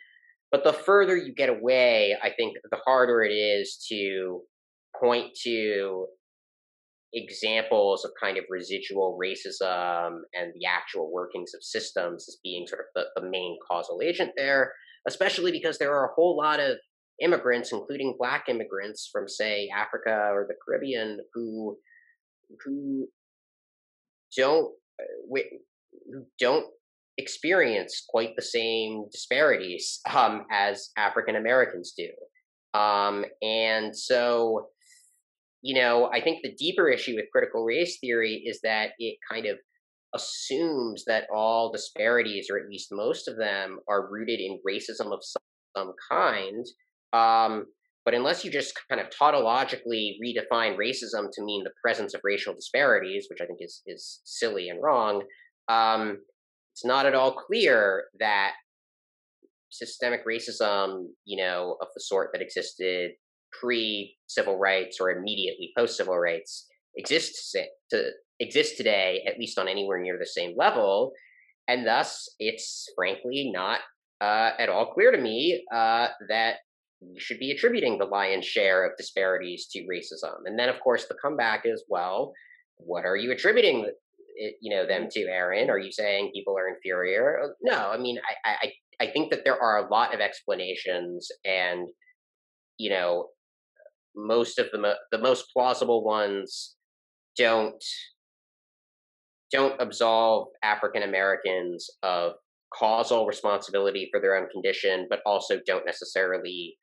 but 0.52 0.64
the 0.64 0.74
further 0.74 1.16
you 1.16 1.34
get 1.34 1.50
away 1.50 2.16
i 2.22 2.30
think 2.30 2.58
the 2.70 2.80
harder 2.86 3.22
it 3.22 3.32
is 3.32 3.84
to 3.90 4.42
point 5.00 5.28
to 5.44 6.08
examples 7.14 8.04
of 8.04 8.12
kind 8.22 8.38
of 8.38 8.44
residual 8.50 9.18
racism 9.22 10.20
and 10.34 10.52
the 10.54 10.66
actual 10.68 11.12
workings 11.14 11.54
of 11.54 11.64
systems 11.64 12.26
as 12.28 12.38
being 12.44 12.68
sort 12.68 12.82
of 12.82 12.88
the, 12.94 13.22
the 13.22 13.30
main 13.30 13.58
causal 13.70 14.02
agent 14.04 14.32
there 14.36 14.74
especially 15.08 15.52
because 15.52 15.78
there 15.78 15.94
are 15.96 16.06
a 16.06 16.14
whole 16.16 16.38
lot 16.38 16.60
of 16.60 16.78
immigrants, 17.22 17.72
including 17.72 18.16
black 18.18 18.46
immigrants 18.50 19.10
from, 19.12 19.28
say, 19.28 19.70
Africa 19.76 20.30
or 20.32 20.46
the 20.48 20.56
Caribbean, 20.66 21.20
who 21.34 21.78
who 22.64 23.08
don't 24.38 24.72
uh, 25.00 25.40
who 26.12 26.26
don't 26.40 26.66
experience 27.18 28.04
quite 28.10 28.36
the 28.36 28.42
same 28.42 29.06
disparities 29.12 30.00
um, 30.14 30.46
as 30.52 30.90
African 30.98 31.36
Americans 31.36 31.94
do. 31.98 32.10
Um, 32.78 33.26
and 33.42 33.98
so, 33.98 34.68
you 35.62 35.80
know, 35.80 36.10
I 36.14 36.22
think 36.22 36.40
the 36.44 36.54
deeper 36.56 36.90
issue 36.90 37.16
with 37.16 37.32
critical 37.32 37.64
race 37.64 37.98
theory 38.02 38.44
is 38.46 38.60
that 38.64 38.90
it 39.00 39.18
kind 39.32 39.46
of 39.46 39.58
assumes 40.16 41.04
that 41.06 41.28
all 41.34 41.72
disparities, 41.72 42.48
or 42.50 42.58
at 42.58 42.70
least 42.70 42.90
most 42.92 43.28
of 43.28 43.38
them, 43.38 43.80
are 43.88 44.10
rooted 44.10 44.40
in 44.40 44.60
racism 44.68 45.14
of 45.14 45.20
some, 45.22 45.94
kind. 46.10 46.66
Um, 47.12 47.66
but 48.06 48.14
unless 48.14 48.46
you 48.46 48.52
just 48.52 48.80
kind 48.90 49.02
of 49.02 49.10
tautologically 49.10 50.14
redefine 50.24 50.78
racism 50.78 51.28
to 51.34 51.44
mean 51.44 51.66
the 51.66 51.74
presence 51.84 52.14
of 52.14 52.22
racial 52.24 52.54
disparities, 52.54 53.28
which 53.30 53.42
I 53.42 53.46
think 53.46 53.60
is 53.62 53.82
is 53.86 54.22
silly 54.24 54.70
and 54.70 54.82
wrong, 54.82 55.24
um, 55.68 56.20
it's 56.74 56.86
not 56.86 57.06
at 57.06 57.14
all 57.14 57.34
clear 57.34 58.06
that 58.20 58.54
systemic 59.70 60.26
racism, 60.26 61.08
you 61.26 61.44
know, 61.44 61.78
of 61.82 61.88
the 61.94 62.02
sort 62.02 62.30
that 62.32 62.42
existed 62.42 63.12
pre 63.60 64.16
civil 64.28 64.58
rights 64.58 64.98
or 65.02 65.12
immediately 65.12 65.72
post 65.78 65.98
civil 65.98 66.18
rights 66.18 66.68
exists 66.98 67.54
to 67.90 68.12
exist 68.40 68.78
today, 68.78 69.24
at 69.28 69.40
least 69.40 69.58
on 69.58 69.68
anywhere 69.68 70.00
near 70.00 70.18
the 70.18 70.26
same 70.26 70.56
level. 70.58 71.14
And 71.68 71.86
thus, 71.86 72.30
it's 72.40 72.90
frankly 72.96 73.52
not 73.54 73.80
uh, 74.22 74.52
at 74.60 74.70
all 74.70 74.94
clear 74.94 75.12
to 75.12 75.18
me 75.18 75.64
uh, 75.74 76.08
that 76.30 76.58
we 77.02 77.20
should 77.20 77.40
be 77.40 77.52
attributing 77.52 77.98
the 77.98 78.06
lion's 78.06 78.46
share 78.46 78.86
of 78.86 78.98
disparities 78.98 79.68
to 79.72 79.86
racism. 79.92 80.36
And 80.46 80.58
then, 80.58 80.70
of 80.70 80.80
course, 80.80 81.06
the 81.08 81.18
comeback 81.22 81.62
is 81.66 81.84
well, 81.90 82.34
what 82.78 83.06
are 83.06 83.16
you 83.16 83.32
attributing 83.32 83.90
it, 84.38 84.56
you 84.62 84.76
know 84.76 84.86
them 84.86 85.08
to, 85.12 85.22
Aaron? 85.22 85.70
Are 85.70 85.80
you 85.80 85.92
saying 85.92 86.32
people 86.34 86.58
are 86.58 86.68
inferior? 86.68 87.42
Uh, 87.44 87.48
no, 87.62 87.90
I 87.90 87.98
mean, 87.98 88.18
I, 88.46 88.50
I 88.64 88.72
I 89.06 89.12
think 89.12 89.32
that 89.32 89.44
there 89.44 89.62
are 89.62 89.86
a 89.86 89.90
lot 89.90 90.14
of 90.14 90.20
explanations, 90.20 91.30
and 91.44 91.88
you 92.78 92.90
know, 92.90 93.30
most 94.16 94.60
of 94.60 94.68
the 94.72 94.96
the 95.12 95.18
most 95.18 95.46
plausible 95.54 96.04
ones 96.04 96.76
don't 97.38 97.84
don't 99.52 99.80
absolve 99.82 100.48
African 100.64 101.04
Americans 101.04 101.90
of 102.04 102.34
causal 102.74 103.26
responsibility 103.26 104.10
for 104.12 104.20
their 104.20 104.36
own 104.36 104.50
condition, 104.50 105.08
but 105.10 105.20
also 105.26 105.60
don't 105.66 105.86
necessarily 105.86 106.76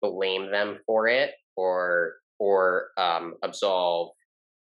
blame 0.00 0.50
them 0.50 0.78
for 0.86 1.08
it 1.08 1.32
or 1.56 2.14
or 2.38 2.88
um, 2.96 3.34
absolve 3.42 4.10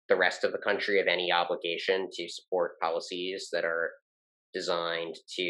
the 0.09 0.17
rest 0.17 0.43
of 0.43 0.51
the 0.51 0.59
country 0.59 1.01
of 1.01 1.07
any 1.07 1.31
obligation 1.31 2.09
to 2.13 2.29
support 2.29 2.81
policies 2.81 3.49
that 3.53 3.65
are 3.65 3.93
designed 4.53 5.15
to 5.37 5.43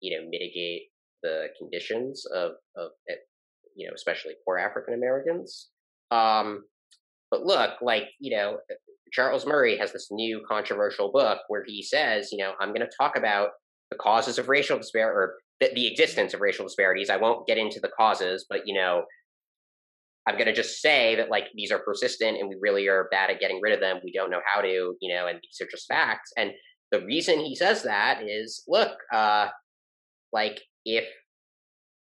you 0.00 0.16
know 0.16 0.28
mitigate 0.30 0.82
the 1.22 1.46
conditions 1.58 2.24
of 2.34 2.52
of 2.76 2.90
eh, 3.10 3.14
you 3.76 3.86
know 3.86 3.94
especially 3.94 4.34
poor 4.44 4.58
African 4.58 4.94
Americans. 4.94 5.70
Um, 6.10 6.64
but 7.30 7.44
look, 7.44 7.80
like 7.82 8.04
you 8.18 8.36
know, 8.36 8.58
Charles 9.12 9.46
Murray 9.46 9.76
has 9.78 9.92
this 9.92 10.08
new 10.10 10.42
controversial 10.48 11.10
book 11.10 11.40
where 11.48 11.64
he 11.66 11.82
says, 11.82 12.30
you 12.32 12.38
know, 12.38 12.52
I'm 12.60 12.68
going 12.68 12.80
to 12.80 12.96
talk 12.98 13.16
about 13.16 13.50
the 13.90 13.96
causes 13.96 14.38
of 14.38 14.48
racial 14.48 14.78
disparity 14.78 15.16
or 15.16 15.34
the, 15.60 15.70
the 15.74 15.86
existence 15.86 16.34
of 16.34 16.40
racial 16.40 16.66
disparities. 16.66 17.10
I 17.10 17.16
won't 17.16 17.46
get 17.46 17.58
into 17.58 17.80
the 17.80 17.90
causes, 17.96 18.46
but 18.48 18.60
you 18.66 18.74
know, 18.74 19.04
I'm 20.26 20.34
going 20.34 20.46
to 20.46 20.54
just 20.54 20.82
say 20.82 21.14
that 21.16 21.30
like 21.30 21.46
these 21.54 21.72
are 21.72 21.78
persistent 21.78 22.38
and 22.38 22.48
we 22.48 22.56
really 22.60 22.86
are 22.86 23.08
bad 23.10 23.30
at 23.30 23.40
getting 23.40 23.60
rid 23.62 23.72
of 23.72 23.80
them. 23.80 24.00
We 24.04 24.12
don't 24.12 24.30
know 24.30 24.42
how 24.44 24.60
to, 24.60 24.94
you 25.00 25.14
know, 25.14 25.26
and 25.26 25.38
these 25.42 25.66
are 25.66 25.70
just 25.70 25.88
facts. 25.88 26.32
And 26.36 26.52
the 26.92 27.04
reason 27.04 27.40
he 27.40 27.56
says 27.56 27.82
that 27.84 28.22
is, 28.26 28.62
look, 28.68 28.92
uh, 29.12 29.48
like 30.32 30.60
if 30.84 31.04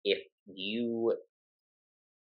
if 0.05 0.19
you 0.47 1.17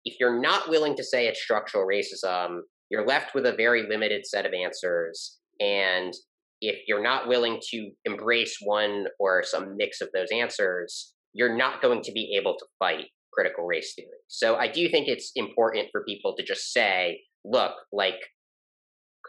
if 0.04 0.16
you're 0.20 0.42
not 0.42 0.70
willing 0.70 0.96
to 0.96 1.04
say 1.04 1.28
it's 1.28 1.42
structural 1.42 1.88
racism, 1.88 2.60
you're 2.90 3.06
left 3.06 3.36
with 3.36 3.46
a 3.46 3.56
very 3.56 3.88
limited 3.88 4.26
set 4.26 4.46
of 4.46 4.54
answers. 4.54 5.38
And 5.60 6.14
if 6.62 6.80
you're 6.88 7.04
not 7.04 7.28
willing 7.28 7.60
to 7.72 7.92
embrace 8.06 8.58
one 8.62 9.06
or 9.20 9.44
some 9.44 9.76
mix 9.78 10.02
of 10.02 10.10
those 10.14 10.30
answers, 10.32 11.14
you're 11.34 11.56
not 11.56 11.82
going 11.82 12.02
to 12.04 12.12
be 12.12 12.38
able 12.40 12.56
to 12.58 12.66
fight 12.80 13.08
critical 13.34 13.66
race 13.66 13.94
theory. 13.96 14.10
So 14.28 14.56
I 14.56 14.68
do 14.68 14.90
think 14.90 15.08
it's 15.08 15.32
important 15.36 15.88
for 15.92 16.04
people 16.04 16.36
to 16.36 16.44
just 16.44 16.74
say, 16.74 17.20
look, 17.46 17.74
like 17.92 18.20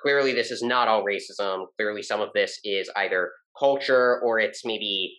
clearly 0.01 0.33
this 0.33 0.51
is 0.51 0.63
not 0.63 0.89
all 0.89 1.05
racism. 1.05 1.67
Clearly 1.77 2.03
some 2.03 2.21
of 2.21 2.31
this 2.35 2.59
is 2.65 2.91
either 2.97 3.31
culture 3.59 4.21
or 4.21 4.39
it's 4.39 4.65
maybe 4.65 5.19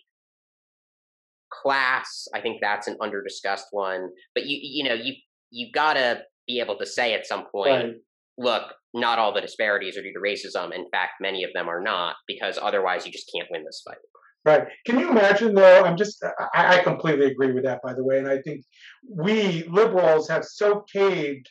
class. 1.52 2.26
I 2.34 2.40
think 2.40 2.58
that's 2.60 2.88
an 2.88 2.96
underdiscussed 3.00 3.70
one. 3.70 4.08
But 4.34 4.46
you 4.46 4.58
you 4.60 4.88
know, 4.88 4.94
you 4.94 5.14
you 5.50 5.70
gotta 5.72 6.22
be 6.46 6.60
able 6.60 6.78
to 6.78 6.86
say 6.86 7.14
at 7.14 7.26
some 7.26 7.44
point, 7.52 7.70
right. 7.70 7.94
Look, 8.40 8.62
not 8.94 9.18
all 9.18 9.32
the 9.32 9.40
disparities 9.40 9.96
are 9.96 10.02
due 10.02 10.12
to 10.12 10.18
racism. 10.18 10.74
In 10.74 10.88
fact, 10.90 11.12
many 11.20 11.44
of 11.44 11.50
them 11.54 11.68
are 11.68 11.80
not, 11.80 12.16
because 12.26 12.58
otherwise 12.60 13.06
you 13.06 13.12
just 13.12 13.30
can't 13.32 13.48
win 13.50 13.64
this 13.64 13.82
fight. 13.86 13.98
Right. 14.44 14.66
Can 14.86 14.98
you 14.98 15.10
imagine, 15.10 15.54
though? 15.54 15.84
I'm 15.84 15.98
just, 15.98 16.24
I, 16.54 16.78
I, 16.78 16.82
completely 16.82 17.26
agree 17.26 17.52
with 17.52 17.64
that, 17.64 17.82
by 17.82 17.92
the 17.92 18.02
way. 18.02 18.18
And 18.18 18.26
I 18.26 18.38
think 18.40 18.64
we 19.06 19.64
liberals 19.64 20.28
have 20.30 20.46
so 20.46 20.82
caved 20.90 21.46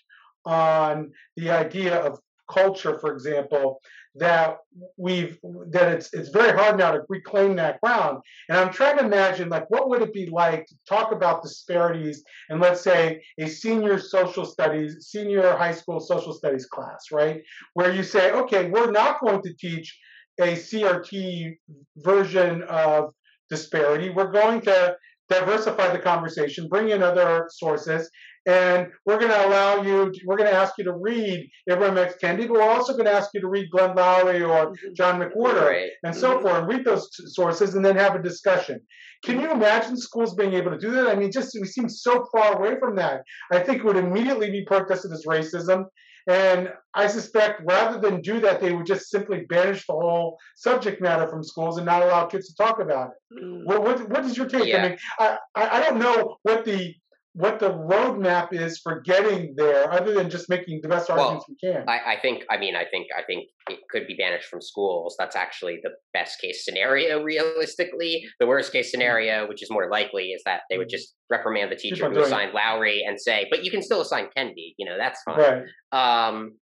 on 0.46 1.12
the 1.38 1.52
idea 1.52 2.02
of 2.02 2.20
culture, 2.52 2.98
for 2.98 3.14
example, 3.14 3.80
that 4.16 4.58
we've 4.98 5.38
that 5.70 5.92
it's 5.94 6.14
it's 6.14 6.30
very 6.30 6.58
hard 6.58 6.78
now 6.78 6.92
to 6.92 7.02
reclaim 7.10 7.56
that 7.56 7.80
ground. 7.82 8.20
And 8.50 8.58
I'm 8.58 8.72
trying 8.72 8.98
to 8.98 9.06
imagine 9.06 9.50
like 9.50 9.70
what 9.70 9.90
would 9.90 10.02
it 10.02 10.14
be 10.14 10.28
like 10.28 10.66
to 10.68 10.76
talk 10.88 11.12
about 11.12 11.44
disparities 11.44 12.24
in 12.50 12.60
let's 12.60 12.82
say 12.82 13.22
a 13.38 13.48
senior 13.48 14.00
social 14.00 14.46
studies, 14.46 15.08
senior 15.10 15.56
high 15.56 15.74
school 15.74 16.00
social 16.00 16.34
studies 16.34 16.66
class, 16.66 17.06
right? 17.12 17.42
Where 17.74 17.94
you 17.94 18.04
say, 18.04 18.32
okay, 18.32 18.70
we're 18.70 18.92
not 18.92 19.22
going 19.22 19.42
to 19.44 19.54
teach 19.54 19.98
a 20.40 20.54
CRT 20.54 21.58
version 21.98 22.64
of 22.64 23.14
disparity. 23.50 24.10
We're 24.10 24.32
going 24.32 24.62
to 24.62 24.96
diversify 25.30 25.92
the 25.92 26.00
conversation, 26.00 26.68
bring 26.68 26.90
in 26.90 27.04
other 27.04 27.48
sources, 27.50 28.10
and 28.48 28.88
we're 29.06 29.20
going 29.20 29.32
to 29.32 29.48
allow 29.48 29.82
you, 29.82 30.12
we're 30.26 30.38
going 30.38 30.50
to 30.50 30.56
ask 30.56 30.74
you 30.78 30.84
to 30.86 30.94
read 30.94 31.50
Ibram 31.70 31.98
X. 31.98 32.16
Kendi, 32.24 32.48
but 32.48 32.52
we're 32.52 32.62
also 32.62 32.94
going 32.94 33.06
to 33.06 33.12
ask 33.12 33.30
you 33.34 33.42
to 33.42 33.48
read 33.48 33.70
Glenn 33.70 33.96
Loury 33.96 34.42
or 34.42 34.72
mm-hmm. 34.72 34.94
John 34.96 35.20
McWhorter 35.20 35.68
right. 35.68 35.90
and 36.04 36.16
so 36.16 36.34
mm-hmm. 36.34 36.42
forth, 36.42 36.58
and 36.58 36.68
read 36.68 36.86
those 36.86 37.10
sources 37.34 37.76
and 37.76 37.86
then 37.86 37.96
have 37.96 38.16
a 38.16 38.24
discussion. 38.24 38.82
Can 39.24 39.40
you 39.40 39.52
imagine 39.52 39.98
schools 39.98 40.34
being 40.34 40.54
able 40.54 40.72
to 40.72 40.80
do 40.80 40.92
that? 40.92 41.08
I 41.08 41.16
mean, 41.16 41.32
just 41.32 41.56
we 41.60 41.68
seem 41.68 41.90
so 41.90 42.26
far 42.32 42.58
away 42.58 42.80
from 42.80 42.96
that. 42.96 43.22
I 43.52 43.60
think 43.60 43.80
it 43.80 43.86
would 43.86 43.98
immediately 43.98 44.50
be 44.50 44.64
protested 44.66 45.12
as 45.12 45.26
racism. 45.28 45.86
And 46.30 46.72
I 46.94 47.08
suspect 47.08 47.64
rather 47.66 48.00
than 48.00 48.22
do 48.22 48.40
that, 48.42 48.62
they 48.62 48.72
would 48.72 48.86
just 48.86 49.10
simply 49.10 49.46
banish 49.50 49.88
the 49.88 49.94
whole 49.94 50.38
subject 50.56 51.02
matter 51.02 51.28
from 51.28 51.44
schools 51.44 51.78
and 51.78 51.88
not 51.88 52.04
allow 52.04 52.28
kids 52.28 52.48
to 52.50 52.56
talk 52.56 52.80
about 52.80 53.10
it. 53.10 53.44
Mm. 53.44 53.66
What, 53.66 53.82
what, 53.82 54.10
what 54.10 54.26
is 54.26 54.38
your 54.38 54.48
take? 54.48 54.68
Yeah. 54.68 54.78
I 54.78 54.90
mean, 54.90 54.98
I, 55.20 55.38
I 55.56 55.80
don't 55.82 55.98
know 55.98 56.38
what 56.44 56.66
the 56.66 56.94
what 57.40 57.58
the 57.58 57.70
roadmap 57.70 58.52
is 58.52 58.80
for 58.80 59.00
getting 59.00 59.54
there, 59.56 59.90
other 59.94 60.14
than 60.14 60.30
just 60.30 60.50
making 60.50 60.82
the 60.84 60.90
best 60.90 61.10
arguments 61.10 61.46
well, 61.48 61.58
we 61.62 61.74
can. 61.74 61.88
I, 61.88 62.16
I, 62.16 62.20
think, 62.22 62.44
I 62.50 62.58
mean, 62.58 62.76
I 62.76 62.84
think, 62.84 63.08
I 63.18 63.24
think 63.24 63.48
it 63.70 63.80
could 63.90 64.06
be 64.08 64.16
banished 64.16 64.50
from 64.50 64.62
schools. 64.62 65.16
That's 65.18 65.38
actually 65.38 65.80
the 65.82 65.92
best 66.14 66.42
case 66.42 66.66
scenario, 66.66 67.24
realistically. 67.24 68.26
The 68.42 68.46
worst 68.46 68.74
case 68.74 68.92
scenario, 68.92 69.48
which 69.48 69.64
is 69.64 69.72
more 69.72 69.90
likely, 69.90 70.32
is 70.32 70.42
that 70.46 70.64
they 70.70 70.78
would 70.78 70.88
mm-hmm. 70.88 70.98
just 70.98 71.16
reprimand 71.30 71.72
the 71.72 71.78
teacher 71.78 72.10
who 72.10 72.20
assigned 72.20 72.52
Loury 72.52 73.08
and 73.08 73.18
say, 73.18 73.48
"But 73.50 73.64
you 73.64 73.72
can 73.72 73.82
still 73.82 74.02
assign 74.02 74.28
Kendi. 74.38 74.74
You 74.78 74.86
know, 74.86 74.98
that's 74.98 75.22
fine." 75.24 75.64
Right. 75.94 76.28
Um, 76.28 76.58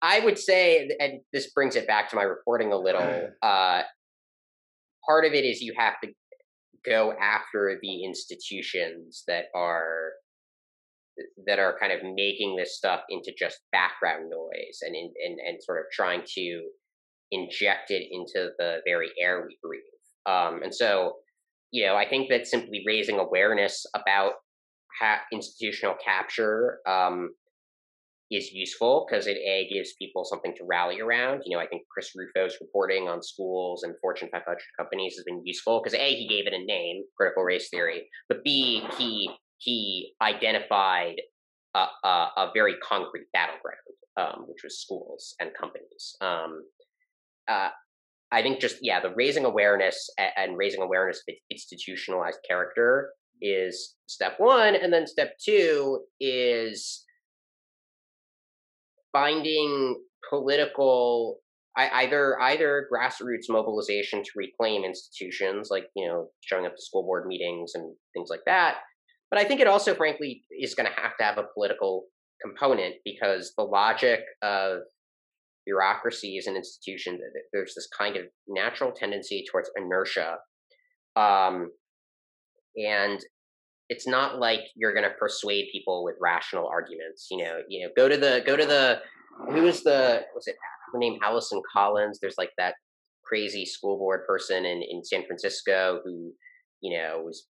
I 0.00 0.20
would 0.20 0.38
say, 0.38 0.90
and 1.00 1.22
this 1.32 1.50
brings 1.50 1.74
it 1.74 1.88
back 1.88 2.08
to 2.10 2.16
my 2.16 2.22
reporting 2.22 2.72
a 2.72 2.78
little. 2.78 3.30
Uh, 3.42 3.82
part 5.08 5.24
of 5.24 5.32
it 5.32 5.44
is 5.44 5.60
you 5.60 5.72
have 5.76 5.94
to 6.02 6.10
go 6.84 7.14
after 7.20 7.78
the 7.82 8.04
institutions 8.04 9.24
that 9.26 9.46
are 9.54 10.12
that 11.46 11.58
are 11.58 11.76
kind 11.80 11.92
of 11.92 12.00
making 12.14 12.56
this 12.56 12.76
stuff 12.76 13.00
into 13.10 13.32
just 13.36 13.58
background 13.72 14.30
noise 14.30 14.78
and 14.82 14.94
in, 14.94 15.12
and 15.24 15.38
and 15.40 15.62
sort 15.62 15.78
of 15.78 15.84
trying 15.92 16.22
to 16.34 16.62
inject 17.30 17.90
it 17.90 18.08
into 18.10 18.50
the 18.58 18.78
very 18.86 19.10
air 19.20 19.44
we 19.46 19.58
breathe. 19.62 19.82
Um, 20.26 20.62
and 20.62 20.74
so, 20.74 21.14
you 21.70 21.86
know, 21.86 21.96
I 21.96 22.08
think 22.08 22.28
that 22.30 22.46
simply 22.46 22.82
raising 22.86 23.18
awareness 23.18 23.84
about 23.94 24.32
ha- 25.00 25.22
institutional 25.32 25.96
capture 26.04 26.78
um, 26.86 27.30
is 28.30 28.52
useful 28.52 29.06
because 29.08 29.26
it 29.26 29.38
a 29.38 29.68
gives 29.72 29.94
people 29.94 30.24
something 30.24 30.54
to 30.56 30.64
rally 30.68 31.00
around. 31.00 31.42
You 31.44 31.56
know, 31.56 31.62
I 31.62 31.66
think 31.66 31.82
Chris 31.90 32.12
Rufo's 32.14 32.56
reporting 32.60 33.08
on 33.08 33.22
schools 33.22 33.82
and 33.82 33.94
Fortune 34.00 34.28
500 34.30 34.58
companies 34.78 35.14
has 35.16 35.24
been 35.24 35.42
useful 35.44 35.80
because 35.82 35.98
a 35.98 36.14
he 36.14 36.28
gave 36.28 36.46
it 36.46 36.52
a 36.52 36.64
name, 36.64 37.04
critical 37.16 37.42
race 37.42 37.68
theory, 37.70 38.08
but 38.28 38.44
b 38.44 38.82
he 38.98 39.30
he 39.58 40.12
identified 40.22 41.16
a, 41.74 41.86
a, 42.04 42.08
a 42.36 42.50
very 42.54 42.76
concrete 42.82 43.26
battleground, 43.32 43.78
um, 44.16 44.44
which 44.46 44.62
was 44.62 44.80
schools 44.80 45.34
and 45.40 45.50
companies. 45.58 46.16
Um, 46.20 46.62
uh, 47.48 47.70
I 48.30 48.42
think 48.42 48.60
just 48.60 48.76
yeah, 48.82 49.00
the 49.00 49.14
raising 49.14 49.44
awareness 49.44 50.10
and, 50.18 50.56
raising 50.56 50.82
awareness 50.82 51.22
of 51.26 51.34
institutionalized 51.50 52.38
character 52.46 53.10
is 53.40 53.96
step 54.06 54.34
one, 54.38 54.74
and 54.74 54.92
then 54.92 55.06
step 55.06 55.32
two 55.42 56.00
is 56.20 57.04
finding 59.12 60.00
political 60.28 61.38
either 61.76 62.40
either 62.40 62.88
grassroots 62.92 63.48
mobilization 63.48 64.22
to 64.24 64.30
reclaim 64.34 64.84
institutions 64.84 65.68
like 65.70 65.84
you 65.94 66.06
know 66.08 66.26
showing 66.40 66.66
up 66.66 66.74
to 66.74 66.82
school 66.82 67.04
board 67.04 67.26
meetings 67.26 67.72
and 67.74 67.94
things 68.14 68.28
like 68.30 68.40
that 68.46 68.78
but 69.30 69.38
i 69.38 69.44
think 69.44 69.60
it 69.60 69.68
also 69.68 69.94
frankly 69.94 70.42
is 70.60 70.74
going 70.74 70.88
to 70.88 71.00
have 71.00 71.16
to 71.16 71.24
have 71.24 71.38
a 71.38 71.46
political 71.54 72.06
component 72.42 72.94
because 73.04 73.52
the 73.56 73.62
logic 73.62 74.20
of 74.42 74.80
bureaucracies 75.66 76.46
and 76.46 76.56
institutions 76.56 77.20
there's 77.52 77.74
this 77.76 77.88
kind 77.96 78.16
of 78.16 78.24
natural 78.48 78.90
tendency 78.90 79.44
towards 79.50 79.70
inertia 79.76 80.36
um, 81.14 81.70
and 82.76 83.20
it's 83.88 84.06
not 84.06 84.38
like 84.38 84.60
you're 84.74 84.92
going 84.92 85.08
to 85.08 85.14
persuade 85.18 85.68
people 85.72 86.04
with 86.04 86.16
rational 86.20 86.66
arguments 86.66 87.28
you 87.30 87.42
know 87.42 87.60
you 87.68 87.84
know 87.84 87.92
go 87.96 88.08
to 88.08 88.16
the 88.16 88.42
go 88.46 88.56
to 88.56 88.66
the 88.66 89.00
who 89.52 89.62
was 89.62 89.82
the 89.82 90.22
was 90.34 90.46
it 90.46 90.56
her 90.92 90.98
name 90.98 91.18
Alison 91.22 91.62
Collins 91.72 92.18
there's 92.20 92.38
like 92.38 92.50
that 92.58 92.74
crazy 93.24 93.64
school 93.64 93.98
board 93.98 94.26
person 94.26 94.64
in 94.64 94.82
in 94.82 95.04
San 95.04 95.24
Francisco 95.26 96.00
who 96.04 96.32
you 96.80 96.96
know 96.96 97.22
was 97.24 97.46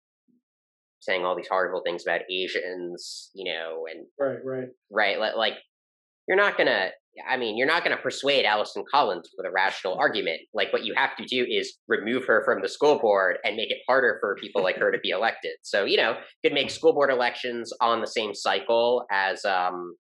saying 1.00 1.24
all 1.24 1.36
these 1.36 1.48
horrible 1.48 1.82
things 1.84 2.04
about 2.06 2.22
Asians 2.30 3.30
you 3.34 3.52
know 3.52 3.84
and 3.90 4.06
right 4.18 4.44
right. 4.44 4.68
Right 4.90 5.36
like 5.36 5.54
you're 6.28 6.36
not 6.36 6.56
going 6.56 6.66
to 6.66 6.90
I 7.28 7.36
mean, 7.36 7.56
you're 7.56 7.66
not 7.66 7.84
going 7.84 7.96
to 7.96 8.02
persuade 8.02 8.44
Alison 8.44 8.84
Collins 8.90 9.30
with 9.36 9.46
a 9.46 9.50
rational 9.50 9.94
argument. 9.94 10.40
Like, 10.54 10.72
what 10.72 10.84
you 10.84 10.94
have 10.96 11.16
to 11.16 11.24
do 11.24 11.46
is 11.48 11.76
remove 11.88 12.24
her 12.26 12.42
from 12.44 12.62
the 12.62 12.68
school 12.68 12.98
board 12.98 13.38
and 13.44 13.56
make 13.56 13.70
it 13.70 13.78
harder 13.88 14.18
for 14.20 14.36
people 14.40 14.62
like 14.62 14.76
her 14.76 14.90
to 14.90 14.98
be 14.98 15.10
elected. 15.18 15.52
So, 15.62 15.84
you 15.84 15.96
know, 15.96 16.12
you 16.12 16.50
could 16.50 16.54
make 16.54 16.70
school 16.70 16.92
board 16.92 17.10
elections 17.10 17.72
on 17.80 18.00
the 18.00 18.06
same 18.06 18.34
cycle 18.34 19.04
as 19.10 19.44
um, 19.44 19.94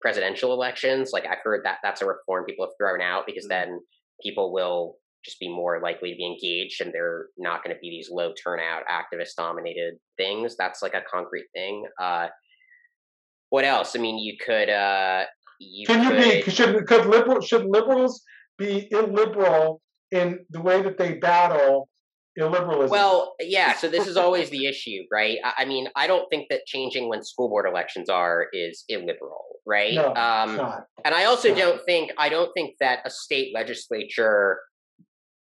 presidential 0.00 0.52
elections. 0.52 1.10
Like, 1.12 1.24
I've 1.26 1.42
heard 1.44 1.64
that 1.64 1.78
that's 1.82 2.02
a 2.02 2.06
reform 2.06 2.44
people 2.44 2.66
have 2.66 2.74
thrown 2.78 3.00
out 3.00 3.24
because 3.26 3.44
mm-hmm. 3.44 3.70
then 3.70 3.80
people 4.22 4.52
will 4.52 4.96
just 5.24 5.40
be 5.40 5.48
more 5.48 5.80
likely 5.82 6.12
to 6.12 6.16
be 6.16 6.26
engaged 6.26 6.80
and 6.80 6.92
they're 6.92 7.26
not 7.36 7.62
going 7.62 7.74
to 7.74 7.80
be 7.80 7.90
these 7.90 8.08
low 8.10 8.32
turnout 8.42 8.82
activist 8.90 9.34
dominated 9.36 9.94
things. 10.16 10.56
That's 10.56 10.82
like 10.82 10.94
a 10.94 11.02
concrete 11.10 11.46
thing. 11.54 11.84
Uh, 12.00 12.28
what 13.50 13.64
else? 13.64 13.96
I 13.96 13.98
mean, 13.98 14.18
you 14.18 14.36
could 14.44 14.68
uh, 14.68 15.24
you 15.58 15.86
Can 15.86 16.02
you 16.02 16.42
be 16.44 16.50
should 16.50 16.86
could 16.86 17.06
liberal 17.06 17.40
should 17.40 17.64
liberals 17.66 18.22
be 18.56 18.88
illiberal 18.90 19.80
in 20.10 20.44
the 20.50 20.60
way 20.60 20.82
that 20.82 20.98
they 20.98 21.14
battle 21.14 21.88
illiberalism? 22.38 22.90
Well, 22.90 23.34
yeah. 23.40 23.74
So 23.74 23.88
this 23.88 24.06
is 24.06 24.16
always 24.16 24.50
the 24.50 24.66
issue, 24.66 25.02
right? 25.10 25.38
I, 25.44 25.62
I 25.62 25.64
mean, 25.64 25.88
I 25.96 26.06
don't 26.06 26.28
think 26.30 26.46
that 26.50 26.60
changing 26.66 27.08
when 27.08 27.22
school 27.24 27.48
board 27.48 27.66
elections 27.68 28.08
are 28.08 28.46
is 28.52 28.84
illiberal, 28.88 29.60
right? 29.66 29.94
No, 29.94 30.08
um, 30.08 30.56
not. 30.56 30.84
And 31.04 31.14
I 31.14 31.24
also 31.24 31.54
don't 31.54 31.84
think 31.84 32.12
I 32.18 32.28
don't 32.28 32.52
think 32.54 32.76
that 32.80 33.00
a 33.04 33.10
state 33.10 33.52
legislature 33.54 34.58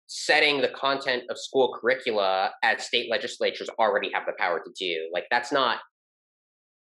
setting 0.07 0.61
the 0.61 0.69
content 0.69 1.23
of 1.29 1.37
school 1.37 1.75
curricula 1.81 2.51
as 2.63 2.85
state 2.85 3.09
legislatures 3.09 3.69
already 3.79 4.11
have 4.13 4.23
the 4.25 4.33
power 4.37 4.61
to 4.63 4.71
do. 4.79 5.09
Like 5.11 5.25
that's 5.31 5.51
not 5.51 5.79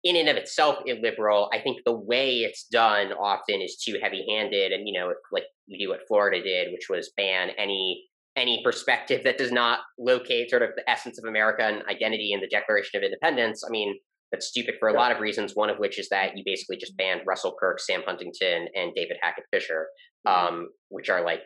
in 0.03 0.15
and 0.15 0.29
of 0.29 0.35
itself 0.35 0.79
illiberal. 0.85 1.49
I 1.53 1.59
think 1.59 1.81
the 1.85 1.95
way 1.95 2.39
it's 2.39 2.65
done 2.65 3.11
often 3.13 3.61
is 3.61 3.77
too 3.77 3.97
heavy-handed, 4.01 4.71
and 4.71 4.87
you 4.87 4.99
know, 4.99 5.13
like 5.31 5.45
you 5.67 5.85
do 5.85 5.89
what 5.89 6.07
Florida 6.07 6.41
did, 6.41 6.71
which 6.71 6.87
was 6.89 7.11
ban 7.15 7.49
any 7.57 8.03
any 8.37 8.61
perspective 8.63 9.23
that 9.25 9.37
does 9.37 9.51
not 9.51 9.79
locate 9.99 10.49
sort 10.49 10.61
of 10.61 10.69
the 10.77 10.89
essence 10.89 11.19
of 11.19 11.27
America 11.27 11.63
and 11.63 11.83
identity 11.89 12.31
in 12.31 12.39
the 12.39 12.47
Declaration 12.47 12.97
of 12.97 13.03
Independence. 13.03 13.61
I 13.67 13.69
mean, 13.69 13.99
that's 14.31 14.47
stupid 14.47 14.75
for 14.79 14.87
a 14.87 14.93
lot 14.93 15.11
of 15.11 15.19
reasons. 15.19 15.53
One 15.53 15.69
of 15.69 15.77
which 15.77 15.99
is 15.99 16.07
that 16.09 16.37
you 16.37 16.43
basically 16.45 16.77
just 16.77 16.95
banned 16.95 17.21
Russell 17.27 17.55
Kirk, 17.59 17.79
Sam 17.79 18.01
Huntington, 18.05 18.67
and 18.73 18.93
David 18.95 19.17
Hackett 19.21 19.43
Fischer, 19.51 19.87
mm-hmm. 20.25 20.47
um, 20.47 20.69
which 20.87 21.09
are 21.09 21.23
like 21.23 21.43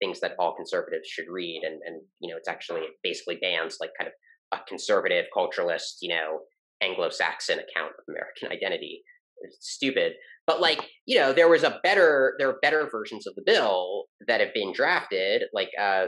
things 0.00 0.20
that 0.20 0.32
all 0.38 0.56
conservatives 0.56 1.06
should 1.06 1.26
read. 1.28 1.62
And 1.64 1.80
and 1.84 2.02
you 2.20 2.30
know, 2.30 2.38
it's 2.38 2.48
actually 2.48 2.86
basically 3.02 3.38
bans 3.40 3.76
like 3.78 3.90
kind 3.98 4.08
of 4.08 4.58
a 4.58 4.64
conservative 4.66 5.26
culturalist, 5.36 5.98
you 6.00 6.08
know, 6.08 6.40
Anglo-Saxon 6.82 7.58
account 7.58 7.92
of 7.98 8.04
American 8.08 8.48
identity. 8.52 9.02
It's 9.42 9.72
stupid. 9.72 10.12
But 10.46 10.60
like, 10.60 10.88
you 11.06 11.18
know, 11.18 11.32
there 11.32 11.48
was 11.48 11.62
a 11.62 11.80
better 11.82 12.34
there 12.38 12.48
are 12.48 12.58
better 12.62 12.88
versions 12.90 13.26
of 13.26 13.34
the 13.34 13.42
bill 13.44 14.04
that 14.26 14.40
have 14.40 14.54
been 14.54 14.72
drafted. 14.72 15.44
Like 15.52 15.70
uh, 15.80 16.06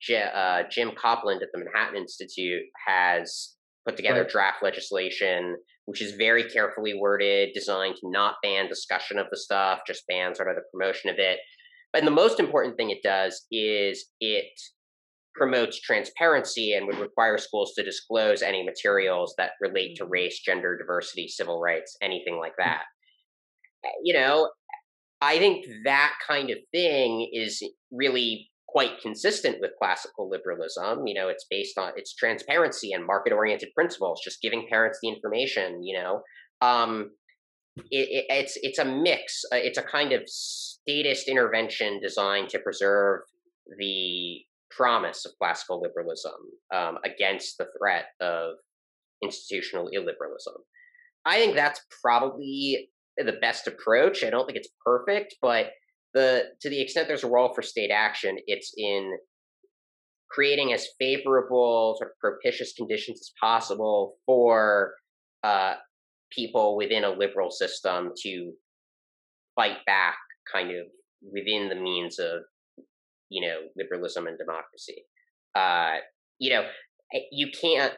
J- 0.00 0.30
uh, 0.34 0.62
Jim 0.70 0.92
Copland 1.00 1.42
at 1.42 1.48
the 1.52 1.58
Manhattan 1.58 1.96
Institute 1.96 2.62
has 2.86 3.54
put 3.86 3.96
together 3.96 4.22
right. 4.22 4.30
draft 4.30 4.62
legislation 4.62 5.56
which 5.86 6.00
is 6.00 6.12
very 6.12 6.44
carefully 6.44 6.94
worded, 6.94 7.50
designed 7.54 7.96
to 7.96 8.10
not 8.10 8.36
ban 8.42 8.68
discussion 8.68 9.18
of 9.18 9.26
the 9.30 9.36
stuff, 9.36 9.80
just 9.86 10.06
ban 10.08 10.34
sort 10.34 10.48
of 10.48 10.56
the 10.56 10.62
promotion 10.72 11.10
of 11.10 11.16
it. 11.18 11.38
And 11.94 12.06
the 12.06 12.12
most 12.12 12.40
important 12.40 12.76
thing 12.76 12.90
it 12.90 13.02
does 13.02 13.46
is 13.50 14.06
it 14.20 14.52
promotes 15.34 15.80
transparency 15.80 16.74
and 16.74 16.86
would 16.86 16.98
require 16.98 17.38
schools 17.38 17.72
to 17.74 17.82
disclose 17.82 18.42
any 18.42 18.62
materials 18.62 19.34
that 19.38 19.52
relate 19.60 19.96
to 19.96 20.04
mm-hmm. 20.04 20.12
race, 20.12 20.40
gender, 20.40 20.76
diversity, 20.76 21.28
civil 21.28 21.60
rights, 21.60 21.96
anything 22.02 22.38
like 22.38 22.52
mm. 22.52 22.64
that. 22.64 22.82
Eh, 23.84 23.88
you 24.04 24.14
know, 24.14 24.50
I 25.20 25.38
think 25.38 25.66
that 25.84 26.14
kind 26.26 26.50
of 26.50 26.58
thing 26.72 27.28
is 27.32 27.62
really 27.90 28.50
quite 28.68 29.00
consistent 29.00 29.58
with 29.60 29.70
classical 29.78 30.28
liberalism. 30.28 31.06
You 31.06 31.14
know, 31.14 31.28
it's 31.28 31.46
based 31.48 31.78
on 31.78 31.92
its 31.96 32.14
transparency 32.14 32.92
and 32.92 33.06
market 33.06 33.32
oriented 33.32 33.68
principles, 33.74 34.20
just 34.24 34.42
giving 34.42 34.66
parents 34.68 34.98
the 35.02 35.08
information, 35.08 35.84
you 35.84 35.98
know. 35.98 36.22
Um, 36.60 37.10
it, 37.90 38.08
it, 38.10 38.24
it's 38.28 38.58
it's 38.62 38.78
a 38.78 38.84
mix. 38.84 39.42
Uh, 39.52 39.56
it's 39.56 39.78
a 39.78 39.82
kind 39.82 40.12
of 40.12 40.22
statist 40.26 41.28
intervention 41.28 42.00
designed 42.00 42.48
to 42.50 42.58
preserve 42.58 43.20
the 43.78 44.40
promise 44.76 45.24
of 45.24 45.32
classical 45.38 45.80
liberalism 45.80 46.32
um, 46.74 46.98
against 47.04 47.58
the 47.58 47.66
threat 47.78 48.06
of 48.20 48.54
institutional 49.22 49.90
illiberalism. 49.94 50.56
I 51.24 51.36
think 51.36 51.54
that's 51.54 51.80
probably 52.02 52.90
the 53.16 53.38
best 53.40 53.66
approach. 53.66 54.24
I 54.24 54.30
don't 54.30 54.46
think 54.46 54.58
it's 54.58 54.70
perfect, 54.84 55.36
but 55.40 55.70
the 56.14 56.44
to 56.60 56.68
the 56.68 56.80
extent 56.80 57.08
there's 57.08 57.24
a 57.24 57.30
role 57.30 57.54
for 57.54 57.62
state 57.62 57.90
action, 57.90 58.36
it's 58.46 58.72
in 58.76 59.12
creating 60.30 60.72
as 60.72 60.88
favorable, 60.98 61.94
sort 61.98 62.10
of 62.10 62.18
propitious 62.18 62.72
conditions 62.72 63.20
as 63.20 63.32
possible 63.40 64.16
for 64.26 64.94
uh, 65.44 65.74
people 66.34 66.76
within 66.76 67.04
a 67.04 67.10
liberal 67.10 67.50
system 67.50 68.12
to 68.22 68.52
fight 69.54 69.78
back, 69.86 70.16
kind 70.50 70.70
of 70.70 70.86
within 71.32 71.68
the 71.68 71.74
means 71.74 72.18
of 72.18 72.40
you 73.32 73.46
know 73.46 73.58
liberalism 73.76 74.26
and 74.26 74.38
democracy. 74.38 75.04
Uh, 75.54 75.96
you 76.38 76.50
know, 76.50 76.62
eh, 77.14 77.20
you 77.32 77.48
can't 77.50 77.94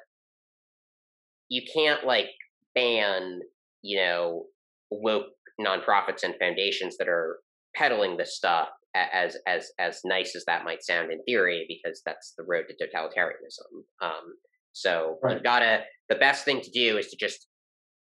you 1.49 1.62
can't 1.74 2.07
like 2.07 2.30
ban 2.74 3.41
you 3.82 3.99
know 3.99 4.45
woke 4.91 5.26
nonprofits 5.61 6.22
and 6.22 6.35
foundations 6.41 6.97
that 6.99 7.09
are 7.09 7.39
peddling 7.76 8.16
this 8.16 8.37
stuff 8.37 8.68
as 8.95 9.37
as 9.47 9.70
as 9.78 10.01
nice 10.05 10.37
as 10.37 10.45
that 10.47 10.64
might 10.64 10.85
sound 10.85 11.11
in 11.11 11.22
theory 11.24 11.66
because 11.68 12.01
that's 12.07 12.35
the 12.39 12.45
road 12.45 12.64
to 12.68 12.74
totalitarianism 12.74 13.82
um, 14.03 14.35
so 14.72 15.18
right. 15.22 15.35
you've 15.35 15.43
got 15.43 15.61
to 15.61 15.80
the 16.09 16.14
best 16.16 16.45
thing 16.45 16.61
to 16.61 16.70
do 16.70 16.97
is 16.97 17.09
to 17.09 17.16
just 17.18 17.47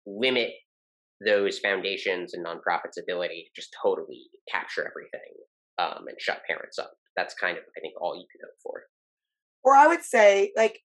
limit 0.06 0.50
those 1.24 1.58
foundations 1.58 2.34
and 2.34 2.44
nonprofits 2.44 3.00
ability 3.02 3.46
to 3.46 3.60
just 3.60 3.74
totally 3.82 4.24
capture 4.50 4.86
everything 4.86 5.32
um, 5.78 6.06
and 6.08 6.16
shut 6.20 6.42
parents 6.46 6.78
up 6.78 6.92
that's 7.16 7.34
kind 7.34 7.56
of 7.56 7.64
I 7.76 7.80
think 7.80 7.94
all 8.00 8.16
you 8.16 8.26
can 8.30 8.40
hope 8.42 8.56
for. 8.62 8.84
Or 9.64 9.74
I 9.74 9.86
would 9.86 10.02
say 10.02 10.52
like 10.56 10.80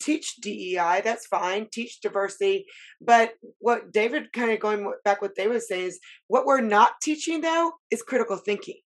teach 0.00 0.36
DEI, 0.36 1.02
that's 1.04 1.26
fine. 1.26 1.68
Teach 1.70 2.00
diversity, 2.00 2.66
but 3.00 3.34
what 3.58 3.92
David 3.92 4.32
kind 4.32 4.50
of 4.50 4.60
going 4.60 4.90
back 5.04 5.22
what 5.22 5.34
they 5.36 5.46
was 5.46 5.68
saying 5.68 5.86
is 5.86 6.00
what 6.28 6.46
we're 6.46 6.60
not 6.60 6.92
teaching 7.02 7.40
though 7.40 7.72
is 7.90 8.02
critical 8.02 8.36
thinking. 8.36 8.80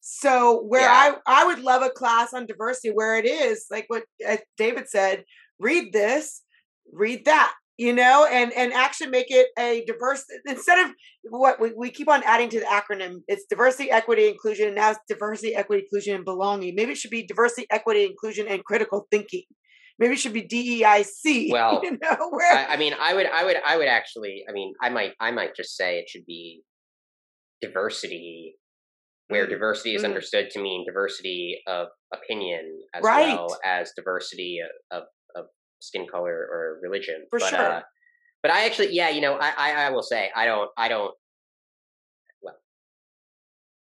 So 0.00 0.62
where 0.62 0.82
yeah. 0.82 1.14
I 1.26 1.42
I 1.42 1.46
would 1.46 1.60
love 1.60 1.82
a 1.82 1.90
class 1.90 2.34
on 2.34 2.46
diversity 2.46 2.90
where 2.90 3.16
it 3.16 3.26
is 3.26 3.66
like 3.70 3.86
what 3.88 4.04
David 4.58 4.88
said, 4.88 5.24
read 5.58 5.92
this, 5.92 6.42
read 6.92 7.24
that 7.24 7.54
you 7.76 7.92
know 7.92 8.26
and 8.30 8.52
and 8.52 8.72
actually 8.72 9.10
make 9.10 9.26
it 9.30 9.48
a 9.58 9.84
diverse 9.86 10.24
instead 10.46 10.84
of 10.86 10.94
what 11.24 11.60
we, 11.60 11.72
we 11.76 11.90
keep 11.90 12.08
on 12.08 12.22
adding 12.24 12.48
to 12.48 12.60
the 12.60 12.66
acronym 12.66 13.16
it's 13.26 13.44
diversity 13.50 13.90
equity 13.90 14.28
inclusion 14.28 14.68
and 14.68 14.76
now 14.76 14.90
it's 14.90 15.00
diversity 15.08 15.54
equity 15.54 15.82
inclusion 15.82 16.14
and 16.14 16.24
belonging 16.24 16.74
maybe 16.74 16.92
it 16.92 16.98
should 16.98 17.10
be 17.10 17.26
diversity 17.26 17.66
equity 17.70 18.04
inclusion 18.04 18.46
and 18.46 18.64
critical 18.64 19.06
thinking 19.10 19.42
maybe 19.98 20.14
it 20.14 20.18
should 20.18 20.32
be 20.32 20.42
DEIC. 20.42 21.50
Well, 21.52 21.80
you 21.82 21.92
know, 22.02 22.30
where... 22.30 22.52
I, 22.52 22.74
I, 22.74 22.76
mean, 22.76 22.94
I 23.00 23.14
would, 23.14 23.26
I 23.26 23.44
would, 23.44 23.56
I 23.64 23.76
would 23.76 23.86
actually, 23.86 24.44
I 24.48 24.52
mean, 24.52 24.72
I 24.82 24.88
might, 24.88 25.12
I 25.20 25.30
might 25.30 25.54
just 25.54 25.76
say 25.76 25.98
it 25.98 26.08
should 26.08 26.26
be 26.26 26.62
diversity 27.62 28.56
where 29.28 29.46
Mm, 29.46 29.50
diversity 29.50 29.94
is 29.94 30.02
mm. 30.02 30.06
understood 30.06 30.50
to 30.50 30.60
mean 30.60 30.84
diversity 30.86 31.62
of 31.66 31.88
opinion 32.12 32.80
as 32.94 33.02
Right. 33.02 33.28
well 33.28 33.58
as 33.64 33.92
diversity 33.96 34.58
of, 34.92 35.00
of 35.00 35.08
skin 35.86 36.06
color 36.10 36.32
or 36.32 36.78
religion. 36.82 37.26
For 37.30 37.38
but, 37.38 37.48
sure. 37.48 37.72
Uh, 37.72 37.80
but 38.42 38.50
I 38.52 38.66
actually, 38.66 38.92
yeah, 38.92 39.08
you 39.08 39.20
know, 39.20 39.38
I, 39.40 39.52
I, 39.56 39.72
I 39.86 39.90
will 39.90 40.02
say, 40.02 40.30
I 40.34 40.44
don't, 40.46 40.70
I 40.76 40.88
don't. 40.88 41.12
Well, 42.42 42.56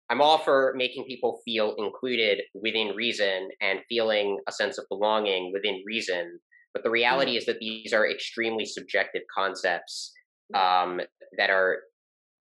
I'm 0.09 0.21
all 0.21 0.39
for 0.39 0.73
making 0.77 1.05
people 1.05 1.41
feel 1.45 1.75
included 1.79 2.41
within 2.55 2.95
reason 2.97 3.49
and 3.61 3.81
feeling 3.89 4.39
a 4.49 4.53
sense 4.53 4.79
of 4.79 4.87
belonging 4.89 5.53
within 5.53 5.83
reason. 5.87 6.39
But 6.73 6.83
the 6.85 6.91
reality 6.91 7.37
is 7.37 7.47
that 7.47 7.59
these 7.59 7.93
are 7.93 8.07
extremely 8.09 8.67
subjective 8.67 9.23
concepts 9.35 10.13
um, 10.55 11.01
that 11.39 11.49
are 11.49 11.79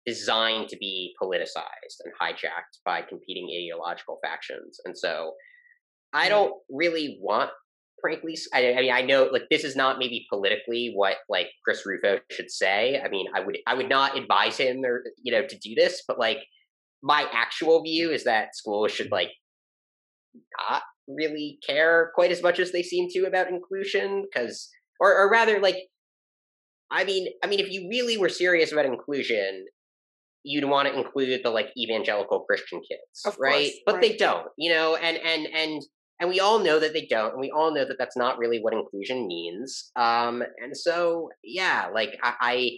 designed 0.05 0.69
to 0.69 0.77
be 0.77 1.13
politicized 1.21 1.97
and 2.03 2.13
hijacked 2.19 2.81
by 2.83 3.01
competing 3.01 3.47
ideological 3.55 4.19
factions. 4.23 4.79
And 4.85 4.97
so 4.97 5.33
I 6.13 6.29
don't 6.29 6.53
really 6.69 7.17
want, 7.21 7.51
frankly, 8.03 8.37
I 8.53 8.75
mean, 8.81 8.91
I 8.91 9.01
know 9.01 9.29
like 9.31 9.43
this 9.49 9.63
is 9.63 9.77
not 9.77 9.97
maybe 9.97 10.27
politically 10.29 10.91
what 10.93 11.17
like 11.29 11.47
Chris 11.63 11.85
Rufo 11.85 12.19
should 12.29 12.51
say. 12.51 13.01
I 13.03 13.07
mean, 13.07 13.27
I 13.33 13.39
would, 13.39 13.57
I 13.65 13.75
would 13.75 13.87
not 13.87 14.17
advise 14.17 14.57
him 14.57 14.83
or, 14.83 15.03
you 15.23 15.31
know, 15.31 15.47
to 15.47 15.57
do 15.57 15.73
this, 15.73 16.03
but 16.05 16.19
like 16.19 16.39
my 17.01 17.25
actual 17.31 17.81
view 17.81 18.11
is 18.11 18.25
that 18.25 18.57
schools 18.57 18.91
should 18.91 19.09
like 19.09 19.29
not 20.59 20.81
really 21.07 21.59
care 21.65 22.11
quite 22.13 22.31
as 22.31 22.43
much 22.43 22.59
as 22.59 22.73
they 22.73 22.83
seem 22.83 23.07
to 23.11 23.25
about 23.25 23.47
inclusion 23.47 24.23
because, 24.23 24.69
or, 24.99 25.15
or 25.15 25.31
rather 25.31 25.61
like, 25.61 25.77
I 26.91 27.05
mean, 27.05 27.27
I 27.41 27.47
mean, 27.47 27.61
if 27.61 27.71
you 27.71 27.87
really 27.89 28.17
were 28.17 28.29
serious 28.29 28.73
about 28.73 28.85
inclusion, 28.85 29.65
you'd 30.43 30.65
want 30.65 30.89
to 30.89 30.97
include 30.97 31.39
the 31.41 31.49
like 31.49 31.69
evangelical 31.77 32.41
Christian 32.41 32.81
kids, 32.81 33.37
right? 33.39 33.71
but 33.85 34.01
they 34.01 34.17
don't, 34.17 34.47
you 34.57 34.73
know, 34.73 34.97
and 34.97 35.17
and 35.17 35.47
and 35.47 35.81
and 36.19 36.29
we 36.29 36.39
all 36.39 36.59
know 36.59 36.79
that 36.79 36.93
they 36.93 37.05
don't, 37.09 37.31
and 37.33 37.41
we 37.41 37.51
all 37.51 37.73
know 37.73 37.85
that 37.85 37.97
that's 37.97 38.17
not 38.17 38.37
really 38.37 38.59
what 38.59 38.73
inclusion 38.73 39.27
means. 39.27 39.91
Um, 39.95 40.43
and 40.61 40.75
so, 40.75 41.29
yeah, 41.43 41.89
like 41.93 42.17
I. 42.23 42.71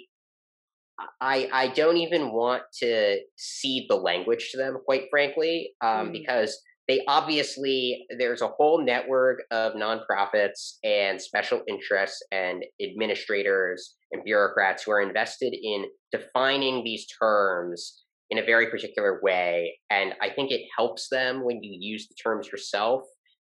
I 1.20 1.50
I, 1.52 1.68
don't 1.76 1.98
even 1.98 2.32
want 2.32 2.64
to 2.80 3.18
cede 3.36 3.88
the 3.90 3.98
language 3.98 4.52
to 4.52 4.58
them, 4.58 4.78
quite 4.86 5.08
frankly, 5.12 5.74
um, 5.82 6.08
Mm. 6.08 6.12
because 6.14 6.58
they 6.88 7.02
obviously 7.08 8.06
there's 8.18 8.42
a 8.42 8.48
whole 8.48 8.84
network 8.84 9.44
of 9.52 9.74
nonprofits 9.74 10.78
and 10.84 11.22
special 11.22 11.62
interests 11.68 12.22
and 12.32 12.64
administrators 12.82 13.96
and 14.12 14.24
bureaucrats 14.24 14.84
who 14.84 14.92
are 14.92 15.02
invested 15.02 15.54
in 15.62 15.86
defining 16.12 16.84
these 16.84 17.08
terms 17.20 18.04
in 18.30 18.38
a 18.40 18.46
very 18.46 18.70
particular 18.70 19.20
way 19.22 19.78
and 19.92 20.14
i 20.22 20.30
think 20.30 20.52
it 20.52 20.62
helps 20.78 21.10
them 21.10 21.44
when 21.44 21.62
you 21.64 21.78
use 21.80 22.08
the 22.08 22.16
terms 22.16 22.48
yourself 22.52 23.04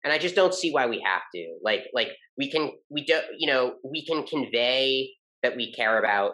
and 0.04 0.14
i 0.14 0.18
just 0.18 0.36
don't 0.36 0.54
see 0.54 0.72
why 0.72 0.88
we 0.88 1.02
have 1.06 1.22
to. 1.36 1.58
Like 1.64 1.82
like 1.94 2.10
we 2.38 2.52
can 2.52 2.72
we 2.90 3.06
don't 3.06 3.26
you 3.38 3.48
know 3.48 3.76
we 3.84 4.06
can 4.06 4.26
convey 4.26 5.10
that 5.44 5.56
we 5.56 5.74
care 5.74 6.00
about 6.00 6.34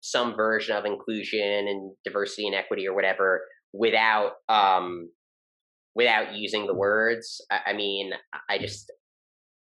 some 0.00 0.34
version 0.34 0.76
of 0.76 0.84
inclusion 0.84 1.68
and 1.68 1.92
diversity 2.04 2.46
and 2.46 2.56
equity 2.56 2.86
or 2.88 2.94
whatever 2.94 3.42
without 3.72 4.32
um 4.48 5.10
without 5.94 6.34
using 6.34 6.66
the 6.66 6.74
words. 6.74 7.44
I, 7.50 7.60
I 7.68 7.72
mean 7.72 8.12
i 8.48 8.58
just 8.58 8.90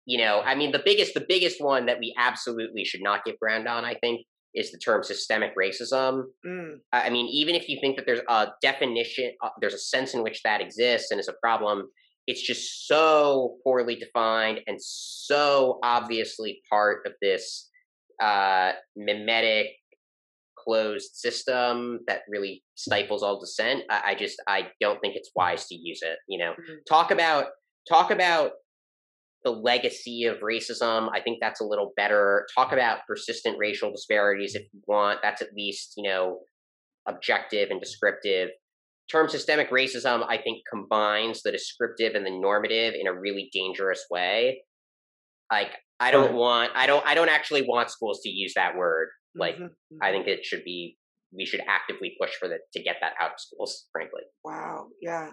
you 0.06 0.18
know 0.18 0.40
i 0.40 0.54
mean 0.54 0.72
the 0.72 0.82
biggest 0.84 1.14
the 1.14 1.24
biggest 1.26 1.62
one 1.62 1.86
that 1.86 1.98
we 1.98 2.14
absolutely 2.18 2.84
should 2.84 3.02
not 3.02 3.24
give 3.24 3.38
ground 3.38 3.66
on 3.66 3.86
i 3.86 3.94
think 3.94 4.20
is 4.54 4.70
the 4.70 4.78
term 4.78 5.02
systemic 5.02 5.50
racism. 5.56 6.24
Mm, 6.46 6.76
I 6.92 7.06
I 7.06 7.10
mean, 7.10 7.26
even 7.26 7.54
if 7.54 7.68
you 7.68 7.78
think 7.80 7.96
that 7.96 8.06
there's 8.06 8.20
a 8.28 8.48
definition, 8.62 9.32
uh, 9.42 9.50
there's 9.60 9.74
a 9.74 9.78
sense 9.78 10.14
in 10.14 10.22
which 10.22 10.42
that 10.42 10.60
exists 10.60 11.10
and 11.10 11.20
is 11.20 11.28
a 11.28 11.34
problem, 11.42 11.88
it's 12.26 12.42
just 12.42 12.86
so 12.86 13.56
poorly 13.64 13.96
defined 13.96 14.60
and 14.66 14.78
so 14.80 15.78
obviously 15.82 16.60
part 16.70 17.06
of 17.06 17.12
this 17.20 17.70
uh, 18.22 18.72
mimetic 18.96 19.66
closed 20.56 21.14
system 21.14 22.00
that 22.06 22.22
really 22.28 22.62
stifles 22.74 23.22
all 23.22 23.38
dissent. 23.38 23.82
I, 23.90 24.02
I 24.10 24.14
just, 24.14 24.40
I 24.48 24.68
don't 24.80 24.98
think 25.00 25.14
it's 25.16 25.30
wise 25.36 25.66
to 25.66 25.74
use 25.74 26.00
it. 26.02 26.16
You 26.28 26.38
know, 26.38 26.52
Mhm. 26.52 26.78
talk 26.88 27.10
about 27.10 27.48
talk 27.86 28.10
about 28.10 28.52
the 29.42 29.50
legacy 29.50 30.24
of 30.24 30.38
racism. 30.38 31.10
I 31.12 31.20
think 31.20 31.38
that's 31.40 31.60
a 31.60 31.64
little 31.64 31.92
better. 31.98 32.46
Talk 32.54 32.72
about 32.72 33.00
persistent 33.06 33.58
racial 33.58 33.90
disparities 33.90 34.54
if 34.54 34.62
you 34.72 34.80
want. 34.86 35.20
That's 35.22 35.42
at 35.42 35.52
least, 35.54 35.94
you 35.98 36.08
know, 36.08 36.40
objective 37.06 37.70
and 37.70 37.78
descriptive. 37.78 38.48
Term 39.10 39.28
systemic 39.28 39.70
racism, 39.70 40.24
I 40.28 40.38
think, 40.38 40.62
combines 40.70 41.42
the 41.42 41.52
descriptive 41.52 42.14
and 42.14 42.24
the 42.26 42.30
normative 42.30 42.94
in 42.94 43.06
a 43.06 43.12
really 43.14 43.50
dangerous 43.52 44.04
way. 44.10 44.62
Like, 45.52 45.72
I 46.00 46.10
don't 46.10 46.26
Right. 46.26 46.34
want, 46.34 46.72
I 46.74 46.86
don't, 46.86 47.04
I 47.06 47.14
don't 47.14 47.28
actually 47.28 47.62
want 47.62 47.90
schools 47.90 48.20
to 48.22 48.30
use 48.30 48.54
that 48.54 48.76
word. 48.76 49.08
Like, 49.34 49.56
mhm, 49.56 49.70
I 50.02 50.10
mhm. 50.10 50.12
think 50.12 50.28
it 50.28 50.44
should 50.44 50.64
be, 50.64 50.98
we 51.36 51.44
should 51.46 51.60
actively 51.68 52.16
push 52.20 52.32
for 52.34 52.48
the 52.48 52.58
to 52.72 52.82
get 52.82 52.96
that 53.00 53.12
out 53.20 53.32
of 53.32 53.40
schools. 53.40 53.88
Frankly, 53.92 54.22
wow, 54.44 54.88
yeah, 55.00 55.30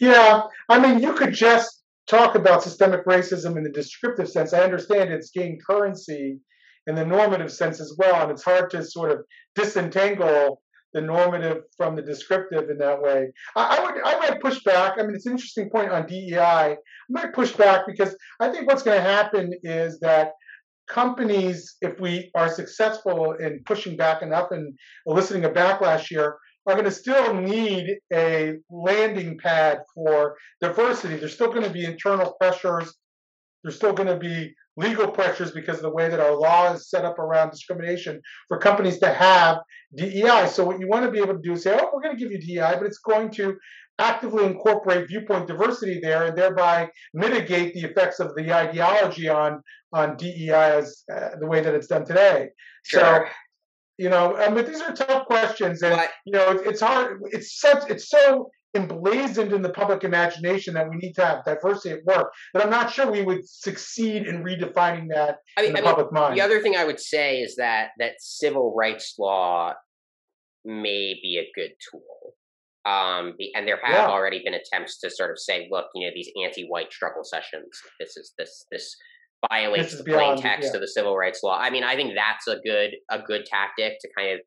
Yeah, 0.00 0.42
I 0.68 0.78
mean, 0.80 1.00
you 1.00 1.14
could 1.14 1.32
just 1.34 1.82
talk 2.08 2.34
about 2.34 2.62
systemic 2.62 3.04
racism 3.06 3.56
in 3.56 3.62
the 3.62 3.70
descriptive 3.70 4.28
sense. 4.28 4.52
I 4.52 4.62
understand 4.64 5.12
it's 5.12 5.30
gained 5.30 5.64
currency 5.64 6.40
in 6.86 6.94
the 6.96 7.04
normative 7.04 7.52
sense 7.52 7.80
as 7.80 7.94
well, 7.98 8.22
and 8.22 8.30
it's 8.32 8.42
hard 8.42 8.70
to 8.70 8.82
sort 8.84 9.12
of 9.12 9.18
disentangle 9.54 10.62
the 10.92 11.00
normative 11.00 11.62
from 11.76 11.96
the 11.96 12.02
descriptive 12.02 12.70
in 12.70 12.78
that 12.78 13.00
way. 13.00 13.30
I, 13.56 13.78
I 13.78 13.84
would, 13.84 13.94
I 14.04 14.18
might 14.18 14.40
push 14.40 14.62
back. 14.64 14.94
I 14.98 15.02
mean, 15.02 15.14
it's 15.14 15.26
an 15.26 15.32
interesting 15.32 15.70
point 15.70 15.90
on 15.90 16.06
DEI. 16.06 16.38
I 16.38 16.76
might 17.08 17.32
push 17.32 17.52
back 17.52 17.86
because 17.86 18.16
I 18.40 18.50
think 18.50 18.66
what's 18.66 18.82
going 18.82 18.96
to 18.96 19.02
happen 19.02 19.52
is 19.62 20.00
that 20.00 20.32
companies, 20.88 21.76
if 21.80 22.00
we 22.00 22.30
are 22.34 22.48
successful 22.48 23.32
in 23.34 23.62
pushing 23.64 23.96
back 23.96 24.22
enough 24.22 24.50
and 24.50 24.76
eliciting 25.06 25.44
a 25.44 25.50
backlash 25.50 26.06
here, 26.08 26.38
are 26.66 26.74
going 26.74 26.84
to 26.84 26.90
still 26.90 27.34
need 27.34 27.98
a 28.12 28.56
landing 28.70 29.38
pad 29.38 29.80
for 29.94 30.36
diversity. 30.60 31.16
There's 31.16 31.34
still 31.34 31.52
going 31.52 31.64
to 31.64 31.70
be 31.70 31.84
internal 31.84 32.36
pressures. 32.40 32.94
There's 33.62 33.76
still 33.76 33.92
going 33.92 34.08
to 34.08 34.16
be 34.16 34.54
legal 34.76 35.08
pressures 35.10 35.50
because 35.52 35.76
of 35.76 35.82
the 35.82 35.90
way 35.90 36.08
that 36.08 36.20
our 36.20 36.34
law 36.34 36.72
is 36.72 36.88
set 36.88 37.04
up 37.04 37.18
around 37.18 37.50
discrimination 37.50 38.20
for 38.48 38.58
companies 38.58 38.98
to 39.00 39.12
have 39.12 39.58
DEI. 39.96 40.46
So 40.48 40.64
what 40.64 40.78
you 40.80 40.88
want 40.88 41.04
to 41.04 41.10
be 41.10 41.18
able 41.18 41.34
to 41.34 41.40
do 41.42 41.52
is 41.52 41.62
say, 41.64 41.76
oh, 41.78 41.90
we're 41.92 42.00
going 42.02 42.16
to 42.16 42.22
give 42.22 42.32
you 42.32 42.38
DEI, 42.40 42.76
but 42.78 42.86
it's 42.86 42.98
going 42.98 43.30
to 43.32 43.56
actively 43.98 44.44
incorporate 44.46 45.08
viewpoint 45.08 45.46
diversity 45.46 46.00
there 46.02 46.24
and 46.26 46.38
thereby 46.38 46.88
mitigate 47.12 47.74
the 47.74 47.80
effects 47.80 48.18
of 48.20 48.34
the 48.36 48.52
ideology 48.52 49.28
on 49.28 49.62
on 49.92 50.16
DEI 50.16 50.50
as 50.78 51.02
uh, 51.14 51.30
the 51.40 51.46
way 51.46 51.60
that 51.60 51.74
it's 51.74 51.88
done 51.88 52.04
today. 52.06 52.48
So 52.84 53.00
Sure. 53.00 53.28
you 53.98 54.08
know, 54.08 54.36
I 54.36 54.48
mean, 54.48 54.64
these 54.64 54.80
are 54.80 54.94
tough 54.94 55.26
questions, 55.26 55.82
and 55.82 55.96
But- 55.96 56.10
you 56.24 56.32
know, 56.32 56.52
it, 56.52 56.66
it's 56.66 56.80
hard. 56.80 57.20
It's 57.32 57.60
such. 57.60 57.90
It's 57.90 58.08
so 58.08 58.50
emblazoned 58.74 59.52
in 59.52 59.62
the 59.62 59.70
public 59.70 60.04
imagination 60.04 60.74
that 60.74 60.88
we 60.88 60.96
need 60.96 61.14
to 61.14 61.24
have 61.24 61.44
diversity 61.44 61.90
at 61.90 62.04
work. 62.04 62.32
That 62.54 62.64
I'm 62.64 62.70
not 62.70 62.92
sure 62.92 63.10
we 63.10 63.22
would 63.22 63.48
succeed 63.48 64.26
in 64.26 64.44
redefining 64.44 65.08
that 65.12 65.38
I 65.58 65.64
in 65.64 65.72
the 65.72 65.78
I 65.78 65.82
mean, 65.82 65.84
public 65.84 66.12
mind. 66.12 66.36
The 66.36 66.42
other 66.42 66.60
thing 66.60 66.76
I 66.76 66.84
would 66.84 67.00
say 67.00 67.40
is 67.40 67.56
that 67.56 67.90
that 67.98 68.14
civil 68.20 68.74
rights 68.76 69.14
law 69.18 69.74
may 70.64 71.18
be 71.22 71.38
a 71.38 71.50
good 71.58 71.72
tool. 71.90 72.34
Um, 72.86 73.36
and 73.54 73.66
there 73.68 73.78
have 73.82 73.94
Yeah. 73.94 74.08
already 74.08 74.42
been 74.42 74.54
attempts 74.54 74.98
to 75.00 75.10
sort 75.10 75.30
of 75.30 75.38
say, 75.38 75.68
look, 75.70 75.86
you 75.94 76.06
know, 76.06 76.12
these 76.14 76.30
anti-white 76.42 76.92
struggle 76.92 77.24
sessions, 77.24 77.68
this 77.98 78.16
is 78.16 78.32
this 78.38 78.66
this 78.70 78.96
violates 79.50 79.92
is 79.92 79.98
the 79.98 80.12
plain 80.12 80.36
text 80.36 80.70
yeah. 80.70 80.76
of 80.76 80.80
the 80.80 80.88
civil 80.88 81.16
rights 81.16 81.42
law. 81.42 81.58
I 81.58 81.70
mean, 81.70 81.84
I 81.84 81.96
think 81.96 82.14
that's 82.14 82.46
a 82.46 82.58
good 82.60 82.94
a 83.10 83.18
good 83.18 83.46
tactic 83.46 83.98
to 84.00 84.08
kind 84.16 84.32
of 84.32 84.40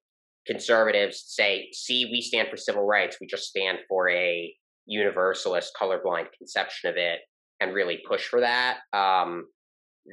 conservatives 0.46 1.24
say, 1.28 1.70
see, 1.72 2.10
we 2.12 2.22
stand 2.22 2.50
for 2.50 2.58
civil 2.58 2.86
rights. 2.86 3.18
We 3.20 3.28
just 3.28 3.46
stand 3.46 3.80
for 3.88 4.10
a 4.10 4.54
universalist, 4.86 5.72
colorblind 5.80 6.28
conception 6.38 6.90
of 6.90 6.98
it, 6.98 7.20
and 7.60 7.74
really 7.74 8.02
push 8.08 8.28
for 8.28 8.42
that. 8.42 8.80
Um, 8.92 9.46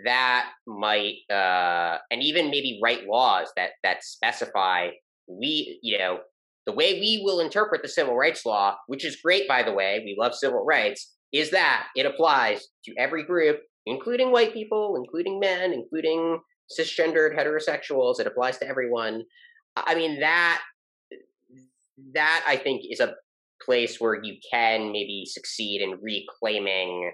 that 0.04 0.50
might 0.66 1.16
uh 1.30 1.98
and 2.10 2.22
even 2.22 2.50
maybe 2.50 2.78
write 2.82 3.06
laws 3.06 3.48
that 3.56 3.70
that 3.82 4.04
specify 4.04 4.88
we 5.26 5.78
you 5.82 5.98
know 5.98 6.20
the 6.66 6.72
way 6.72 7.00
we 7.00 7.20
will 7.24 7.40
interpret 7.40 7.82
the 7.82 7.88
civil 7.88 8.16
rights 8.16 8.46
law 8.46 8.76
which 8.86 9.04
is 9.04 9.20
great 9.22 9.48
by 9.48 9.62
the 9.62 9.72
way 9.72 10.00
we 10.04 10.16
love 10.18 10.34
civil 10.34 10.64
rights 10.64 11.14
is 11.32 11.50
that 11.50 11.86
it 11.96 12.06
applies 12.06 12.68
to 12.84 12.94
every 12.98 13.24
group 13.24 13.58
including 13.86 14.30
white 14.30 14.52
people 14.52 14.96
including 14.96 15.40
men 15.40 15.72
including 15.72 16.38
cisgendered 16.78 17.36
heterosexuals 17.36 18.20
it 18.20 18.26
applies 18.26 18.58
to 18.58 18.66
everyone 18.68 19.24
i 19.86 19.94
mean 19.94 20.20
that 20.20 20.60
that 22.12 22.44
i 22.46 22.56
think 22.56 22.82
is 22.88 23.00
a 23.00 23.14
place 23.64 24.00
where 24.00 24.22
you 24.22 24.36
can 24.50 24.90
maybe 24.90 25.24
succeed 25.26 25.82
in 25.82 25.98
reclaiming 26.00 27.12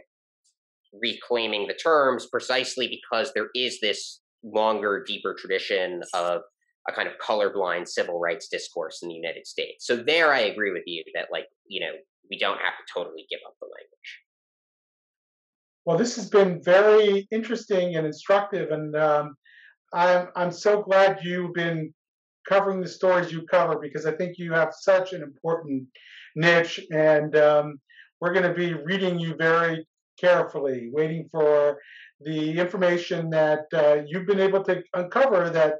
reclaiming 1.02 1.66
the 1.66 1.74
terms 1.74 2.26
precisely 2.26 2.88
because 2.88 3.32
there 3.34 3.48
is 3.54 3.80
this 3.80 4.20
longer, 4.42 5.04
deeper 5.06 5.34
tradition 5.34 6.02
of 6.14 6.42
a 6.88 6.92
kind 6.92 7.08
of 7.08 7.14
colorblind 7.18 7.88
civil 7.88 8.18
rights 8.18 8.48
discourse 8.48 9.02
in 9.02 9.08
the 9.08 9.14
United 9.14 9.46
States. 9.46 9.86
So 9.86 9.96
there, 9.96 10.32
I 10.32 10.40
agree 10.40 10.72
with 10.72 10.84
you 10.86 11.02
that 11.14 11.26
like 11.32 11.46
you 11.66 11.80
know 11.80 11.92
we 12.30 12.38
don't 12.38 12.58
have 12.58 12.74
to 12.78 12.92
totally 12.92 13.26
give 13.30 13.40
up 13.46 13.54
the 13.60 13.66
language. 13.66 14.20
Well, 15.84 15.98
this 15.98 16.16
has 16.16 16.28
been 16.28 16.62
very 16.62 17.26
interesting 17.30 17.96
and 17.96 18.06
instructive, 18.06 18.70
and 18.70 18.96
um, 18.96 19.34
I'm 19.92 20.28
I'm 20.36 20.52
so 20.52 20.82
glad 20.82 21.20
you've 21.22 21.54
been 21.54 21.92
covering 22.48 22.80
the 22.80 22.88
stories 22.88 23.32
you 23.32 23.42
cover 23.42 23.78
because 23.78 24.06
I 24.06 24.12
think 24.12 24.38
you 24.38 24.52
have 24.52 24.72
such 24.78 25.12
an 25.12 25.22
important 25.22 25.84
niche, 26.34 26.80
and 26.92 27.36
um, 27.36 27.80
we're 28.20 28.32
going 28.32 28.48
to 28.48 28.54
be 28.54 28.74
reading 28.74 29.18
you 29.18 29.34
very 29.36 29.86
carefully, 30.18 30.88
waiting 30.92 31.28
for 31.30 31.78
the 32.20 32.58
information 32.58 33.30
that 33.30 33.66
uh, 33.74 34.02
you've 34.06 34.26
been 34.26 34.40
able 34.40 34.64
to 34.64 34.82
uncover 34.94 35.50
that 35.50 35.74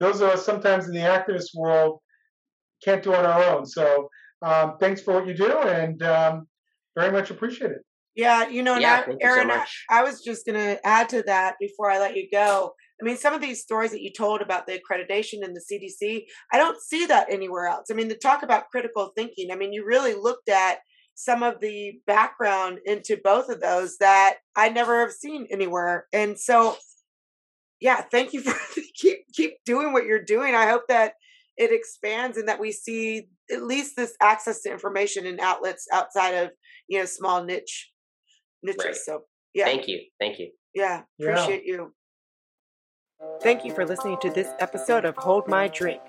those 0.00 0.20
of 0.20 0.30
us 0.30 0.44
sometimes 0.44 0.86
in 0.86 0.94
the 0.94 1.00
activist 1.00 1.50
world 1.54 2.00
can't 2.82 3.02
do 3.02 3.14
on 3.14 3.24
our 3.24 3.42
own. 3.44 3.66
So 3.66 4.08
um, 4.42 4.76
thanks 4.80 5.00
for 5.00 5.14
what 5.14 5.26
you 5.26 5.34
do, 5.34 5.58
and 5.58 6.02
um, 6.02 6.48
very 6.96 7.12
much 7.12 7.30
appreciate 7.30 7.70
it. 7.70 7.82
Yeah, 8.14 8.48
you 8.48 8.62
know, 8.62 8.76
yeah, 8.76 9.04
now, 9.08 9.16
Aaron, 9.22 9.48
so 9.48 9.54
I, 9.90 10.00
I 10.00 10.02
was 10.02 10.22
just 10.22 10.44
going 10.44 10.58
to 10.58 10.86
add 10.86 11.08
to 11.10 11.22
that 11.22 11.54
before 11.58 11.90
I 11.90 11.98
let 11.98 12.14
you 12.14 12.28
go. 12.30 12.74
I 13.02 13.04
mean, 13.04 13.16
some 13.16 13.34
of 13.34 13.40
these 13.40 13.60
stories 13.60 13.90
that 13.90 14.02
you 14.02 14.12
told 14.12 14.42
about 14.42 14.66
the 14.66 14.78
accreditation 14.78 15.42
and 15.42 15.56
the 15.56 15.60
CDC, 15.60 16.22
I 16.52 16.56
don't 16.56 16.80
see 16.80 17.04
that 17.06 17.26
anywhere 17.28 17.66
else. 17.66 17.88
I 17.90 17.94
mean, 17.94 18.06
the 18.06 18.14
talk 18.14 18.44
about 18.44 18.70
critical 18.70 19.10
thinking, 19.16 19.50
I 19.50 19.56
mean, 19.56 19.72
you 19.72 19.84
really 19.84 20.14
looked 20.14 20.48
at 20.48 20.78
some 21.14 21.42
of 21.42 21.60
the 21.60 21.94
background 22.06 22.78
into 22.84 23.18
both 23.22 23.48
of 23.48 23.60
those 23.60 23.96
that 23.98 24.36
I 24.54 24.68
never 24.68 25.00
have 25.00 25.10
seen 25.10 25.48
anywhere. 25.50 26.06
And 26.12 26.38
so, 26.38 26.76
yeah, 27.80 28.02
thank 28.02 28.32
you 28.32 28.40
for 28.42 28.54
keep 28.94 29.26
keep 29.34 29.54
doing 29.66 29.92
what 29.92 30.06
you're 30.06 30.24
doing. 30.24 30.54
I 30.54 30.68
hope 30.68 30.82
that 30.88 31.14
it 31.56 31.72
expands 31.72 32.38
and 32.38 32.48
that 32.48 32.60
we 32.60 32.70
see 32.70 33.28
at 33.50 33.64
least 33.64 33.96
this 33.96 34.14
access 34.22 34.62
to 34.62 34.70
information 34.70 35.26
and 35.26 35.40
outlets 35.40 35.86
outside 35.92 36.34
of 36.34 36.50
you 36.88 36.98
know 36.98 37.04
small 37.04 37.44
niche 37.44 37.90
niches. 38.62 38.84
Right. 38.84 38.94
So 38.94 39.22
yeah, 39.54 39.64
thank 39.64 39.88
you, 39.88 40.00
thank 40.20 40.38
you. 40.38 40.52
Yeah, 40.72 41.02
appreciate 41.20 41.62
yeah. 41.66 41.74
you. 41.74 41.94
Thank 43.42 43.64
you 43.64 43.74
for 43.74 43.84
listening 43.84 44.18
to 44.22 44.30
this 44.30 44.48
episode 44.58 45.04
of 45.04 45.16
Hold 45.16 45.48
My 45.48 45.68
Drink. 45.68 46.00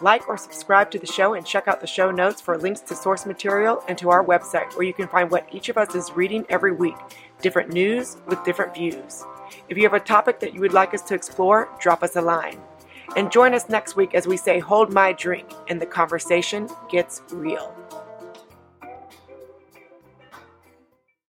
Like 0.00 0.28
or 0.28 0.36
subscribe 0.36 0.90
to 0.90 0.98
the 0.98 1.06
show 1.06 1.34
and 1.34 1.46
check 1.46 1.68
out 1.68 1.80
the 1.80 1.86
show 1.86 2.10
notes 2.10 2.40
for 2.40 2.58
links 2.58 2.80
to 2.82 2.94
source 2.94 3.26
material 3.26 3.82
and 3.88 3.96
to 3.98 4.10
our 4.10 4.24
website 4.24 4.74
where 4.74 4.86
you 4.86 4.94
can 4.94 5.08
find 5.08 5.30
what 5.30 5.46
each 5.52 5.68
of 5.68 5.78
us 5.78 5.94
is 5.94 6.12
reading 6.12 6.46
every 6.48 6.72
week 6.72 6.96
different 7.40 7.72
news 7.72 8.18
with 8.26 8.44
different 8.44 8.74
views. 8.74 9.24
If 9.68 9.76
you 9.76 9.82
have 9.82 9.94
a 9.94 10.00
topic 10.00 10.40
that 10.40 10.54
you 10.54 10.60
would 10.60 10.72
like 10.72 10.94
us 10.94 11.02
to 11.02 11.14
explore, 11.14 11.68
drop 11.80 12.02
us 12.02 12.16
a 12.16 12.22
line. 12.22 12.60
And 13.16 13.32
join 13.32 13.52
us 13.52 13.68
next 13.68 13.96
week 13.96 14.14
as 14.14 14.26
we 14.26 14.36
say, 14.36 14.58
Hold 14.58 14.92
My 14.92 15.12
Drink, 15.12 15.50
and 15.68 15.80
the 15.80 15.86
conversation 15.86 16.68
gets 16.90 17.22
real. 17.30 17.74